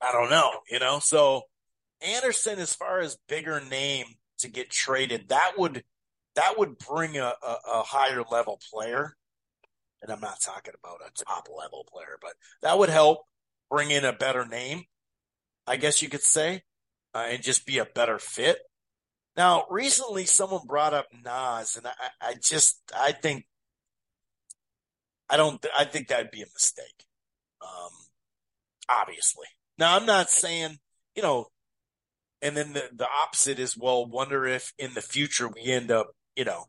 I 0.00 0.12
don't 0.12 0.30
know, 0.30 0.60
you 0.70 0.78
know. 0.78 1.00
So 1.00 1.42
Anderson, 2.00 2.60
as 2.60 2.72
far 2.72 3.00
as 3.00 3.18
bigger 3.28 3.60
name 3.68 4.06
to 4.38 4.48
get 4.48 4.70
traded, 4.70 5.30
that 5.30 5.54
would 5.58 5.82
that 6.36 6.58
would 6.58 6.78
bring 6.78 7.16
a, 7.16 7.32
a, 7.42 7.56
a 7.74 7.82
higher 7.82 8.22
level 8.30 8.60
player. 8.72 9.16
And 10.00 10.12
I'm 10.12 10.20
not 10.20 10.40
talking 10.40 10.74
about 10.78 11.00
a 11.04 11.24
top 11.24 11.48
level 11.48 11.84
player, 11.92 12.18
but 12.22 12.34
that 12.62 12.78
would 12.78 12.88
help 12.88 13.24
bring 13.68 13.90
in 13.90 14.04
a 14.04 14.12
better 14.12 14.46
name, 14.46 14.84
I 15.66 15.76
guess 15.76 16.02
you 16.02 16.08
could 16.08 16.22
say, 16.22 16.62
uh, 17.14 17.26
and 17.28 17.42
just 17.42 17.66
be 17.66 17.78
a 17.78 17.84
better 17.84 18.18
fit. 18.18 18.58
Now, 19.36 19.64
recently 19.70 20.26
someone 20.26 20.66
brought 20.66 20.94
up 20.94 21.06
Naz, 21.24 21.76
and 21.76 21.86
I, 21.86 21.92
I 22.20 22.34
just 22.42 22.80
I 22.96 23.12
think 23.12 23.46
I 25.28 25.36
don't 25.36 25.64
I 25.78 25.84
think 25.84 26.08
that'd 26.08 26.30
be 26.30 26.42
a 26.42 26.46
mistake. 26.54 27.06
Um, 27.62 27.90
obviously. 28.88 29.46
Now 29.78 29.96
I'm 29.96 30.06
not 30.06 30.30
saying, 30.30 30.78
you 31.14 31.22
know, 31.22 31.46
and 32.42 32.56
then 32.56 32.72
the, 32.72 32.84
the 32.94 33.08
opposite 33.22 33.58
is 33.58 33.76
well, 33.76 34.06
wonder 34.06 34.46
if 34.46 34.72
in 34.78 34.94
the 34.94 35.02
future 35.02 35.48
we 35.48 35.64
end 35.64 35.90
up, 35.90 36.14
you 36.36 36.44
know, 36.44 36.66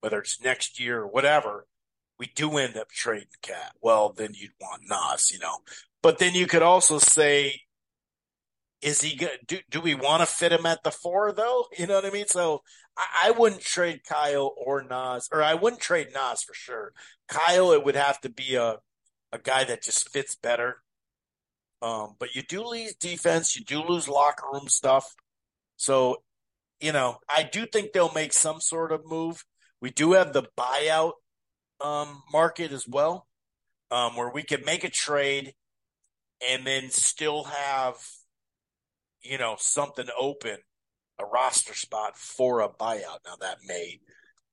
whether 0.00 0.20
it's 0.20 0.42
next 0.42 0.80
year 0.80 1.00
or 1.00 1.08
whatever, 1.08 1.66
we 2.18 2.30
do 2.34 2.56
end 2.56 2.76
up 2.76 2.90
trading 2.90 3.28
KAT. 3.42 3.72
Well, 3.80 4.12
then 4.12 4.30
you'd 4.34 4.52
want 4.60 4.82
Naz, 4.86 5.30
you 5.30 5.38
know. 5.38 5.58
But 6.02 6.18
then 6.18 6.34
you 6.34 6.46
could 6.46 6.62
also 6.62 6.98
say, 6.98 7.60
is 8.80 9.00
he 9.00 9.16
good? 9.16 9.38
Do, 9.46 9.58
do 9.70 9.80
we 9.80 9.94
want 9.94 10.20
to 10.20 10.26
fit 10.26 10.52
him 10.52 10.66
at 10.66 10.82
the 10.84 10.90
four 10.90 11.32
though? 11.32 11.66
You 11.76 11.86
know 11.86 11.94
what 11.94 12.04
I 12.04 12.10
mean? 12.10 12.28
So 12.28 12.62
I, 12.96 13.26
I, 13.26 13.30
wouldn't 13.32 13.62
trade 13.62 14.02
Kyle 14.08 14.54
or 14.56 14.82
Naz, 14.82 15.28
or 15.32 15.42
I 15.42 15.54
wouldn't 15.54 15.82
trade 15.82 16.08
Naz 16.14 16.42
for 16.42 16.54
sure. 16.54 16.92
Kyle, 17.28 17.72
it 17.72 17.84
would 17.84 17.96
have 17.96 18.20
to 18.20 18.28
be 18.28 18.54
a 18.54 18.76
a 19.32 19.38
guy 19.38 19.64
that 19.64 19.82
just 19.82 20.08
fits 20.10 20.34
better. 20.36 20.76
Um, 21.80 22.16
but 22.18 22.34
you 22.34 22.42
do 22.42 22.64
lose 22.64 22.94
defense, 22.94 23.56
you 23.56 23.64
do 23.64 23.82
lose 23.82 24.08
locker 24.08 24.46
room 24.52 24.68
stuff. 24.68 25.14
So, 25.76 26.22
you 26.80 26.92
know, 26.92 27.18
I 27.28 27.44
do 27.44 27.66
think 27.66 27.92
they'll 27.92 28.12
make 28.12 28.32
some 28.32 28.60
sort 28.60 28.90
of 28.90 29.06
move. 29.06 29.44
We 29.80 29.90
do 29.90 30.12
have 30.12 30.32
the 30.32 30.44
buyout 30.58 31.12
um, 31.80 32.22
market 32.32 32.72
as 32.72 32.86
well, 32.88 33.28
um, 33.90 34.16
where 34.16 34.30
we 34.30 34.42
could 34.42 34.66
make 34.66 34.82
a 34.82 34.90
trade 34.90 35.54
and 36.46 36.66
then 36.66 36.90
still 36.90 37.44
have, 37.44 37.94
you 39.22 39.38
know, 39.38 39.56
something 39.58 40.06
open, 40.18 40.58
a 41.18 41.24
roster 41.24 41.74
spot 41.74 42.16
for 42.16 42.60
a 42.60 42.68
buyout. 42.68 43.20
Now 43.26 43.36
that 43.40 43.58
may, 43.66 44.00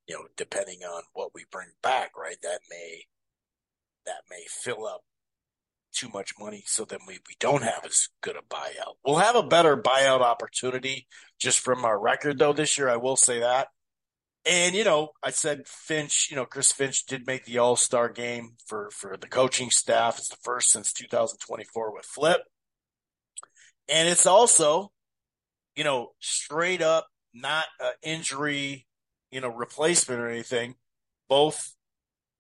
you 0.08 0.16
know, 0.16 0.26
depending 0.36 0.80
on 0.80 1.04
what 1.14 1.32
we 1.34 1.46
bring 1.52 1.70
back, 1.82 2.18
right? 2.18 2.38
That 2.42 2.60
may 2.70 3.04
that 4.06 4.22
may 4.30 4.44
fill 4.48 4.86
up 4.86 5.02
too 5.94 6.10
much 6.10 6.34
money, 6.40 6.64
so 6.68 6.86
then 6.86 7.00
we, 7.08 7.14
we 7.28 7.36
don't 7.40 7.64
have 7.64 7.86
as 7.86 8.10
good 8.22 8.36
a 8.36 8.42
buyout. 8.42 8.96
We'll 9.06 9.18
have 9.18 9.36
a 9.36 9.44
better 9.44 9.78
buyout 9.78 10.22
opportunity 10.22 11.08
just 11.40 11.60
from 11.60 11.86
our 11.86 12.00
record 12.00 12.38
though 12.38 12.54
this 12.54 12.78
year. 12.78 12.90
I 12.90 12.98
will 12.98 13.16
say 13.16 13.40
that. 13.40 13.68
And 14.46 14.76
you 14.76 14.84
know, 14.84 15.10
I 15.24 15.32
said 15.32 15.68
Finch. 15.68 16.28
You 16.30 16.36
know, 16.36 16.46
Chris 16.46 16.72
Finch 16.72 17.06
did 17.06 17.26
make 17.26 17.46
the 17.46 17.58
All 17.58 17.76
Star 17.76 18.10
game 18.10 18.52
for 18.68 18.90
for 18.92 19.18
the 19.18 19.28
coaching 19.28 19.72
staff. 19.72 20.20
It's 20.20 20.30
the 20.30 20.38
first 20.44 20.72
since 20.72 20.94
2024 20.94 21.94
with 21.94 22.06
Flip, 22.06 22.42
and 23.88 24.08
it's 24.08 24.26
also, 24.26 24.92
you 25.76 25.84
know, 25.84 26.12
straight 26.20 26.82
up 26.82 27.08
not 27.34 27.66
an 27.80 27.92
injury, 28.02 28.88
you 29.30 29.42
know, 29.42 29.50
replacement 29.50 30.22
or 30.22 30.30
anything. 30.30 30.76
Both 31.28 31.76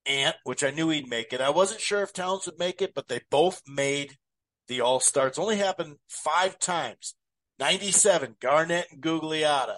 Ant, 0.05 0.35
which 0.43 0.63
I 0.63 0.71
knew 0.71 0.89
he'd 0.89 1.09
make 1.09 1.33
it. 1.33 1.41
I 1.41 1.49
wasn't 1.49 1.81
sure 1.81 2.01
if 2.01 2.13
Towns 2.13 2.45
would 2.45 2.59
make 2.59 2.81
it, 2.81 2.93
but 2.93 3.07
they 3.07 3.21
both 3.29 3.61
made 3.67 4.17
the 4.67 4.81
All 4.81 4.99
Star. 4.99 5.27
It's 5.27 5.39
only 5.39 5.57
happened 5.57 5.97
five 6.07 6.57
times. 6.59 7.15
97, 7.59 8.35
Garnett 8.41 8.87
and 8.91 9.01
Gugliotta. 9.01 9.77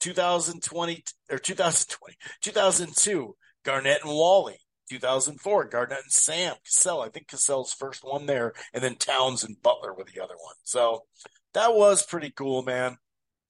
2020 0.00 1.02
or 1.30 1.38
2020, 1.38 2.16
2002, 2.42 3.36
Garnett 3.64 4.02
and 4.02 4.12
Wally. 4.12 4.58
2004, 4.88 5.64
Garnett 5.66 6.02
and 6.02 6.12
Sam 6.12 6.54
Cassell. 6.64 7.00
I 7.00 7.08
think 7.08 7.28
Cassell's 7.28 7.72
first 7.72 8.04
one 8.04 8.26
there, 8.26 8.52
and 8.72 8.82
then 8.82 8.96
Towns 8.96 9.44
and 9.44 9.62
Butler 9.62 9.94
were 9.94 10.04
the 10.04 10.22
other 10.22 10.36
one. 10.36 10.54
So 10.64 11.04
that 11.52 11.74
was 11.74 12.04
pretty 12.04 12.30
cool, 12.30 12.62
man. 12.62 12.98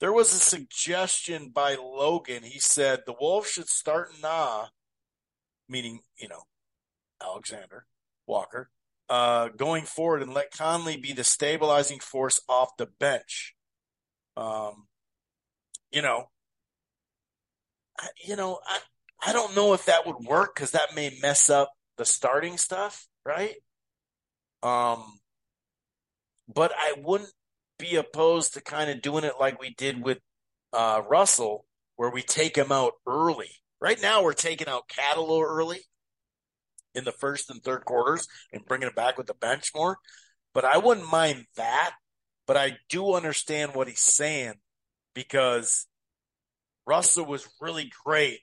There 0.00 0.12
was 0.12 0.32
a 0.32 0.40
suggestion 0.40 1.50
by 1.50 1.76
Logan. 1.76 2.42
He 2.42 2.58
said 2.58 3.00
the 3.06 3.14
Wolves 3.18 3.50
should 3.50 3.68
start 3.68 4.10
Nah, 4.20 4.66
meaning, 5.68 6.00
you 6.18 6.28
know, 6.28 6.42
Alexander 7.22 7.86
Walker, 8.26 8.70
uh, 9.08 9.48
going 9.48 9.84
forward 9.84 10.22
and 10.22 10.34
let 10.34 10.50
Conley 10.50 10.96
be 10.96 11.12
the 11.12 11.24
stabilizing 11.24 12.00
force 12.00 12.40
off 12.48 12.76
the 12.76 12.86
bench. 12.86 13.54
Um, 14.36 14.86
you 15.90 16.02
know, 16.02 16.30
I, 17.98 18.08
you 18.22 18.36
know, 18.36 18.58
I, 18.66 18.78
I 19.26 19.32
don't 19.32 19.56
know 19.56 19.72
if 19.72 19.86
that 19.86 20.06
would 20.06 20.26
work 20.26 20.54
because 20.54 20.72
that 20.72 20.94
may 20.94 21.16
mess 21.22 21.48
up 21.48 21.72
the 21.96 22.04
starting 22.04 22.58
stuff, 22.58 23.06
right? 23.24 23.54
Um, 24.62 25.02
but 26.52 26.72
I 26.76 26.94
wouldn't 26.98 27.32
be 27.78 27.96
opposed 27.96 28.54
to 28.54 28.60
kind 28.60 28.90
of 28.90 29.02
doing 29.02 29.24
it 29.24 29.34
like 29.40 29.60
we 29.60 29.74
did 29.74 30.02
with 30.02 30.18
uh, 30.72 31.02
Russell, 31.08 31.64
where 31.96 32.10
we 32.10 32.22
take 32.22 32.56
him 32.56 32.72
out 32.72 32.92
early. 33.06 33.50
Right 33.80 34.00
now, 34.00 34.22
we're 34.22 34.32
taking 34.32 34.68
out 34.68 34.84
little 35.16 35.42
early 35.42 35.80
in 36.94 37.04
the 37.04 37.12
first 37.12 37.50
and 37.50 37.62
third 37.62 37.84
quarters 37.84 38.26
and 38.52 38.64
bringing 38.64 38.88
it 38.88 38.94
back 38.94 39.18
with 39.18 39.26
the 39.26 39.34
bench 39.34 39.70
more. 39.74 39.96
But 40.52 40.64
I 40.64 40.78
wouldn't 40.78 41.10
mind 41.10 41.46
that. 41.56 41.94
But 42.46 42.56
I 42.56 42.76
do 42.90 43.14
understand 43.14 43.74
what 43.74 43.88
he's 43.88 44.00
saying 44.00 44.54
because 45.14 45.86
Russell 46.86 47.24
was 47.24 47.48
really 47.60 47.90
great 48.04 48.40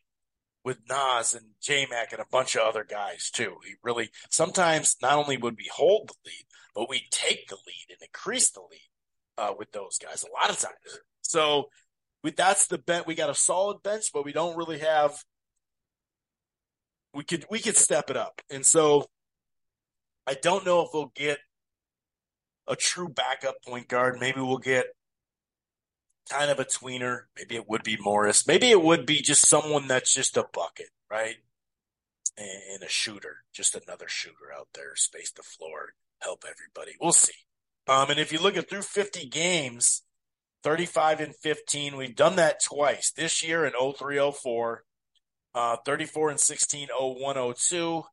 with 0.63 0.79
Naz 0.87 1.33
and 1.33 1.45
J 1.61 1.87
Mac 1.89 2.11
and 2.11 2.21
a 2.21 2.25
bunch 2.31 2.55
of 2.55 2.61
other 2.61 2.83
guys 2.83 3.29
too. 3.31 3.55
He 3.65 3.73
really 3.83 4.09
sometimes 4.29 4.95
not 5.01 5.17
only 5.17 5.37
would 5.37 5.57
we 5.57 5.69
hold 5.73 6.09
the 6.09 6.15
lead, 6.25 6.45
but 6.75 6.89
we 6.89 7.07
take 7.11 7.47
the 7.47 7.55
lead 7.55 7.85
and 7.89 8.01
increase 8.01 8.51
the 8.51 8.61
lead 8.61 8.89
uh, 9.37 9.53
with 9.57 9.71
those 9.71 9.97
guys 9.97 10.23
a 10.23 10.31
lot 10.31 10.49
of 10.49 10.59
times. 10.59 10.99
So 11.21 11.69
we, 12.23 12.31
that's 12.31 12.67
the 12.67 12.77
bet. 12.77 13.07
We 13.07 13.15
got 13.15 13.29
a 13.29 13.35
solid 13.35 13.81
bench, 13.83 14.05
but 14.13 14.25
we 14.25 14.33
don't 14.33 14.57
really 14.57 14.79
have. 14.79 15.23
We 17.13 17.23
could 17.23 17.45
we 17.49 17.59
could 17.59 17.75
step 17.75 18.09
it 18.09 18.15
up, 18.15 18.41
and 18.49 18.65
so 18.65 19.05
I 20.25 20.35
don't 20.35 20.65
know 20.65 20.83
if 20.83 20.89
we'll 20.93 21.11
get 21.13 21.39
a 22.67 22.75
true 22.75 23.09
backup 23.09 23.55
point 23.67 23.89
guard. 23.89 24.17
Maybe 24.19 24.39
we'll 24.39 24.59
get 24.59 24.85
kind 26.31 26.49
of 26.49 26.59
a 26.59 26.65
tweener. 26.65 27.23
Maybe 27.37 27.55
it 27.55 27.67
would 27.67 27.83
be 27.83 27.97
Morris. 27.97 28.47
Maybe 28.47 28.69
it 28.69 28.81
would 28.81 29.05
be 29.05 29.21
just 29.21 29.47
someone 29.47 29.87
that's 29.87 30.13
just 30.13 30.37
a 30.37 30.45
bucket, 30.53 30.89
right? 31.09 31.35
And 32.37 32.81
a 32.81 32.89
shooter, 32.89 33.43
just 33.53 33.75
another 33.75 34.07
shooter 34.07 34.51
out 34.57 34.69
there, 34.73 34.95
space 34.95 35.31
the 35.31 35.43
floor, 35.43 35.93
help 36.19 36.45
everybody. 36.47 36.97
We'll 36.99 37.11
see. 37.11 37.33
Um, 37.87 38.09
and 38.09 38.19
if 38.19 38.31
you 38.31 38.39
look 38.39 38.55
at 38.55 38.69
through 38.69 38.83
50 38.83 39.27
games, 39.27 40.03
35 40.63 41.19
and 41.19 41.35
15, 41.35 41.97
we've 41.97 42.15
done 42.15 42.37
that 42.37 42.63
twice 42.63 43.11
this 43.11 43.43
year 43.43 43.65
in 43.65 43.73
0304, 43.73 44.83
uh, 45.53 45.77
34 45.85 46.29
and 46.29 46.39
16, 46.39 46.87
0102. 46.87 48.03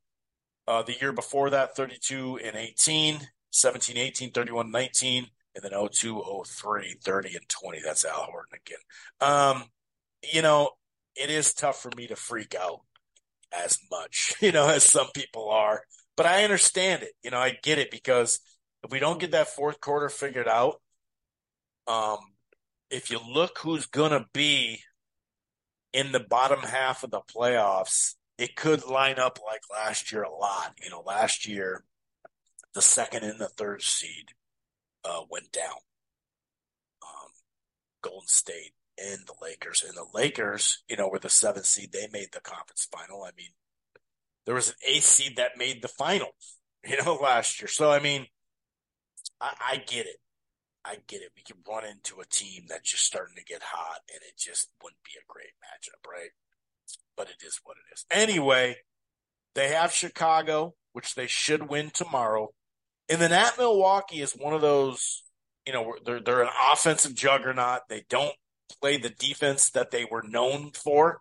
Uh, 0.66 0.82
the 0.82 0.96
year 1.00 1.12
before 1.12 1.50
that, 1.50 1.76
32 1.76 2.40
and 2.44 2.56
18, 2.56 3.28
17, 3.50 3.96
18, 3.96 4.32
31, 4.32 4.70
19 4.70 5.28
and 5.54 5.64
then 5.64 5.72
02, 5.72 6.44
03, 6.46 6.96
30, 7.02 7.36
and 7.36 7.48
20. 7.48 7.80
That's 7.84 8.04
Alan 8.04 8.28
Horton 8.30 8.58
again. 8.66 8.78
Um, 9.20 9.64
you 10.32 10.42
know, 10.42 10.70
it 11.16 11.30
is 11.30 11.52
tough 11.52 11.80
for 11.82 11.90
me 11.96 12.06
to 12.08 12.16
freak 12.16 12.54
out 12.54 12.80
as 13.52 13.78
much, 13.90 14.34
you 14.40 14.52
know, 14.52 14.68
as 14.68 14.84
some 14.84 15.08
people 15.14 15.50
are. 15.50 15.82
But 16.16 16.26
I 16.26 16.44
understand 16.44 17.02
it. 17.02 17.12
You 17.22 17.30
know, 17.30 17.38
I 17.38 17.56
get 17.62 17.78
it 17.78 17.90
because 17.90 18.40
if 18.82 18.90
we 18.90 18.98
don't 18.98 19.20
get 19.20 19.32
that 19.32 19.48
fourth 19.48 19.80
quarter 19.80 20.08
figured 20.08 20.48
out, 20.48 20.80
um, 21.86 22.18
if 22.90 23.10
you 23.10 23.18
look 23.26 23.58
who's 23.58 23.86
going 23.86 24.10
to 24.10 24.26
be 24.32 24.82
in 25.92 26.12
the 26.12 26.20
bottom 26.20 26.60
half 26.60 27.02
of 27.02 27.10
the 27.10 27.20
playoffs, 27.20 28.14
it 28.36 28.56
could 28.56 28.86
line 28.86 29.18
up 29.18 29.38
like 29.44 29.62
last 29.70 30.12
year 30.12 30.22
a 30.22 30.34
lot. 30.34 30.74
You 30.82 30.90
know, 30.90 31.02
last 31.04 31.46
year, 31.46 31.84
the 32.74 32.82
second 32.82 33.24
and 33.24 33.38
the 33.38 33.48
third 33.48 33.82
seed 33.82 34.32
uh, 35.08 35.22
went 35.30 35.52
down. 35.52 35.80
Um, 37.02 37.30
Golden 38.02 38.28
State 38.28 38.72
and 38.98 39.20
the 39.26 39.34
Lakers. 39.40 39.84
And 39.86 39.96
the 39.96 40.06
Lakers, 40.12 40.82
you 40.88 40.96
know, 40.96 41.08
were 41.08 41.18
the 41.18 41.30
seventh 41.30 41.66
seed. 41.66 41.92
They 41.92 42.08
made 42.12 42.28
the 42.32 42.40
conference 42.40 42.86
final. 42.90 43.22
I 43.22 43.30
mean, 43.36 43.50
there 44.44 44.54
was 44.54 44.68
an 44.68 44.74
eighth 44.86 45.04
seed 45.04 45.36
that 45.36 45.58
made 45.58 45.82
the 45.82 45.88
finals, 45.88 46.58
you 46.86 47.02
know, 47.02 47.14
last 47.14 47.60
year. 47.60 47.68
So, 47.68 47.90
I 47.90 48.00
mean, 48.00 48.26
I, 49.40 49.54
I 49.72 49.76
get 49.76 50.06
it. 50.06 50.16
I 50.84 50.96
get 51.06 51.22
it. 51.22 51.32
We 51.36 51.42
can 51.42 51.56
run 51.68 51.84
into 51.84 52.20
a 52.20 52.26
team 52.26 52.64
that's 52.68 52.90
just 52.90 53.04
starting 53.04 53.36
to 53.36 53.44
get 53.44 53.62
hot 53.62 54.00
and 54.12 54.20
it 54.22 54.38
just 54.38 54.70
wouldn't 54.82 55.02
be 55.04 55.18
a 55.18 55.32
great 55.32 55.52
matchup, 55.62 56.08
right? 56.10 56.30
But 57.16 57.28
it 57.28 57.44
is 57.44 57.60
what 57.64 57.76
it 57.76 57.92
is. 57.92 58.06
Anyway, 58.10 58.76
they 59.54 59.68
have 59.68 59.92
Chicago, 59.92 60.74
which 60.92 61.14
they 61.14 61.26
should 61.26 61.68
win 61.68 61.90
tomorrow. 61.90 62.50
And 63.08 63.20
then 63.20 63.32
at 63.32 63.58
Milwaukee 63.58 64.20
is 64.22 64.32
one 64.32 64.54
of 64.54 64.60
those 64.60 65.24
You 65.66 65.72
know, 65.72 65.94
they're 66.04 66.20
they're 66.20 66.42
an 66.42 66.50
offensive 66.72 67.14
juggernaut. 67.14 67.82
They 67.88 68.04
don't 68.08 68.34
play 68.80 68.96
the 68.98 69.10
defense 69.10 69.70
that 69.70 69.90
they 69.90 70.04
were 70.04 70.22
known 70.22 70.72
for. 70.72 71.20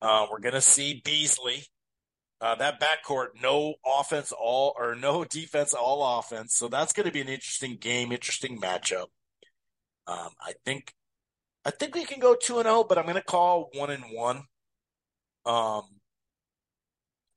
Uh, 0.00 0.26
we're 0.30 0.40
going 0.40 0.54
to 0.54 0.60
see 0.60 1.00
Beasley. 1.04 1.64
Uh, 2.40 2.56
that 2.56 2.80
backcourt, 2.80 3.28
no 3.40 3.74
offense, 3.86 4.32
all 4.32 4.74
or 4.78 4.94
no 4.96 5.24
defense, 5.30 5.74
all 5.74 6.18
offense. 6.18 6.56
So 6.56 6.68
that's 6.68 6.92
going 6.92 7.06
to 7.06 7.12
be 7.12 7.20
an 7.20 7.28
interesting 7.28 7.76
game, 7.76 8.12
interesting 8.12 8.60
matchup. 8.60 9.06
Um, 10.06 10.30
I 10.40 10.54
think, 10.64 10.94
I 11.64 11.70
think 11.70 11.94
we 11.94 12.04
can 12.04 12.20
go 12.20 12.34
two 12.34 12.56
and 12.58 12.64
zero, 12.64 12.78
oh, 12.80 12.84
but 12.84 12.98
I'm 12.98 13.04
going 13.04 13.16
to 13.16 13.22
call 13.22 13.70
one 13.74 13.90
and 13.90 14.04
one. 14.12 14.44
Um, 15.46 15.82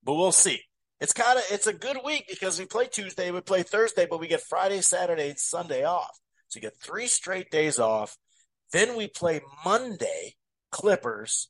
but 0.03 0.15
we'll 0.15 0.31
see. 0.31 0.61
It's 1.01 1.13
kind 1.13 1.37
of 1.37 1.43
it's 1.49 1.67
a 1.67 1.73
good 1.73 1.97
week 2.05 2.25
because 2.29 2.57
we 2.57 2.65
play 2.65 2.87
Tuesday, 2.87 3.31
we 3.31 3.41
play 3.41 3.63
Thursday, 3.63 4.07
but 4.09 4.19
we 4.19 4.27
get 4.27 4.41
Friday, 4.41 4.81
Saturday, 4.81 5.29
and 5.29 5.39
Sunday 5.39 5.83
off. 5.83 6.19
So 6.47 6.57
you 6.57 6.61
get 6.61 6.79
three 6.79 7.07
straight 7.07 7.51
days 7.51 7.79
off. 7.79 8.17
Then 8.71 8.95
we 8.95 9.07
play 9.07 9.41
Monday, 9.63 10.35
Clippers, 10.71 11.49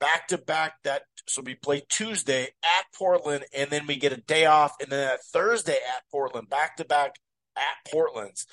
back 0.00 0.28
to 0.28 0.38
back. 0.38 0.74
That 0.82 1.02
so 1.28 1.42
we 1.42 1.54
play 1.54 1.82
Tuesday 1.88 2.44
at 2.44 2.84
Portland, 2.94 3.44
and 3.54 3.70
then 3.70 3.86
we 3.86 3.96
get 3.96 4.12
a 4.12 4.20
day 4.20 4.46
off, 4.46 4.74
and 4.80 4.90
then 4.90 5.06
that 5.06 5.24
Thursday 5.24 5.78
at 5.96 6.02
Portland, 6.10 6.48
back 6.48 6.76
to 6.76 6.84
back 6.84 7.16
at 7.56 7.90
Portland's, 7.90 8.46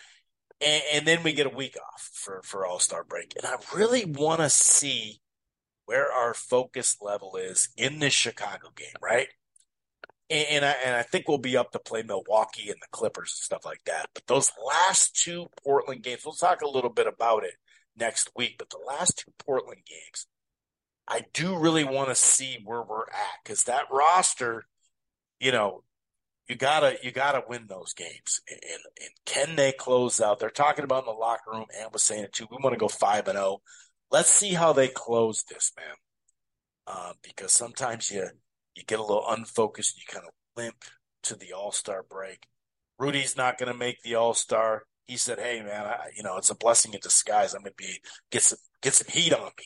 and, 0.61 0.83
and 0.93 1.07
then 1.07 1.23
we 1.23 1.33
get 1.33 1.47
a 1.47 1.55
week 1.55 1.75
off 1.75 2.09
for 2.13 2.41
for 2.43 2.65
All 2.65 2.79
Star 2.79 3.03
break. 3.03 3.33
And 3.35 3.45
I 3.45 3.55
really 3.75 4.05
want 4.05 4.41
to 4.41 4.49
see 4.49 5.21
where 5.85 6.11
our 6.11 6.33
focus 6.33 6.97
level 7.01 7.35
is 7.35 7.69
in 7.75 7.99
this 7.99 8.13
Chicago 8.13 8.69
game, 8.75 8.95
right? 9.01 9.27
And, 10.33 10.47
and, 10.49 10.65
I 10.65 10.71
and 10.83 10.95
I 10.95 11.03
think 11.03 11.27
we'll 11.27 11.37
be 11.37 11.55
up 11.55 11.71
to 11.73 11.79
play 11.79 12.01
Milwaukee 12.01 12.71
and 12.71 12.81
the 12.81 12.87
Clippers 12.91 13.35
and 13.37 13.45
stuff 13.45 13.65
like 13.65 13.83
that. 13.85 14.07
But 14.15 14.25
those 14.25 14.51
last 14.65 15.15
two 15.15 15.45
Portland 15.63 16.01
games, 16.01 16.23
we'll 16.25 16.33
talk 16.33 16.63
a 16.63 16.67
little 16.67 16.89
bit 16.89 17.05
about 17.05 17.43
it 17.43 17.53
next 17.95 18.31
week. 18.35 18.55
But 18.57 18.71
the 18.71 18.79
last 18.87 19.19
two 19.19 19.31
Portland 19.37 19.81
games, 19.87 20.25
I 21.07 21.25
do 21.33 21.55
really 21.55 21.83
want 21.83 22.09
to 22.09 22.15
see 22.15 22.57
where 22.65 22.81
we're 22.81 23.03
at 23.03 23.43
because 23.43 23.65
that 23.65 23.85
roster, 23.91 24.65
you 25.39 25.51
know, 25.51 25.83
you 26.49 26.55
gotta 26.55 26.97
you 27.03 27.11
gotta 27.11 27.43
win 27.47 27.67
those 27.67 27.93
games. 27.93 28.41
And, 28.49 28.59
and, 28.63 28.81
and, 29.01 29.09
can 29.25 29.55
they 29.55 29.71
close 29.71 30.19
out? 30.19 30.39
They're 30.39 30.49
talking 30.49 30.83
about 30.83 31.03
in 31.03 31.13
the 31.13 31.19
locker 31.19 31.51
room, 31.51 31.65
and 31.79 31.93
was 31.93 32.01
saying 32.01 32.23
it 32.23 32.33
too. 32.33 32.47
We 32.49 32.57
want 32.59 32.73
to 32.73 32.79
go 32.79 32.87
five 32.87 33.27
and 33.27 33.37
zero. 33.37 33.45
Oh. 33.45 33.61
Let's 34.09 34.29
see 34.29 34.53
how 34.53 34.73
they 34.73 34.87
close 34.87 35.43
this, 35.43 35.71
man. 35.77 35.95
Uh, 36.87 37.13
because 37.23 37.51
sometimes 37.51 38.09
you 38.09 38.27
you 38.75 38.83
get 38.83 38.99
a 38.99 39.03
little 39.03 39.25
unfocused, 39.27 39.97
you 39.97 40.03
kind 40.07 40.25
of 40.25 40.33
limp 40.55 40.83
to 41.23 41.35
the 41.35 41.53
All 41.53 41.71
Star 41.71 42.03
break. 42.09 42.47
Rudy's 42.99 43.37
not 43.37 43.57
going 43.57 43.71
to 43.71 43.77
make 43.77 44.01
the 44.01 44.15
All 44.15 44.33
Star. 44.33 44.83
He 45.07 45.17
said, 45.17 45.39
"Hey, 45.39 45.61
man, 45.61 45.85
I, 45.85 46.11
you 46.15 46.23
know 46.23 46.37
it's 46.37 46.49
a 46.49 46.55
blessing 46.55 46.93
in 46.93 46.99
disguise. 47.01 47.53
I'm 47.53 47.61
going 47.61 47.73
to 47.77 47.83
be 47.83 47.99
get 48.31 48.43
some 48.43 48.59
get 48.81 48.93
some 48.93 49.07
heat 49.09 49.33
on 49.33 49.51
me." 49.57 49.65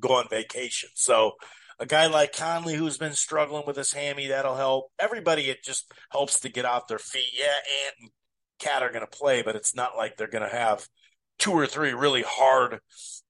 go 0.00 0.14
on 0.14 0.28
vacation. 0.28 0.90
So 0.94 1.32
a 1.78 1.86
guy 1.86 2.06
like 2.06 2.32
Conley 2.36 2.74
who's 2.74 2.98
been 2.98 3.14
struggling 3.14 3.64
with 3.66 3.76
his 3.76 3.92
hammy, 3.92 4.28
that'll 4.28 4.56
help. 4.56 4.90
Everybody, 4.98 5.50
it 5.50 5.64
just 5.64 5.92
helps 6.10 6.40
to 6.40 6.48
get 6.48 6.64
off 6.64 6.88
their 6.88 6.98
feet. 6.98 7.30
Yeah, 7.32 7.46
Ant 7.46 7.94
and 8.00 8.10
KAT 8.60 8.82
are 8.82 8.92
going 8.92 9.06
to 9.06 9.18
play, 9.18 9.42
but 9.42 9.56
it's 9.56 9.74
not 9.74 9.96
like 9.96 10.16
they're 10.16 10.28
going 10.28 10.48
to 10.48 10.56
have 10.56 10.86
two 11.38 11.52
or 11.52 11.66
three 11.66 11.92
really 11.92 12.24
hard 12.26 12.80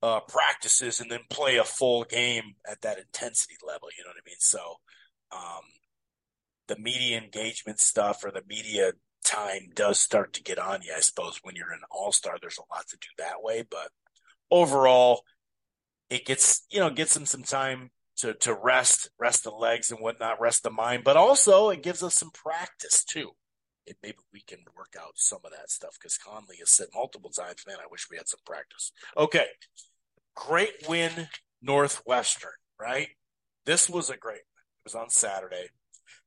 uh, 0.02 0.20
practices 0.20 1.00
and 1.00 1.10
then 1.10 1.20
play 1.30 1.56
a 1.56 1.64
full 1.64 2.04
game 2.04 2.54
at 2.70 2.80
that 2.82 2.98
intensity 2.98 3.54
level. 3.66 3.88
You 3.96 4.04
know 4.04 4.10
what 4.10 4.22
I 4.24 4.28
mean? 4.28 4.36
So 4.38 4.60
um, 5.32 5.62
the 6.68 6.78
media 6.78 7.18
engagement 7.18 7.80
stuff 7.80 8.24
or 8.24 8.30
the 8.30 8.42
media 8.46 8.92
time 9.24 9.70
does 9.74 9.98
start 9.98 10.34
to 10.34 10.42
get 10.42 10.58
on 10.58 10.82
you, 10.82 10.92
I 10.96 11.00
suppose, 11.00 11.40
when 11.42 11.56
you're 11.56 11.72
an 11.72 11.80
all 11.90 12.12
star. 12.12 12.36
There's 12.40 12.58
a 12.58 12.74
lot 12.74 12.86
to 12.88 12.96
do 12.96 13.08
that 13.18 13.42
way, 13.42 13.64
but 13.68 13.88
overall, 14.50 15.22
it 16.10 16.26
gets 16.26 16.66
you 16.70 16.80
know 16.80 16.90
gets 16.90 17.14
them 17.14 17.26
some 17.26 17.42
time 17.42 17.90
to 18.18 18.34
to 18.34 18.54
rest, 18.54 19.10
rest 19.18 19.44
the 19.44 19.50
legs 19.50 19.90
and 19.90 20.00
whatnot, 20.00 20.40
rest 20.40 20.62
the 20.62 20.70
mind, 20.70 21.02
but 21.04 21.16
also 21.16 21.70
it 21.70 21.82
gives 21.82 22.02
us 22.02 22.14
some 22.14 22.30
practice 22.30 23.04
too. 23.04 23.30
And 23.86 23.96
maybe 24.02 24.18
we 24.32 24.40
can 24.40 24.60
work 24.76 24.94
out 24.98 25.12
some 25.16 25.40
of 25.44 25.50
that 25.52 25.70
stuff 25.70 25.98
because 26.00 26.16
Conley 26.16 26.56
has 26.60 26.70
said 26.70 26.88
multiple 26.94 27.30
times, 27.30 27.64
man, 27.66 27.76
I 27.82 27.88
wish 27.90 28.08
we 28.10 28.16
had 28.16 28.28
some 28.28 28.40
practice. 28.46 28.92
Okay. 29.16 29.46
Great 30.34 30.88
win, 30.88 31.28
Northwestern, 31.62 32.50
right? 32.80 33.08
This 33.66 33.88
was 33.88 34.10
a 34.10 34.16
great 34.16 34.38
It 34.38 34.84
was 34.84 34.94
on 34.94 35.10
Saturday. 35.10 35.68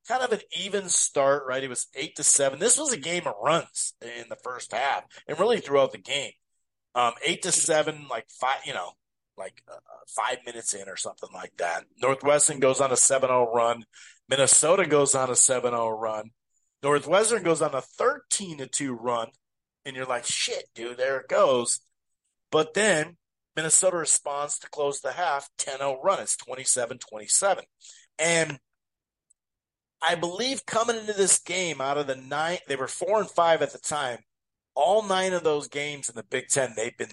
Kind 0.07 0.23
of 0.23 0.31
an 0.31 0.41
even 0.57 0.87
start, 0.87 1.43
right? 1.47 1.63
It 1.63 1.69
was 1.69 1.87
eight 1.95 2.15
to 2.15 2.23
seven. 2.23 2.59
This 2.59 2.77
was 2.77 2.93
a 2.93 2.97
game 2.97 3.27
of 3.27 3.33
runs 3.43 3.93
in 4.01 4.25
the 4.29 4.37
first 4.43 4.71
half 4.71 5.03
and 5.27 5.39
really 5.39 5.59
throughout 5.59 5.91
the 5.91 5.97
game. 5.97 6.31
Um, 6.95 7.13
eight 7.25 7.41
to 7.43 7.51
seven, 7.51 8.07
like 8.09 8.25
five, 8.29 8.59
you 8.65 8.73
know, 8.73 8.91
like 9.37 9.61
uh, 9.69 9.75
uh, 9.75 10.05
five 10.07 10.37
minutes 10.45 10.73
in 10.73 10.89
or 10.89 10.95
something 10.95 11.29
like 11.33 11.53
that. 11.57 11.85
Northwestern 12.01 12.59
goes 12.59 12.81
on 12.81 12.91
a 12.91 12.97
7 12.97 13.29
0 13.29 13.51
run. 13.53 13.85
Minnesota 14.29 14.85
goes 14.85 15.15
on 15.15 15.29
a 15.29 15.35
7 15.35 15.71
0 15.71 15.89
run. 15.89 16.31
Northwestern 16.84 17.43
goes 17.43 17.61
on 17.61 17.73
a 17.73 17.82
13 17.82 18.59
to 18.59 18.67
2 18.67 18.93
run. 18.93 19.30
And 19.86 19.95
you're 19.95 20.05
like, 20.05 20.25
shit, 20.25 20.65
dude, 20.75 20.97
there 20.97 21.17
it 21.19 21.30
goes. 21.30 21.80
But 22.51 22.73
then 22.73 23.17
Minnesota 23.55 23.97
responds 23.97 24.59
to 24.59 24.69
close 24.69 24.99
the 24.99 25.13
half 25.13 25.49
10 25.57 25.80
0 25.80 25.99
run. 26.03 26.19
It's 26.19 26.38
27 26.38 26.99
27. 26.99 27.63
And 28.19 28.59
I 30.01 30.15
believe 30.15 30.65
coming 30.65 30.97
into 30.97 31.13
this 31.13 31.39
game 31.39 31.82
out 31.82 31.97
of 31.97 32.07
the 32.07 32.15
nine, 32.15 32.59
they 32.67 32.75
were 32.75 32.88
four 32.88 33.19
and 33.19 33.30
five 33.30 33.61
at 33.61 33.71
the 33.71 33.80
time. 33.80 34.19
All 34.75 35.01
nine 35.01 35.34
of 35.34 35.43
those 35.43 35.67
games 35.67 36.07
in 36.07 36.15
the 36.15 36.23
Big 36.23 36.49
Ten, 36.49 36.73
they've 36.75 36.95
been 36.95 37.09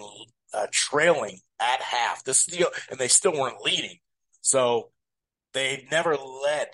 uh, 0.53 0.67
trailing 0.71 1.39
at 1.59 1.81
half. 1.81 2.23
This 2.25 2.45
deal, 2.45 2.69
and 2.91 2.99
they 2.99 3.09
still 3.09 3.33
weren't 3.33 3.63
leading. 3.63 3.99
So 4.43 4.91
they've 5.55 5.91
never 5.91 6.17
led 6.17 6.69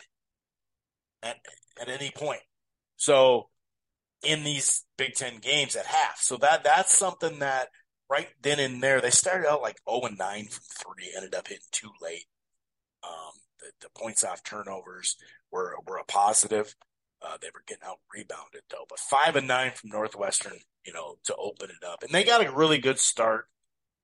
at 1.23 1.37
at 1.81 1.89
any 1.89 2.11
point. 2.11 2.41
So 3.01 3.49
in 4.23 4.45
these 4.45 4.85
Big 4.99 5.15
Ten 5.15 5.39
games 5.39 5.75
at 5.75 5.87
half. 5.87 6.21
So 6.21 6.37
that 6.37 6.65
that's 6.65 6.97
something 6.97 7.39
that 7.39 7.69
right 8.11 8.29
then 8.43 8.61
and 8.61 8.83
there 8.83 9.01
they 9.01 9.09
started 9.09 9.49
out 9.49 9.63
like 9.63 9.79
0 9.89 10.03
and 10.03 10.19
9 10.19 10.45
from 10.49 10.63
three, 10.95 11.11
ended 11.17 11.35
up 11.35 11.49
hitting 11.49 11.65
too 11.73 11.89
late. 12.03 12.27
Um, 13.03 13.33
the, 13.59 13.71
the 13.81 13.89
points 13.99 14.23
off 14.23 14.45
turnovers 14.45 15.17
were 15.51 15.77
were 15.87 15.97
a 15.97 16.05
positive. 16.05 16.77
Uh, 17.23 17.39
they 17.41 17.49
were 17.55 17.63
getting 17.67 17.85
out 17.87 18.01
rebounded 18.15 18.63
though, 18.71 18.85
but 18.87 18.99
five 18.99 19.35
and 19.35 19.49
nine 19.49 19.71
from 19.71 19.89
Northwestern, 19.89 20.59
you 20.85 20.93
know, 20.93 21.17
to 21.25 21.35
open 21.37 21.71
it 21.71 21.87
up, 21.87 22.03
and 22.03 22.13
they 22.13 22.23
got 22.23 22.45
a 22.45 22.53
really 22.53 22.79
good 22.79 22.99
start 22.99 23.47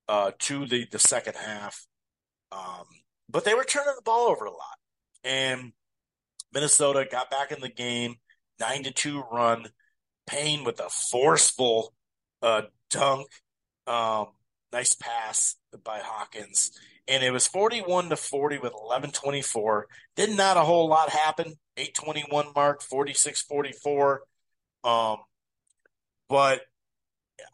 uh, 0.09 0.30
to 0.38 0.66
the 0.66 0.86
the 0.90 0.99
second 0.99 1.34
half. 1.36 1.86
Um, 2.51 2.86
but 3.28 3.44
they 3.44 3.53
were 3.53 3.64
turning 3.64 3.94
the 3.94 4.03
ball 4.03 4.28
over 4.28 4.47
a 4.47 4.51
lot, 4.51 4.78
and 5.22 5.72
Minnesota 6.55 7.07
got 7.11 7.30
back 7.30 7.53
in 7.53 7.61
the 7.61 7.68
game, 7.68 8.16
nine 8.61 8.82
to 8.84 8.90
two 8.90 9.22
run. 9.30 9.66
Payne 10.26 10.64
with 10.64 10.80
a 10.80 10.88
forceful 10.88 11.94
uh, 12.42 12.62
dunk, 12.90 13.28
um, 13.86 14.26
nice 14.72 14.94
pass 14.94 15.54
by 15.84 16.00
Hawkins, 16.02 16.72
and 17.07 17.22
it 17.22 17.30
was 17.30 17.46
forty-one 17.46 18.09
to 18.09 18.16
forty 18.16 18.59
with 18.59 18.72
eleven 18.72 19.12
twenty-four. 19.12 19.86
Did 20.16 20.36
not 20.36 20.57
a 20.57 20.62
whole 20.62 20.88
lot 20.88 21.11
happen. 21.11 21.54
Eight 21.76 21.94
twenty-one 21.94 22.46
mark, 22.57 22.82
46-44. 22.82 24.18
Um, 24.82 25.18
but 26.28 26.62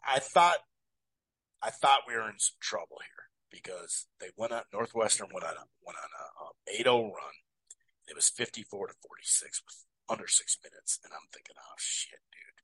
I 0.07 0.19
thought 0.19 0.57
I 1.61 1.69
thought 1.69 2.01
we 2.07 2.15
were 2.15 2.29
in 2.29 2.39
some 2.39 2.57
trouble 2.59 2.97
here 3.01 3.23
because 3.51 4.07
they 4.19 4.27
went 4.35 4.51
on 4.51 4.63
Northwestern 4.73 5.27
went 5.33 5.45
on 5.45 5.53
a, 5.53 5.65
went 5.85 5.97
on 5.97 6.09
a, 6.09 6.83
8-0 6.83 7.03
run. 7.03 7.33
It 8.07 8.15
was 8.15 8.29
54 8.29 8.87
to 8.87 8.93
46 9.07 9.61
with 9.65 9.85
under 10.13 10.27
six 10.27 10.57
minutes, 10.63 10.99
and 11.03 11.13
I'm 11.13 11.27
thinking, 11.33 11.55
oh 11.59 11.75
shit, 11.77 12.19
dude. 12.31 12.63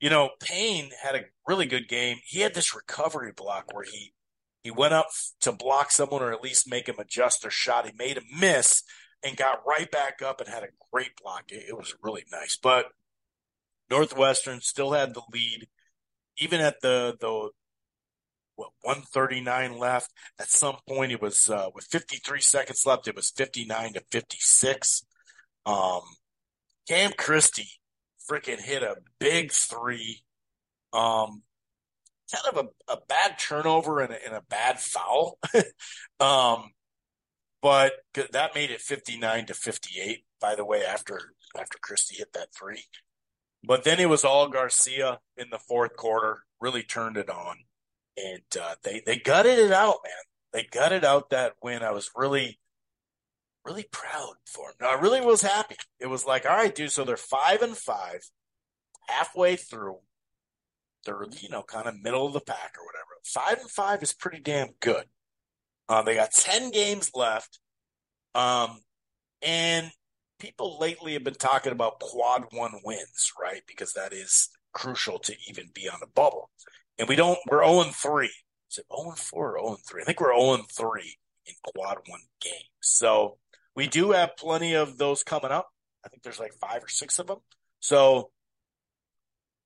You 0.00 0.10
know, 0.10 0.30
Payne 0.40 0.90
had 1.02 1.14
a 1.16 1.24
really 1.46 1.66
good 1.66 1.88
game. 1.88 2.18
He 2.24 2.40
had 2.40 2.54
this 2.54 2.74
recovery 2.74 3.32
block 3.36 3.74
where 3.74 3.84
he 3.84 4.14
he 4.62 4.70
went 4.70 4.94
up 4.94 5.06
to 5.40 5.52
block 5.52 5.90
someone 5.90 6.22
or 6.22 6.32
at 6.32 6.42
least 6.42 6.70
make 6.70 6.88
him 6.88 6.98
adjust 6.98 7.42
their 7.42 7.50
shot. 7.50 7.86
He 7.86 7.92
made 7.96 8.18
a 8.18 8.22
miss 8.38 8.82
and 9.24 9.36
got 9.36 9.66
right 9.66 9.90
back 9.90 10.20
up 10.20 10.40
and 10.40 10.48
had 10.48 10.64
a 10.64 10.74
great 10.92 11.12
block. 11.22 11.44
It, 11.48 11.66
it 11.68 11.76
was 11.76 11.94
really 12.02 12.24
nice, 12.30 12.58
but 12.60 12.86
Northwestern 13.90 14.60
still 14.60 14.92
had 14.92 15.14
the 15.14 15.22
lead 15.32 15.68
even 16.38 16.60
at 16.60 16.80
the 16.80 17.16
the 17.20 17.50
what 18.56 18.70
139 18.82 19.78
left. 19.78 20.10
At 20.38 20.48
some 20.48 20.76
point, 20.88 21.12
it 21.12 21.22
was 21.22 21.48
uh, 21.48 21.68
with 21.74 21.84
53 21.84 22.40
seconds 22.40 22.84
left. 22.84 23.06
It 23.06 23.14
was 23.14 23.30
59 23.30 23.92
to 23.94 24.02
56. 24.10 25.04
Um, 25.64 26.00
Cam 26.88 27.12
Christie 27.16 27.70
freaking 28.30 28.60
hit 28.60 28.82
a 28.82 28.96
big 29.18 29.52
three. 29.52 30.22
Um, 30.92 31.42
kind 32.32 32.56
of 32.56 32.66
a, 32.66 32.92
a 32.92 32.98
bad 33.08 33.38
turnover 33.38 34.00
and 34.00 34.12
a, 34.12 34.24
and 34.24 34.34
a 34.34 34.42
bad 34.48 34.80
foul. 34.80 35.38
um, 36.20 36.70
but 37.60 37.92
that 38.32 38.54
made 38.54 38.70
it 38.70 38.80
59 38.80 39.46
to 39.46 39.54
58. 39.54 40.24
By 40.40 40.54
the 40.54 40.64
way, 40.64 40.84
after 40.84 41.34
after 41.58 41.78
Christie 41.80 42.16
hit 42.18 42.32
that 42.34 42.48
three. 42.56 42.84
But 43.64 43.84
then 43.84 43.98
it 43.98 44.08
was 44.08 44.24
all 44.24 44.48
Garcia 44.48 45.18
in 45.36 45.48
the 45.50 45.58
fourth 45.58 45.96
quarter, 45.96 46.44
really 46.60 46.82
turned 46.82 47.16
it 47.16 47.28
on. 47.28 47.56
And 48.16 48.42
uh, 48.60 48.74
they, 48.82 49.02
they 49.04 49.18
gutted 49.18 49.58
it 49.58 49.72
out, 49.72 49.98
man. 50.04 50.12
They 50.52 50.68
gutted 50.70 51.04
out 51.04 51.30
that 51.30 51.54
win. 51.62 51.82
I 51.82 51.90
was 51.90 52.10
really, 52.14 52.58
really 53.64 53.86
proud 53.90 54.34
for 54.46 54.68
them. 54.68 54.76
No, 54.80 54.88
I 54.88 55.00
really 55.00 55.20
was 55.20 55.42
happy. 55.42 55.76
It 56.00 56.06
was 56.06 56.24
like, 56.24 56.46
all 56.46 56.56
right, 56.56 56.74
dude, 56.74 56.92
so 56.92 57.04
they're 57.04 57.16
five 57.16 57.62
and 57.62 57.76
five, 57.76 58.20
halfway 59.08 59.56
through. 59.56 59.98
They're, 61.04 61.24
you 61.40 61.48
know, 61.48 61.62
kind 61.62 61.86
of 61.86 62.02
middle 62.02 62.26
of 62.26 62.32
the 62.32 62.40
pack 62.40 62.74
or 62.78 62.84
whatever. 62.84 63.04
Five 63.24 63.60
and 63.60 63.70
five 63.70 64.02
is 64.02 64.12
pretty 64.12 64.40
damn 64.40 64.70
good. 64.80 65.04
Um, 65.88 66.04
they 66.04 66.14
got 66.14 66.32
10 66.32 66.70
games 66.70 67.10
left. 67.14 67.60
Um, 68.34 68.80
and 69.42 69.90
people 70.38 70.78
lately 70.78 71.14
have 71.14 71.24
been 71.24 71.34
talking 71.34 71.72
about 71.72 72.00
quad 72.00 72.46
one 72.52 72.74
wins, 72.84 73.32
right? 73.40 73.62
Because 73.66 73.92
that 73.94 74.12
is 74.12 74.50
crucial 74.72 75.18
to 75.20 75.34
even 75.48 75.70
be 75.74 75.88
on 75.88 75.98
the 76.00 76.06
bubble. 76.06 76.50
And 76.98 77.08
we 77.08 77.16
don't, 77.16 77.38
we're 77.50 77.64
0 77.64 77.84
3. 77.84 78.26
Is 78.26 78.78
it 78.78 78.86
0 78.94 79.12
4 79.16 79.56
or 79.56 79.66
0 79.66 79.78
3? 79.88 80.02
I 80.02 80.04
think 80.04 80.20
we're 80.20 80.38
0 80.38 80.58
3 80.70 81.16
in 81.46 81.54
quad 81.74 81.98
one 82.06 82.20
games. 82.40 82.64
So 82.80 83.38
we 83.78 83.86
do 83.86 84.10
have 84.10 84.36
plenty 84.36 84.74
of 84.74 84.98
those 84.98 85.22
coming 85.22 85.52
up. 85.52 85.68
I 86.04 86.08
think 86.08 86.24
there's 86.24 86.40
like 86.40 86.52
five 86.60 86.82
or 86.82 86.88
six 86.88 87.20
of 87.20 87.28
them. 87.28 87.38
So 87.78 88.30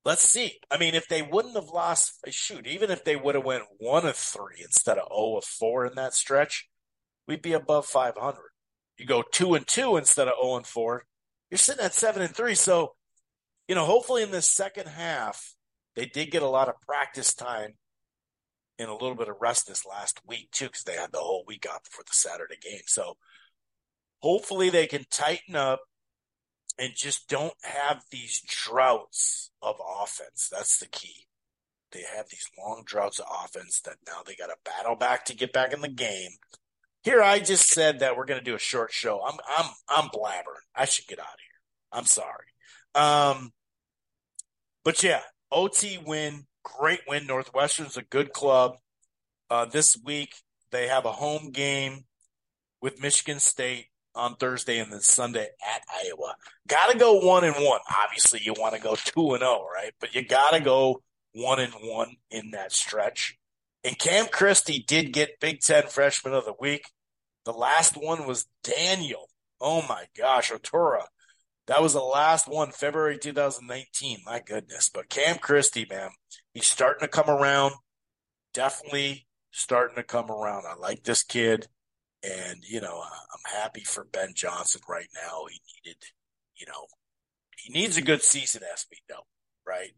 let's 0.04 0.22
see. 0.22 0.58
I 0.70 0.76
mean, 0.76 0.94
if 0.94 1.08
they 1.08 1.22
wouldn't 1.22 1.54
have 1.54 1.70
lost, 1.70 2.18
shoot, 2.28 2.66
even 2.66 2.90
if 2.90 3.04
they 3.04 3.16
would 3.16 3.36
have 3.36 3.44
went 3.44 3.64
one 3.78 4.04
of 4.04 4.16
three 4.16 4.62
instead 4.62 4.98
of 4.98 5.08
0 5.08 5.38
of 5.38 5.44
4 5.44 5.86
in 5.86 5.94
that 5.94 6.12
stretch, 6.12 6.68
we'd 7.26 7.40
be 7.40 7.54
above 7.54 7.86
500 7.86 8.52
you 8.98 9.06
go 9.06 9.22
two 9.22 9.54
and 9.54 9.66
two 9.66 9.96
instead 9.96 10.28
of 10.28 10.34
0 10.40 10.56
and 10.56 10.66
4, 10.66 11.04
you're 11.50 11.58
sitting 11.58 11.84
at 11.84 11.94
seven 11.94 12.22
and 12.22 12.34
three. 12.34 12.54
So, 12.54 12.94
you 13.66 13.74
know, 13.74 13.84
hopefully 13.84 14.22
in 14.22 14.30
this 14.30 14.48
second 14.48 14.88
half, 14.88 15.54
they 15.96 16.06
did 16.06 16.30
get 16.30 16.42
a 16.42 16.48
lot 16.48 16.68
of 16.68 16.80
practice 16.86 17.34
time 17.34 17.74
and 18.78 18.88
a 18.88 18.94
little 18.94 19.14
bit 19.14 19.28
of 19.28 19.36
rest 19.40 19.66
this 19.66 19.84
last 19.84 20.20
week 20.26 20.50
too, 20.52 20.66
because 20.66 20.84
they 20.84 20.94
had 20.94 21.12
the 21.12 21.18
whole 21.18 21.44
week 21.46 21.66
off 21.68 21.84
before 21.84 22.04
the 22.06 22.12
Saturday 22.12 22.56
game. 22.60 22.82
So 22.86 23.16
hopefully 24.23 24.70
they 24.70 24.87
can 24.87 25.05
tighten 25.11 25.57
up 25.57 25.81
and 26.79 26.93
just 26.97 27.29
don't 27.29 27.55
have 27.62 28.03
these 28.11 28.41
droughts 28.47 29.51
of 29.61 29.77
offense. 30.01 30.49
That's 30.51 30.79
the 30.79 30.87
key. 30.87 31.27
They 31.93 32.03
have 32.16 32.29
these 32.31 32.49
long 32.59 32.85
droughts 32.87 33.18
of 33.18 33.27
offense 33.45 33.81
that 33.83 33.97
now 34.07 34.23
they 34.25 34.35
got 34.35 34.47
to 34.47 34.55
battle 34.64 34.97
back 34.97 35.27
to 35.27 35.37
get 35.37 35.53
back 35.53 35.73
in 35.75 35.83
the 35.83 35.89
game. 35.89 36.31
Here, 37.03 37.20
I 37.23 37.41
just 37.41 37.68
said 37.68 37.99
that 37.99 38.16
we're 38.16 38.25
going 38.25 38.41
to 38.41 38.45
do 38.45 38.55
a 38.55 38.61
short 38.61 38.93
show. 38.93 39.20
I'm 39.27 39.39
I'm 39.59 39.70
I'm 39.89 40.09
blabbering. 40.09 40.64
I 40.75 40.85
should 40.85 41.07
get 41.07 41.18
out 41.18 41.27
of 41.27 41.41
here. 41.41 41.91
I'm 41.93 42.05
sorry. 42.07 42.47
Um, 42.95 43.53
but 44.85 45.03
yeah, 45.03 45.20
OT 45.51 45.99
win, 45.99 46.47
great 46.62 47.01
win. 47.07 47.27
Northwestern's 47.27 47.97
a 47.97 48.03
good 48.03 48.33
club. 48.33 48.77
Uh, 49.51 49.66
this 49.66 49.99
week 50.03 50.37
they 50.70 50.89
have 50.89 51.05
a 51.05 51.12
home 51.12 51.51
game 51.51 52.05
with 52.81 53.03
Michigan 53.03 53.41
State 53.41 53.87
on 54.14 54.36
Thursday 54.36 54.78
and 54.78 54.92
then 54.92 55.00
Sunday 55.00 55.48
at 55.74 55.82
Iowa. 56.04 56.34
Got 56.66 56.92
to 56.92 56.98
go 56.98 57.18
one 57.20 57.44
and 57.44 57.56
one. 57.56 57.80
Obviously, 58.04 58.40
you 58.42 58.54
want 58.58 58.74
to 58.74 58.80
go 58.80 58.94
two 58.94 59.32
and 59.32 59.40
zero, 59.40 59.62
oh, 59.62 59.68
right? 59.72 59.92
But 60.00 60.14
you 60.14 60.24
got 60.24 60.52
to 60.52 60.60
go 60.60 61.02
one 61.34 61.60
and 61.60 61.72
one 61.80 62.16
in 62.30 62.50
that 62.50 62.72
stretch. 62.72 63.38
And 63.84 63.98
Cam 63.98 64.26
Christie 64.26 64.84
did 64.86 65.12
get 65.12 65.40
Big 65.40 65.60
Ten 65.60 65.84
Freshman 65.86 66.34
of 66.34 66.44
the 66.44 66.54
Week. 66.60 66.84
The 67.44 67.52
last 67.52 67.96
one 67.96 68.26
was 68.26 68.46
Daniel. 68.62 69.28
Oh 69.60 69.82
my 69.88 70.04
gosh, 70.16 70.52
Oturu. 70.52 71.02
That 71.66 71.82
was 71.82 71.92
the 71.92 72.00
last 72.00 72.48
one, 72.48 72.72
February 72.72 73.18
2019. 73.18 74.18
My 74.24 74.40
goodness. 74.44 74.90
But 74.92 75.08
Cam 75.08 75.38
Christie, 75.38 75.86
man, 75.88 76.10
he's 76.52 76.66
starting 76.66 77.00
to 77.00 77.08
come 77.08 77.30
around. 77.30 77.74
Definitely 78.52 79.26
starting 79.52 79.96
to 79.96 80.02
come 80.02 80.30
around. 80.30 80.64
I 80.68 80.74
like 80.74 81.04
this 81.04 81.22
kid. 81.22 81.68
And, 82.23 82.62
you 82.62 82.81
know, 82.81 83.03
I'm 83.03 83.61
happy 83.61 83.83
for 83.83 84.05
Ben 84.05 84.33
Johnson 84.35 84.81
right 84.89 85.09
now. 85.14 85.45
He 85.51 85.61
needed, 85.75 86.03
you 86.57 86.66
know, 86.66 86.87
he 87.57 87.73
needs 87.73 87.97
a 87.97 88.03
good 88.03 88.23
season, 88.23 88.62
SB, 88.62 89.14
right? 89.66 89.93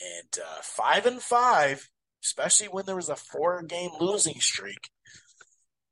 And 0.00 0.44
uh, 0.44 0.60
five 0.62 1.06
and 1.06 1.22
five 1.22 1.88
especially 2.24 2.68
when 2.68 2.86
there 2.86 2.96
was 2.96 3.10
a 3.10 3.16
four 3.16 3.62
game 3.62 3.90
losing 4.00 4.40
streak. 4.40 4.90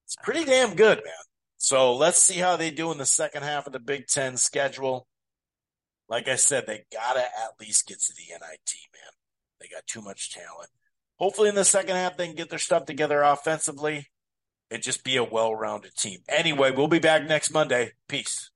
It's 0.07 0.17
pretty 0.23 0.45
damn 0.45 0.75
good, 0.75 0.99
man. 0.99 1.15
So 1.59 1.95
let's 1.95 2.21
see 2.21 2.39
how 2.39 2.57
they 2.57 2.71
do 2.71 2.91
in 2.91 2.99
the 2.99 3.07
second 3.07 3.43
half 3.43 3.67
of 3.67 3.73
the 3.73 3.79
Big 3.79 4.07
Ten 4.07 4.37
schedule. 4.37 5.07
Like 6.09 6.29
I 6.29 6.37
said, 6.37 6.67
they 6.67 6.85
got 6.93 7.15
to 7.15 7.21
at 7.21 7.61
least 7.61 7.87
get 7.87 8.01
to 8.01 8.13
the 8.17 8.33
NIT, 8.33 8.73
man. 8.93 9.13
They 9.61 9.69
got 9.69 9.87
too 9.87 10.03
much 10.03 10.33
talent. 10.33 10.71
Hopefully, 11.17 11.51
in 11.51 11.55
the 11.55 11.65
second 11.65 11.95
half, 11.95 12.17
they 12.17 12.27
can 12.27 12.35
get 12.35 12.51
their 12.51 12.59
stuff 12.59 12.87
together 12.87 13.23
offensively 13.23 14.09
and 14.73 14.83
just 14.83 15.05
be 15.05 15.17
a 15.17 15.25
well 15.25 15.55
rounded 15.55 15.95
team. 15.97 16.21
Anyway, 16.29 16.71
we'll 16.71 16.89
be 16.89 16.99
back 16.99 17.25
next 17.25 17.53
Monday. 17.53 17.93
Peace. 18.09 18.52